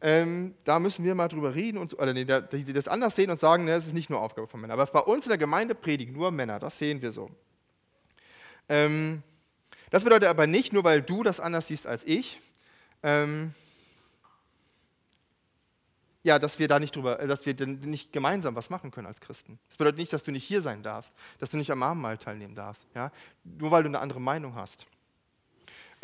ähm, 0.07 0.55
da 0.65 0.79
müssen 0.79 1.03
wir 1.03 1.15
mal 1.15 1.29
drüber 1.29 1.55
reden, 1.55 1.79
und, 1.79 1.95
oder 1.95 2.13
nee, 2.13 2.27
die 2.27 2.73
das 2.75 2.89
anders 2.89 3.17
sehen 3.17 3.31
und 3.31 3.41
sagen, 3.41 3.65
ne, 3.65 3.71
das 3.71 3.87
ist 3.87 3.95
nicht 3.95 4.11
nur 4.11 4.21
Aufgabe 4.21 4.47
von 4.47 4.61
Männern. 4.61 4.79
Aber 4.79 4.93
bei 4.93 5.01
uns 5.01 5.25
in 5.25 5.31
der 5.31 5.39
Gemeinde 5.39 5.75
predigen 5.75 6.13
nur 6.13 6.31
Männer, 6.31 6.59
das 6.59 6.79
sehen 6.79 7.01
wir 7.01 7.11
so. 7.11 7.31
Ähm, 8.69 9.23
das 9.89 10.05
bedeutet 10.05 10.29
aber 10.29 10.47
nicht, 10.47 10.75
nur 10.75 10.85
weil 10.85 11.01
du 11.01 11.23
das 11.23 11.41
anders 11.41 11.69
siehst 11.69 11.87
als 11.87 12.05
ich, 12.05 12.39
ähm, 13.03 13.55
ja, 16.23 16.39
dass 16.39 16.59
wir 16.59 16.69
da 16.69 16.79
nicht 16.79 16.95
drüber, 16.95 17.19
äh, 17.21 17.27
dass 17.27 17.47
wir 17.47 17.55
nicht 17.67 18.13
gemeinsam 18.13 18.55
was 18.57 18.69
machen 18.69 18.91
können 18.91 19.07
als 19.07 19.23
Christen. 19.23 19.59
Das 19.69 19.79
bedeutet 19.79 19.97
nicht, 19.97 20.13
dass 20.13 20.23
du 20.23 20.33
nicht 20.33 20.45
hier 20.45 20.61
sein 20.61 20.83
darfst, 20.83 21.15
dass 21.39 21.49
du 21.49 21.57
nicht 21.57 21.73
am 21.73 21.83
Abendmahl 21.83 22.19
teilnehmen 22.19 22.55
darfst, 22.55 22.87
ja? 22.95 23.11
nur 23.43 23.71
weil 23.71 23.83
du 23.83 23.89
eine 23.89 24.01
andere 24.01 24.21
Meinung 24.21 24.55
hast. 24.55 24.87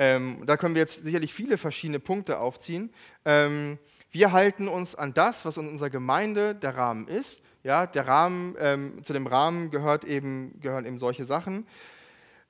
Ähm, 0.03 0.45
da 0.47 0.57
können 0.57 0.75
wir 0.75 0.81
jetzt 0.81 1.03
sicherlich 1.03 1.35
viele 1.35 1.59
verschiedene 1.59 2.01
Punkte 2.01 2.41
aufziehen. 2.41 2.91
Ähm, 3.27 3.79
wir 4.11 4.33
halten 4.33 4.67
uns 4.67 4.95
an 4.95 5.13
das, 5.13 5.45
was 5.45 5.59
in 5.59 5.69
unserer 5.69 5.91
Gemeinde 5.91 6.55
der 6.55 6.75
Rahmen 6.75 7.07
ist. 7.07 7.43
Ja, 7.65 7.87
der 7.87 8.09
Rahmen, 8.09 8.57
ähm, 8.59 9.05
zu 9.05 9.13
dem 9.13 9.27
Rahmen 9.27 9.71
gehört 9.71 10.07
eben, 10.07 10.59
gehören 10.59 10.87
eben 10.87 10.99
solche 10.99 11.27
Sachen 11.27 11.67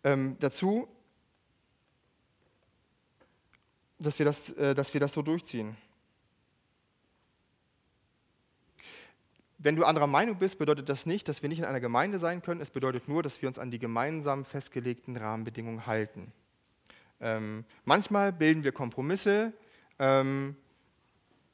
ähm, 0.05 0.37
dazu, 0.39 0.87
dass 3.99 4.21
wir, 4.21 4.27
das, 4.27 4.51
äh, 4.53 4.77
dass 4.77 4.95
wir 4.95 5.01
das 5.01 5.13
so 5.13 5.21
durchziehen. 5.21 5.77
Wenn 9.59 9.75
du 9.75 9.83
anderer 9.83 10.07
Meinung 10.07 10.37
bist, 10.37 10.57
bedeutet 10.57 10.89
das 10.89 11.05
nicht, 11.05 11.29
dass 11.29 11.43
wir 11.43 11.49
nicht 11.49 11.59
in 11.59 11.65
einer 11.65 11.81
Gemeinde 11.81 12.21
sein 12.21 12.43
können. 12.43 12.61
Es 12.61 12.71
bedeutet 12.71 13.09
nur, 13.09 13.25
dass 13.25 13.43
wir 13.43 13.49
uns 13.49 13.59
an 13.59 13.73
die 13.73 13.81
gemeinsam 13.81 14.45
festgelegten 14.45 15.17
Rahmenbedingungen 15.17 15.87
halten. 15.87 16.33
Ähm, 17.21 17.65
manchmal 17.85 18.33
bilden 18.33 18.65
wir 18.65 18.73
Kompromisse, 18.73 19.53
ähm, 19.99 20.57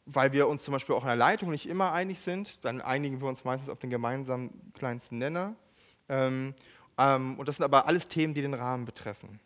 weil 0.05 0.33
wir 0.33 0.47
uns 0.47 0.63
zum 0.63 0.73
Beispiel 0.73 0.95
auch 0.95 1.03
in 1.03 1.09
der 1.09 1.17
Leitung 1.17 1.51
nicht 1.51 1.69
immer 1.69 1.93
einig 1.93 2.21
sind. 2.21 2.65
Dann 2.65 2.81
einigen 2.81 3.21
wir 3.21 3.29
uns 3.29 3.45
meistens 3.45 3.71
auf 3.71 3.79
den 3.79 3.91
gemeinsamen 3.91 4.73
kleinsten 4.75 5.19
Nenner. 5.19 5.57
Ähm, 6.09 6.55
ähm 6.99 7.39
und 7.39 7.49
das 7.49 7.57
sind 7.57 7.65
aber 7.65 7.87
alles 7.87 8.09
Themen, 8.09 8.35
die 8.35 8.43
den 8.43 8.55
Rahmen 8.55 8.85
betreffen. 8.85 9.41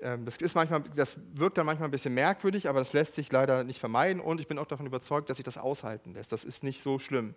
Ähm, 0.00 0.24
das, 0.24 0.36
ist 0.36 0.54
manchmal, 0.54 0.82
das 0.94 1.16
wirkt 1.32 1.58
dann 1.58 1.66
manchmal 1.66 1.88
ein 1.88 1.92
bisschen 1.92 2.14
merkwürdig, 2.14 2.68
aber 2.68 2.78
das 2.78 2.92
lässt 2.92 3.14
sich 3.14 3.32
leider 3.32 3.64
nicht 3.64 3.80
vermeiden. 3.80 4.20
Und 4.20 4.40
ich 4.40 4.46
bin 4.46 4.58
auch 4.58 4.66
davon 4.66 4.86
überzeugt, 4.86 5.30
dass 5.30 5.38
sich 5.38 5.44
das 5.44 5.58
aushalten 5.58 6.12
lässt. 6.14 6.30
Das 6.30 6.44
ist 6.44 6.62
nicht 6.62 6.82
so 6.82 6.98
schlimm. 6.98 7.34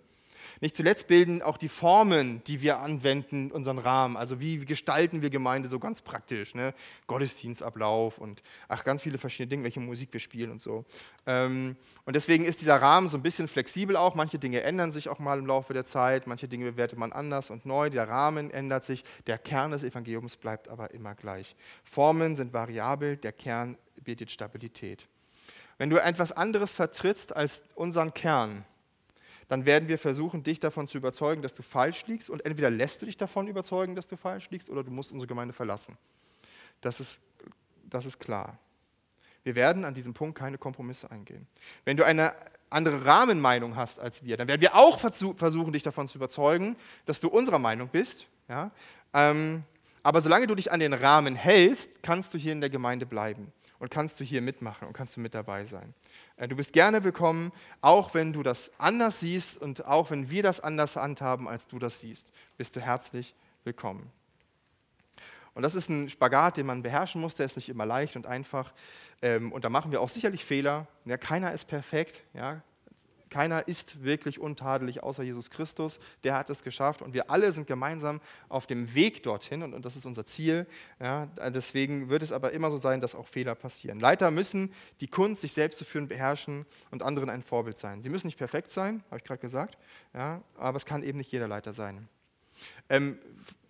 Nicht 0.62 0.76
zuletzt 0.76 1.08
bilden 1.08 1.42
auch 1.42 1.58
die 1.58 1.70
Formen, 1.70 2.44
die 2.46 2.62
wir 2.62 2.80
anwenden, 2.80 3.52
unseren 3.52 3.78
Rahmen. 3.78 4.18
Also 4.18 4.40
wie 4.40 4.60
gestalten 4.60 5.22
wir 5.22 5.30
Gemeinde 5.30 5.70
so 5.70 5.80
ganz 5.80 6.02
praktisch. 6.02 6.56
Ne? 6.56 6.74
Gottesdienstablauf 7.08 8.18
und 8.18 8.42
ach, 8.68 8.84
ganz 8.84 9.02
viele 9.02 9.18
verschiedene 9.18 9.50
Dinge, 9.50 9.64
welche 9.64 9.80
Musik 9.80 10.10
wir 10.12 10.20
spielen 10.20 10.52
und 10.52 10.62
so. 10.62 10.86
Ähm, 11.26 11.76
und 12.06 12.16
deswegen 12.16 12.46
ist 12.46 12.62
dieser 12.62 12.82
Rahmen 12.82 13.10
so 13.10 13.18
ein 13.18 13.24
bisschen 13.24 13.48
flexibel 13.48 13.96
auch. 13.96 14.16
Manche 14.16 14.40
Dinge 14.40 14.62
ändern 14.62 14.92
sich 14.92 15.10
auch 15.10 15.20
mal 15.20 15.40
im 15.40 15.46
Laufe 15.46 15.74
der 15.74 15.86
Zeit, 15.86 16.28
manche 16.28 16.48
Dinge 16.48 16.66
bewertet 16.72 16.98
man 16.98 17.12
anders 17.12 17.50
und 17.50 17.66
neu. 17.66 17.90
Der 17.90 18.08
Rahmen 18.08 18.52
ändert 18.52 18.86
sich, 18.86 19.04
der 19.28 19.38
Kern 19.38 19.72
des 19.72 19.84
Evangeliums 19.84 20.38
bleibt 20.38 20.68
aber 20.68 20.92
immer 20.92 21.16
gleich. 21.16 21.56
Formen 21.84 22.36
sind 22.36 22.54
variabel, 22.54 23.18
der 23.18 23.32
Kern 23.32 23.78
bietet 24.04 24.32
Stabilität. 24.32 25.08
Wenn 25.78 25.90
du 25.90 25.98
etwas 25.98 26.32
anderes 26.32 26.74
vertrittst 26.74 27.36
als 27.36 27.62
unseren 27.76 28.14
Kern, 28.14 28.66
dann 29.48 29.66
werden 29.66 29.88
wir 29.88 29.98
versuchen, 29.98 30.44
dich 30.44 30.60
davon 30.60 30.88
zu 30.88 30.98
überzeugen, 30.98 31.42
dass 31.42 31.54
du 31.54 31.64
falsch 31.64 32.06
liegst. 32.08 32.30
Und 32.30 32.46
entweder 32.46 32.70
lässt 32.70 33.02
du 33.02 33.06
dich 33.06 33.18
davon 33.18 33.48
überzeugen, 33.48 33.96
dass 33.96 34.08
du 34.08 34.18
falsch 34.18 34.50
liegst, 34.50 34.70
oder 34.70 34.84
du 34.84 34.92
musst 34.92 35.12
unsere 35.12 35.28
Gemeinde 35.28 35.54
verlassen. 35.54 35.98
Das 36.82 37.00
ist, 37.00 37.20
das 37.90 38.06
ist 38.06 38.20
klar. 38.20 38.58
Wir 39.44 39.56
werden 39.56 39.86
an 39.86 39.94
diesem 39.94 40.14
Punkt 40.14 40.38
keine 40.38 40.58
Kompromisse 40.58 41.10
eingehen. 41.10 41.48
Wenn 41.86 41.96
du 41.96 42.06
eine 42.06 42.34
andere 42.70 43.06
Rahmenmeinung 43.06 43.78
hast 43.78 44.00
als 44.00 44.24
wir, 44.24 44.36
dann 44.36 44.50
werden 44.50 44.60
wir 44.60 44.76
auch 44.76 45.00
versuchen, 45.00 45.72
dich 45.72 45.84
davon 45.84 46.10
zu 46.10 46.18
überzeugen, 46.18 46.76
dass 47.06 47.22
du 47.22 47.30
unserer 47.30 47.60
Meinung 47.60 47.88
bist. 47.88 48.28
Ja? 48.50 48.72
Ähm, 49.14 49.64
Aber 50.04 50.22
solange 50.22 50.48
du 50.48 50.56
dich 50.56 50.72
an 50.72 50.82
den 50.82 50.92
Rahmen 50.94 51.36
hältst, 51.36 52.04
kannst 52.04 52.34
du 52.34 52.38
hier 52.38 52.52
in 52.52 52.60
der 52.60 52.70
Gemeinde 52.70 53.06
bleiben 53.06 53.54
und 53.80 53.92
kannst 53.92 54.20
du 54.20 54.24
hier 54.24 54.42
mitmachen 54.42 54.88
und 54.88 54.94
kannst 54.94 55.16
du 55.16 55.20
mit 55.20 55.36
dabei 55.36 55.66
sein. 55.66 55.94
Äh, 56.36 56.48
du 56.48 56.56
bist 56.56 56.74
gerne 56.74 57.04
willkommen, 57.04 57.52
auch 57.82 58.14
wenn 58.14 58.34
du 58.34 58.44
das 58.44 58.72
anders 58.78 59.20
siehst 59.20 59.58
und 59.58 59.86
auch 59.86 60.12
wenn 60.12 60.30
wir 60.30 60.44
das 60.44 60.60
anders 60.60 60.96
handhaben, 60.96 61.48
als 61.48 61.68
du 61.68 61.80
das 61.80 62.02
siehst, 62.02 62.32
bist 62.58 62.76
du 62.76 62.82
herzlich 62.82 63.36
willkommen. 63.64 64.12
Und 65.54 65.64
das 65.64 65.74
ist 65.74 65.90
ein 65.90 66.10
Spagat, 66.10 66.58
den 66.58 66.68
man 66.68 66.84
beherrschen 66.84 67.20
muss, 67.20 67.34
der 67.34 67.48
ist 67.48 67.56
nicht 67.56 67.70
immer 67.70 67.86
leicht 67.86 68.16
und 68.16 68.28
einfach. 68.28 68.74
Ähm, 69.24 69.52
und 69.52 69.66
da 69.66 69.70
machen 69.70 69.92
wir 69.92 70.02
auch 70.02 70.10
sicherlich 70.10 70.46
Fehler. 70.46 70.88
Ja, 71.06 71.18
keiner 71.18 71.52
ist 71.52 71.66
perfekt. 71.66 72.22
Ja, 72.36 72.62
keiner 73.30 73.68
ist 73.68 74.04
wirklich 74.04 74.40
untadelig 74.40 75.04
außer 75.04 75.24
Jesus 75.24 75.50
Christus. 75.50 76.00
Der 76.24 76.36
hat 76.36 76.50
es 76.50 76.64
geschafft 76.64 77.02
und 77.02 77.14
wir 77.14 77.30
alle 77.30 77.52
sind 77.52 77.68
gemeinsam 77.68 78.22
auf 78.50 78.68
dem 78.68 78.94
Weg 78.94 79.24
dorthin 79.24 79.64
und, 79.64 79.74
und 79.74 79.86
das 79.86 79.96
ist 79.96 80.06
unser 80.06 80.26
Ziel. 80.26 80.68
Ja, 81.00 81.28
deswegen 81.50 82.10
wird 82.10 82.24
es 82.24 82.32
aber 82.32 82.52
immer 82.52 82.72
so 82.72 82.78
sein, 82.78 83.02
dass 83.02 83.16
auch 83.16 83.28
Fehler 83.28 83.56
passieren. 83.56 84.00
Leiter 84.00 84.32
müssen 84.32 84.74
die 85.02 85.08
Kunst, 85.08 85.42
sich 85.42 85.54
selbst 85.54 85.78
zu 85.78 85.86
führen, 85.86 86.08
beherrschen 86.08 86.66
und 86.92 87.04
anderen 87.04 87.30
ein 87.30 87.44
Vorbild 87.44 87.78
sein. 87.78 88.02
Sie 88.02 88.10
müssen 88.10 88.28
nicht 88.28 88.38
perfekt 88.38 88.72
sein, 88.72 89.04
habe 89.08 89.18
ich 89.18 89.24
gerade 89.24 89.42
gesagt, 89.42 89.78
ja, 90.14 90.42
aber 90.58 90.78
es 90.78 90.86
kann 90.86 91.04
eben 91.04 91.18
nicht 91.18 91.32
jeder 91.32 91.48
Leiter 91.48 91.74
sein. 91.74 92.08
Ähm, 92.90 93.20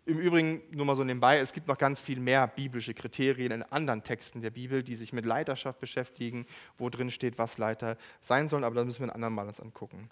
im 0.07 0.19
Übrigen, 0.19 0.61
nur 0.71 0.85
mal 0.85 0.95
so 0.95 1.03
nebenbei, 1.03 1.37
es 1.37 1.51
gibt 1.51 1.67
noch 1.67 1.77
ganz 1.77 1.99
viel 1.99 2.19
mehr 2.19 2.47
biblische 2.47 2.93
Kriterien 2.93 3.51
in 3.51 3.63
anderen 3.63 4.03
Texten 4.03 4.41
der 4.41 4.51
Bibel, 4.51 4.81
die 4.81 4.95
sich 4.95 5.11
mit 5.11 5.25
Leiterschaft 5.25 5.81
beschäftigen, 5.81 6.45
wo 6.77 6.89
drin 6.89 7.11
steht, 7.11 7.37
was 7.37 7.57
Leiter 7.57 7.97
sein 8.21 8.47
sollen, 8.47 8.63
aber 8.63 8.75
das 8.75 8.85
müssen 8.85 9.01
wir 9.01 9.07
ein 9.07 9.15
andermal 9.15 9.47
uns 9.47 9.59
angucken. 9.59 10.09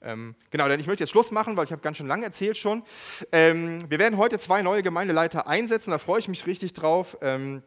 Ähm, 0.00 0.34
genau, 0.50 0.68
denn 0.68 0.80
ich 0.80 0.86
möchte 0.86 1.04
jetzt 1.04 1.10
Schluss 1.10 1.30
machen, 1.30 1.54
weil 1.56 1.64
ich 1.64 1.72
habe 1.72 1.82
ganz 1.82 1.98
schön 1.98 2.06
lange 2.06 2.24
erzählt 2.24 2.56
schon. 2.56 2.82
Ähm, 3.30 3.78
wir 3.90 3.98
werden 3.98 4.16
heute 4.16 4.38
zwei 4.38 4.62
neue 4.62 4.82
Gemeindeleiter 4.82 5.46
einsetzen, 5.46 5.90
da 5.90 5.98
freue 5.98 6.20
ich 6.20 6.28
mich 6.28 6.46
richtig 6.46 6.72
drauf. 6.72 7.18
Ähm, 7.20 7.62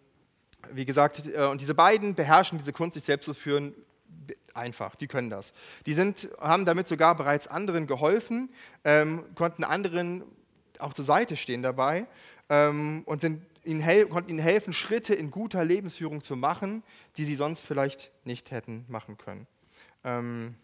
wie 0.72 0.86
gesagt, 0.86 1.22
äh, 1.28 1.46
und 1.46 1.62
diese 1.62 1.76
beiden 1.76 2.16
beherrschen 2.16 2.58
diese 2.58 2.74
Kunst, 2.74 2.96
sich 2.96 3.04
selbst 3.04 3.26
zu 3.26 3.36
führen, 3.36 3.76
einfach, 4.56 4.96
die 4.96 5.08
können 5.08 5.30
das. 5.30 5.54
Die 5.86 5.94
sind, 5.94 6.30
haben 6.40 6.66
damit 6.66 6.88
sogar 6.88 7.16
bereits 7.16 7.48
anderen 7.48 7.86
geholfen, 7.86 8.50
ähm, 8.84 9.24
konnten 9.36 9.64
anderen 9.64 10.24
auch 10.80 10.94
zur 10.94 11.06
Seite 11.06 11.36
stehen 11.36 11.62
dabei 11.62 12.08
ähm, 12.50 13.04
und 13.06 13.22
sind 13.22 13.44
ihnen 13.64 14.10
konnten 14.10 14.30
ihnen 14.30 14.40
helfen, 14.40 14.74
Schritte 14.74 15.14
in 15.14 15.32
guter 15.32 15.64
Lebensführung 15.64 16.22
zu 16.22 16.36
machen, 16.36 16.84
die 17.18 17.26
sie 17.26 17.36
sonst 17.36 17.62
vielleicht 17.62 18.12
nicht 18.24 18.52
hätten 18.52 18.86
machen 18.88 19.18
können. 19.18 19.48
Ähm, 20.04 20.56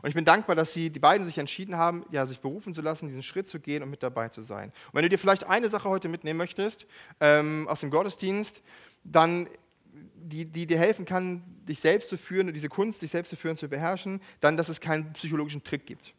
und 0.00 0.08
ich 0.08 0.14
bin 0.14 0.24
dankbar, 0.24 0.54
dass 0.54 0.72
sie, 0.72 0.90
die 0.90 1.00
beiden 1.00 1.26
sich 1.26 1.38
entschieden 1.38 1.76
haben, 1.76 2.04
ja, 2.10 2.24
sich 2.24 2.40
berufen 2.40 2.72
zu 2.72 2.82
lassen, 2.82 3.08
diesen 3.08 3.22
Schritt 3.22 3.48
zu 3.48 3.58
gehen 3.58 3.82
und 3.82 3.90
mit 3.90 4.02
dabei 4.02 4.28
zu 4.28 4.42
sein. 4.42 4.68
Und 4.68 4.94
wenn 4.94 5.02
du 5.02 5.08
dir 5.08 5.18
vielleicht 5.18 5.44
eine 5.48 5.68
Sache 5.68 5.88
heute 5.88 6.08
mitnehmen 6.08 6.38
möchtest 6.38 6.86
ähm, 7.20 7.66
aus 7.68 7.80
dem 7.80 7.90
Gottesdienst, 7.90 8.62
dann 9.02 9.48
die, 9.92 10.44
die 10.44 10.66
dir 10.66 10.78
helfen 10.78 11.04
kann, 11.04 11.42
dich 11.68 11.80
selbst 11.80 12.08
zu 12.08 12.16
führen 12.16 12.48
und 12.48 12.54
diese 12.54 12.68
Kunst, 12.68 13.02
dich 13.02 13.10
selbst 13.10 13.30
zu 13.30 13.36
führen, 13.36 13.56
zu 13.56 13.68
beherrschen, 13.68 14.20
dann, 14.40 14.56
dass 14.56 14.68
es 14.68 14.80
keinen 14.80 15.12
psychologischen 15.14 15.64
Trick 15.64 15.84
gibt. 15.84 16.14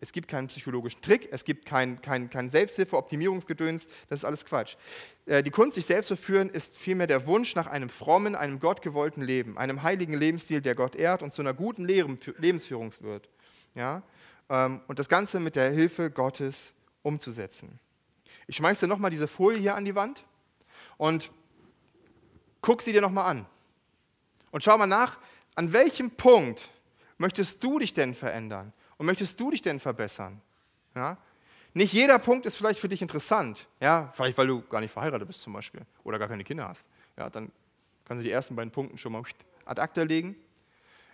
Es 0.00 0.12
gibt 0.12 0.28
keinen 0.28 0.48
psychologischen 0.48 1.00
Trick, 1.00 1.28
es 1.32 1.44
gibt 1.44 1.64
kein, 1.64 2.00
kein, 2.02 2.28
kein 2.28 2.48
Selbsthilfe, 2.48 2.96
Optimierungsgedöns, 2.96 3.86
das 4.08 4.20
ist 4.20 4.24
alles 4.24 4.44
Quatsch. 4.44 4.76
Äh, 5.24 5.42
die 5.42 5.50
Kunst, 5.50 5.76
sich 5.76 5.86
selbst 5.86 6.08
zu 6.08 6.16
führen, 6.16 6.50
ist 6.50 6.76
vielmehr 6.76 7.06
der 7.06 7.26
Wunsch 7.26 7.54
nach 7.54 7.66
einem 7.66 7.88
frommen, 7.88 8.34
einem 8.34 8.60
gottgewollten 8.60 9.22
Leben, 9.22 9.56
einem 9.56 9.82
heiligen 9.82 10.14
Lebensstil, 10.14 10.60
der 10.60 10.74
Gott 10.74 10.96
ehrt 10.96 11.22
und 11.22 11.32
zu 11.32 11.40
einer 11.40 11.54
guten 11.54 11.86
Lebensführung 11.86 12.92
wird. 13.00 13.28
Ja? 13.74 14.02
Ähm, 14.50 14.82
und 14.86 14.98
das 14.98 15.08
Ganze 15.08 15.40
mit 15.40 15.56
der 15.56 15.70
Hilfe 15.70 16.10
Gottes 16.10 16.74
umzusetzen. 17.02 17.78
Ich 18.46 18.56
schmeiße 18.56 18.86
dir 18.86 18.88
nochmal 18.88 19.10
diese 19.10 19.28
Folie 19.28 19.58
hier 19.58 19.74
an 19.74 19.84
die 19.84 19.94
Wand 19.94 20.24
und 20.98 21.30
guck 22.60 22.82
sie 22.82 22.92
dir 22.92 23.00
nochmal 23.00 23.30
an. 23.30 23.46
Und 24.50 24.62
schau 24.62 24.76
mal 24.76 24.86
nach, 24.86 25.18
an 25.54 25.72
welchem 25.72 26.10
Punkt 26.10 26.68
möchtest 27.18 27.62
du 27.64 27.78
dich 27.78 27.94
denn 27.94 28.14
verändern? 28.14 28.72
Und 28.98 29.06
möchtest 29.06 29.38
du 29.38 29.50
dich 29.50 29.62
denn 29.62 29.80
verbessern? 29.80 30.40
Ja? 30.94 31.18
Nicht 31.74 31.92
jeder 31.92 32.18
Punkt 32.18 32.46
ist 32.46 32.56
vielleicht 32.56 32.80
für 32.80 32.88
dich 32.88 33.02
interessant. 33.02 33.66
Ja? 33.80 34.12
Vielleicht, 34.14 34.38
weil 34.38 34.46
du 34.46 34.62
gar 34.62 34.80
nicht 34.80 34.92
verheiratet 34.92 35.28
bist 35.28 35.42
zum 35.42 35.52
Beispiel 35.52 35.82
oder 36.04 36.18
gar 36.18 36.28
keine 36.28 36.44
Kinder 36.44 36.68
hast. 36.68 36.86
Ja, 37.16 37.28
dann 37.28 37.52
kannst 38.04 38.20
du 38.20 38.24
die 38.24 38.30
ersten 38.30 38.56
beiden 38.56 38.70
Punkte 38.70 38.96
schon 38.98 39.12
mal 39.12 39.22
ad 39.64 39.80
acta 39.80 40.02
legen. 40.02 40.36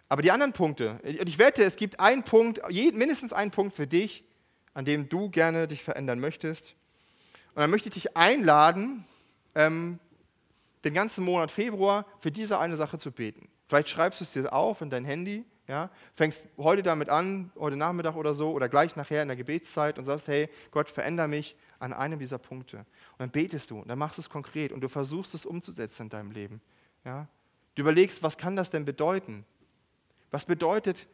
Aber 0.09 0.23
die 0.23 0.31
anderen 0.31 0.53
Punkte, 0.53 1.01
ich 1.05 1.39
wette, 1.39 1.65
es 1.65 1.77
gibt 1.77 1.99
einen 1.99 2.23
Punkt, 2.23 2.61
mindestens 2.71 3.33
einen 3.33 3.51
Punkt 3.51 3.75
für 3.75 3.87
dich, 3.87 4.25
an 4.75 4.85
dem 4.85 5.09
du 5.09 5.31
gerne 5.31 5.67
dich 5.67 5.83
verändern 5.83 6.21
möchtest. 6.21 6.75
Und 7.55 7.61
dann 7.61 7.71
möchte 7.71 7.89
ich 7.89 7.95
dich 7.95 8.17
einladen, 8.17 9.05
ähm, 9.55 9.99
den 10.85 10.95
ganzen 10.95 11.25
Monat 11.25 11.51
Februar 11.51 12.07
für 12.21 12.31
diese 12.31 12.59
eine 12.59 12.77
Sache 12.77 12.99
zu 12.99 13.11
beten. 13.11 13.49
Vielleicht 13.69 13.89
schreibst 13.89 14.21
du 14.21 14.25
es 14.25 14.33
dir 14.33 14.53
auf 14.53 14.81
in 14.81 14.91
dein 14.91 15.05
Handy 15.05 15.45
ja? 15.69 15.91
Fängst 16.15 16.45
heute 16.59 16.83
damit 16.83 17.09
an, 17.09 17.51
heute 17.59 17.77
Nachmittag 17.77 18.17
oder 18.17 18.35
so, 18.35 18.53
oder 18.53 18.69
gleich 18.69 18.97
nachher 18.97 19.23
in 19.23 19.29
der 19.29 19.37
Gebetszeit 19.37 19.99
und 19.99 20.05
sagst, 20.05 20.29
hey, 20.29 20.49
Gott, 20.71 20.91
veränder 20.91 21.29
mich 21.29 21.57
an 21.79 21.93
einem 21.93 22.19
dieser 22.19 22.39
Punkte. 22.39 22.79
Und 22.79 23.19
dann 23.19 23.31
betest 23.31 23.71
du 23.71 23.81
und 23.81 23.89
dann 23.89 23.99
machst 23.99 24.19
du 24.19 24.23
es 24.23 24.31
konkret 24.31 24.73
und 24.73 24.81
du 24.81 24.89
versuchst 24.89 25.35
es 25.35 25.45
umzusetzen 25.47 26.05
in 26.05 26.09
deinem 26.09 26.31
Leben. 26.31 26.61
Ja? 27.05 27.29
Du 27.75 27.83
überlegst, 27.83 28.23
was 28.23 28.37
kann 28.37 28.57
das 28.57 28.71
denn 28.71 28.85
bedeuten? 28.85 29.45
Was 30.31 30.45
bedeutet, 30.45 31.07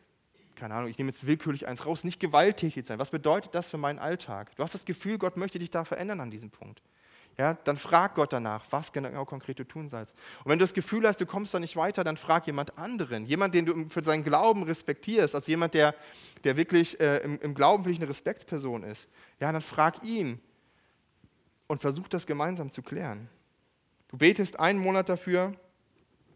keine 0.57 0.75
Ahnung, 0.75 0.91
ich 0.91 0.99
nehme 0.99 1.11
jetzt 1.11 1.27
willkürlich 1.27 1.67
eins 1.67 1.87
raus, 1.87 2.05
nicht 2.05 2.21
gewalttätig 2.21 2.85
sein. 2.85 2.99
Was 2.99 3.11
bedeutet 3.11 3.55
das 3.55 3.71
für 3.71 3.79
meinen 3.79 3.99
Alltag? 3.99 4.55
Du 4.57 4.63
hast 4.63 4.75
das 4.75 4.85
Gefühl, 4.85 5.19
Gott 5.19 5.37
möchte 5.37 5.59
dich 5.59 5.71
da 5.71 5.85
verändern 5.85 6.21
an 6.21 6.31
diesem 6.31 6.51
Punkt 6.51 6.83
ja, 7.39 7.55
dann 7.55 7.77
frag 7.77 8.17
Gott 8.17 8.33
danach, 8.33 8.65
was 8.71 8.93
genau 8.93 9.25
konkret 9.25 9.61
du 9.61 9.65
tun 9.65 9.89
sollst. 9.89 10.17
Und 10.43 10.51
wenn 10.51 10.59
du 10.59 10.65
das 10.65 10.75
Gefühl 10.75 11.07
hast, 11.07 11.21
du 11.21 11.27
kommst 11.27 11.55
da 11.55 11.61
nicht 11.61 11.77
weiter, 11.77 12.03
dann 12.03 12.17
frag 12.17 12.49
jemand 12.49 12.77
anderen, 12.77 13.27
jemand, 13.27 13.55
den 13.55 13.65
du 13.65 13.89
für 13.89 14.03
seinen 14.03 14.25
Glauben 14.25 14.65
respektierst, 14.65 15.37
also 15.37 15.49
jemand, 15.49 15.75
der, 15.75 15.95
der 16.43 16.57
wirklich 16.57 16.99
äh, 16.99 17.19
im, 17.19 17.39
im, 17.41 17.55
Glauben 17.55 17.85
für 17.85 17.91
dich 17.91 18.01
eine 18.01 18.09
Respektsperson 18.09 18.83
ist. 18.83 19.09
Ja, 19.39 19.53
dann 19.53 19.63
frag 19.63 20.03
ihn 20.03 20.41
und 21.69 21.81
versuch 21.81 22.09
das 22.09 22.27
gemeinsam 22.27 22.73
zu 22.73 22.83
klären. 22.83 23.29
Du 24.09 24.19
betest 24.19 24.59
einen 24.59 24.81
Monat 24.81 25.09
dafür, 25.09 25.53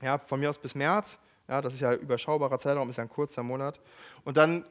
ja, 0.03 0.19
von 0.19 0.39
mir 0.39 0.51
aus 0.51 0.59
bis 0.59 0.77
März, 0.77 1.19
ja, 1.49 1.61
das 1.61 1.75
ist 1.75 1.81
ja 1.81 1.95
überschaubarer 1.95 2.59
Zeitraum, 2.61 2.89
ist 2.89 2.97
ja 2.97 3.03
ein 3.03 3.09
kurzer 3.09 3.43
Monat. 3.43 3.81
Und 4.25 4.37
dann 4.37 4.65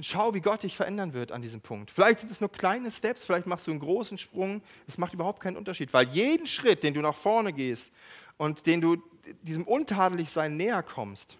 schau, 0.00 0.34
wie 0.34 0.40
Gott 0.40 0.62
dich 0.62 0.76
verändern 0.76 1.12
wird 1.12 1.32
an 1.32 1.42
diesem 1.42 1.60
Punkt. 1.60 1.90
Vielleicht 1.90 2.20
sind 2.20 2.30
es 2.30 2.40
nur 2.40 2.50
kleine 2.50 2.90
Steps, 2.90 3.24
vielleicht 3.24 3.46
machst 3.46 3.66
du 3.66 3.70
einen 3.70 3.80
großen 3.80 4.18
Sprung. 4.18 4.62
Es 4.86 4.98
macht 4.98 5.14
überhaupt 5.14 5.40
keinen 5.42 5.56
Unterschied, 5.56 5.92
weil 5.92 6.08
jeden 6.08 6.46
Schritt, 6.46 6.82
den 6.82 6.94
du 6.94 7.00
nach 7.00 7.14
vorne 7.14 7.52
gehst 7.52 7.90
und 8.36 8.66
den 8.66 8.80
du 8.80 8.96
diesem 9.42 9.64
Untadeligsein 9.64 10.56
näher 10.56 10.82
kommst, 10.82 11.36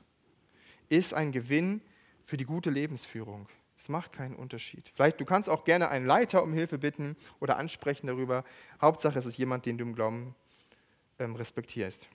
ist 0.88 1.14
ein 1.14 1.32
Gewinn 1.32 1.80
für 2.24 2.36
die 2.36 2.44
gute 2.44 2.70
Lebensführung. 2.70 3.48
Es 3.76 3.88
macht 3.88 4.12
keinen 4.12 4.36
Unterschied. 4.36 4.90
Vielleicht 4.94 5.18
du 5.20 5.24
kannst 5.24 5.48
auch 5.48 5.64
gerne 5.64 5.88
einen 5.88 6.06
Leiter 6.06 6.42
um 6.42 6.52
Hilfe 6.52 6.76
bitten 6.76 7.16
oder 7.40 7.56
ansprechen 7.56 8.08
darüber. 8.08 8.44
Hauptsache, 8.80 9.18
es 9.18 9.24
ist 9.24 9.38
jemand, 9.38 9.64
den 9.64 9.78
du 9.78 9.84
im 9.84 9.94
Glauben 9.94 10.34
ähm, 11.18 11.34
respektierst. 11.34 12.08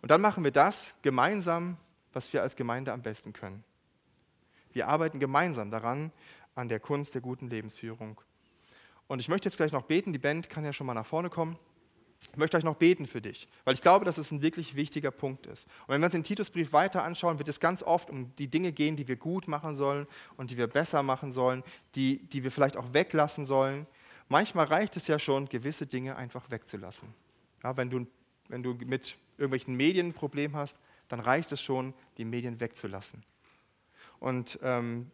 Und 0.00 0.10
dann 0.10 0.20
machen 0.20 0.44
wir 0.44 0.50
das 0.50 0.94
gemeinsam, 1.02 1.76
was 2.12 2.32
wir 2.32 2.42
als 2.42 2.56
Gemeinde 2.56 2.92
am 2.92 3.02
besten 3.02 3.32
können. 3.32 3.64
Wir 4.78 4.86
arbeiten 4.86 5.18
gemeinsam 5.18 5.72
daran, 5.72 6.12
an 6.54 6.68
der 6.68 6.78
Kunst 6.78 7.12
der 7.16 7.20
guten 7.20 7.50
Lebensführung. 7.50 8.20
Und 9.08 9.18
ich 9.18 9.26
möchte 9.26 9.48
jetzt 9.48 9.56
gleich 9.56 9.72
noch 9.72 9.82
beten, 9.82 10.12
die 10.12 10.20
Band 10.20 10.48
kann 10.48 10.64
ja 10.64 10.72
schon 10.72 10.86
mal 10.86 10.94
nach 10.94 11.04
vorne 11.04 11.30
kommen. 11.30 11.58
Ich 12.30 12.36
möchte 12.36 12.56
euch 12.56 12.62
noch 12.62 12.76
beten 12.76 13.08
für 13.08 13.20
dich, 13.20 13.48
weil 13.64 13.74
ich 13.74 13.80
glaube, 13.80 14.04
dass 14.04 14.18
es 14.18 14.30
ein 14.30 14.40
wirklich 14.40 14.76
wichtiger 14.76 15.10
Punkt 15.10 15.46
ist. 15.46 15.66
Und 15.88 15.94
wenn 15.94 16.00
wir 16.00 16.04
uns 16.04 16.12
den 16.12 16.22
Titusbrief 16.22 16.72
weiter 16.72 17.02
anschauen, 17.02 17.40
wird 17.40 17.48
es 17.48 17.58
ganz 17.58 17.82
oft 17.82 18.08
um 18.08 18.32
die 18.36 18.46
Dinge 18.46 18.70
gehen, 18.70 18.94
die 18.94 19.08
wir 19.08 19.16
gut 19.16 19.48
machen 19.48 19.74
sollen 19.74 20.06
und 20.36 20.52
die 20.52 20.56
wir 20.56 20.68
besser 20.68 21.02
machen 21.02 21.32
sollen, 21.32 21.64
die, 21.96 22.18
die 22.28 22.44
wir 22.44 22.52
vielleicht 22.52 22.76
auch 22.76 22.92
weglassen 22.92 23.44
sollen. 23.44 23.84
Manchmal 24.28 24.66
reicht 24.66 24.96
es 24.96 25.08
ja 25.08 25.18
schon, 25.18 25.48
gewisse 25.48 25.88
Dinge 25.88 26.14
einfach 26.14 26.52
wegzulassen. 26.52 27.12
Ja, 27.64 27.76
wenn, 27.76 27.90
du, 27.90 28.06
wenn 28.46 28.62
du 28.62 28.74
mit 28.74 29.18
irgendwelchen 29.38 29.74
Medien 29.74 30.10
ein 30.10 30.14
Problem 30.14 30.54
hast, 30.54 30.78
dann 31.08 31.18
reicht 31.18 31.50
es 31.50 31.60
schon, 31.60 31.94
die 32.16 32.24
Medien 32.24 32.60
wegzulassen. 32.60 33.24
Und 34.20 34.58
ähm, 34.62 35.10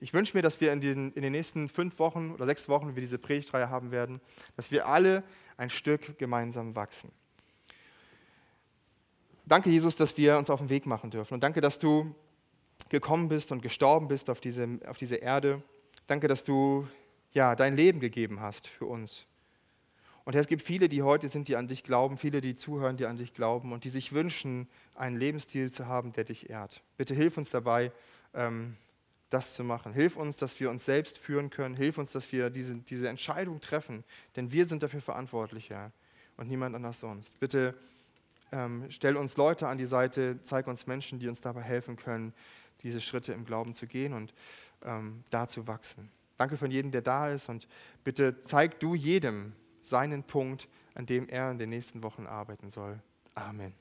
ich 0.00 0.12
wünsche 0.12 0.36
mir, 0.36 0.42
dass 0.42 0.60
wir 0.60 0.72
in 0.72 0.80
den, 0.80 1.12
in 1.12 1.22
den 1.22 1.32
nächsten 1.32 1.68
fünf 1.68 1.98
Wochen 1.98 2.32
oder 2.32 2.44
sechs 2.44 2.68
Wochen, 2.68 2.88
wie 2.88 2.96
wir 2.96 3.00
diese 3.00 3.18
Predigtreihe 3.18 3.70
haben 3.70 3.90
werden, 3.90 4.20
dass 4.56 4.70
wir 4.70 4.86
alle 4.86 5.22
ein 5.56 5.70
Stück 5.70 6.18
gemeinsam 6.18 6.74
wachsen. 6.74 7.12
Danke, 9.46 9.70
Jesus, 9.70 9.96
dass 9.96 10.16
wir 10.16 10.38
uns 10.38 10.50
auf 10.50 10.60
den 10.60 10.70
Weg 10.70 10.86
machen 10.86 11.10
dürfen. 11.10 11.34
Und 11.34 11.42
danke, 11.42 11.60
dass 11.60 11.78
du 11.78 12.14
gekommen 12.88 13.28
bist 13.28 13.52
und 13.52 13.62
gestorben 13.62 14.08
bist 14.08 14.28
auf 14.28 14.40
diese, 14.40 14.80
auf 14.86 14.98
diese 14.98 15.16
Erde. 15.16 15.62
Danke, 16.06 16.28
dass 16.28 16.44
du 16.44 16.86
ja, 17.32 17.54
dein 17.54 17.76
Leben 17.76 18.00
gegeben 18.00 18.40
hast 18.40 18.66
für 18.66 18.86
uns. 18.86 19.26
Und 20.24 20.34
Herr, 20.34 20.40
es 20.40 20.46
gibt 20.46 20.62
viele, 20.62 20.88
die 20.88 21.02
heute 21.02 21.28
sind, 21.28 21.48
die 21.48 21.56
an 21.56 21.66
dich 21.66 21.82
glauben, 21.82 22.16
viele, 22.16 22.40
die 22.40 22.54
zuhören, 22.54 22.96
die 22.96 23.06
an 23.06 23.16
dich 23.16 23.34
glauben 23.34 23.72
und 23.72 23.84
die 23.84 23.90
sich 23.90 24.12
wünschen, 24.12 24.68
einen 24.94 25.16
Lebensstil 25.16 25.72
zu 25.72 25.86
haben, 25.86 26.12
der 26.12 26.24
dich 26.24 26.48
ehrt. 26.48 26.82
Bitte 26.96 27.14
hilf 27.14 27.36
uns 27.36 27.50
dabei, 27.50 27.90
ähm, 28.34 28.76
das 29.30 29.54
zu 29.54 29.64
machen. 29.64 29.92
Hilf 29.92 30.16
uns, 30.16 30.36
dass 30.36 30.58
wir 30.60 30.70
uns 30.70 30.84
selbst 30.84 31.18
führen 31.18 31.50
können. 31.50 31.74
Hilf 31.74 31.98
uns, 31.98 32.12
dass 32.12 32.30
wir 32.32 32.50
diese, 32.50 32.74
diese 32.74 33.08
Entscheidung 33.08 33.60
treffen. 33.60 34.04
Denn 34.36 34.52
wir 34.52 34.66
sind 34.66 34.82
dafür 34.82 35.00
verantwortlich, 35.00 35.70
Herr. 35.70 35.92
Und 36.36 36.48
niemand 36.48 36.74
anders 36.74 37.00
sonst. 37.00 37.38
Bitte 37.40 37.74
ähm, 38.52 38.86
stell 38.90 39.16
uns 39.16 39.36
Leute 39.36 39.66
an 39.66 39.78
die 39.78 39.86
Seite, 39.86 40.38
zeig 40.44 40.66
uns 40.66 40.86
Menschen, 40.86 41.18
die 41.18 41.28
uns 41.28 41.40
dabei 41.40 41.62
helfen 41.62 41.96
können, 41.96 42.34
diese 42.82 43.00
Schritte 43.00 43.32
im 43.32 43.44
Glauben 43.44 43.74
zu 43.74 43.86
gehen 43.86 44.12
und 44.12 44.34
ähm, 44.84 45.24
da 45.30 45.48
zu 45.48 45.66
wachsen. 45.66 46.10
Danke 46.36 46.56
für 46.56 46.66
jeden, 46.66 46.90
der 46.90 47.02
da 47.02 47.28
ist 47.30 47.48
und 47.48 47.68
bitte 48.04 48.40
zeig 48.42 48.80
du 48.80 48.94
jedem 48.94 49.52
seinen 49.82 50.24
Punkt, 50.24 50.68
an 50.94 51.06
dem 51.06 51.28
er 51.28 51.50
in 51.50 51.58
den 51.58 51.70
nächsten 51.70 52.02
Wochen 52.02 52.26
arbeiten 52.26 52.70
soll. 52.70 52.98
Amen. 53.34 53.74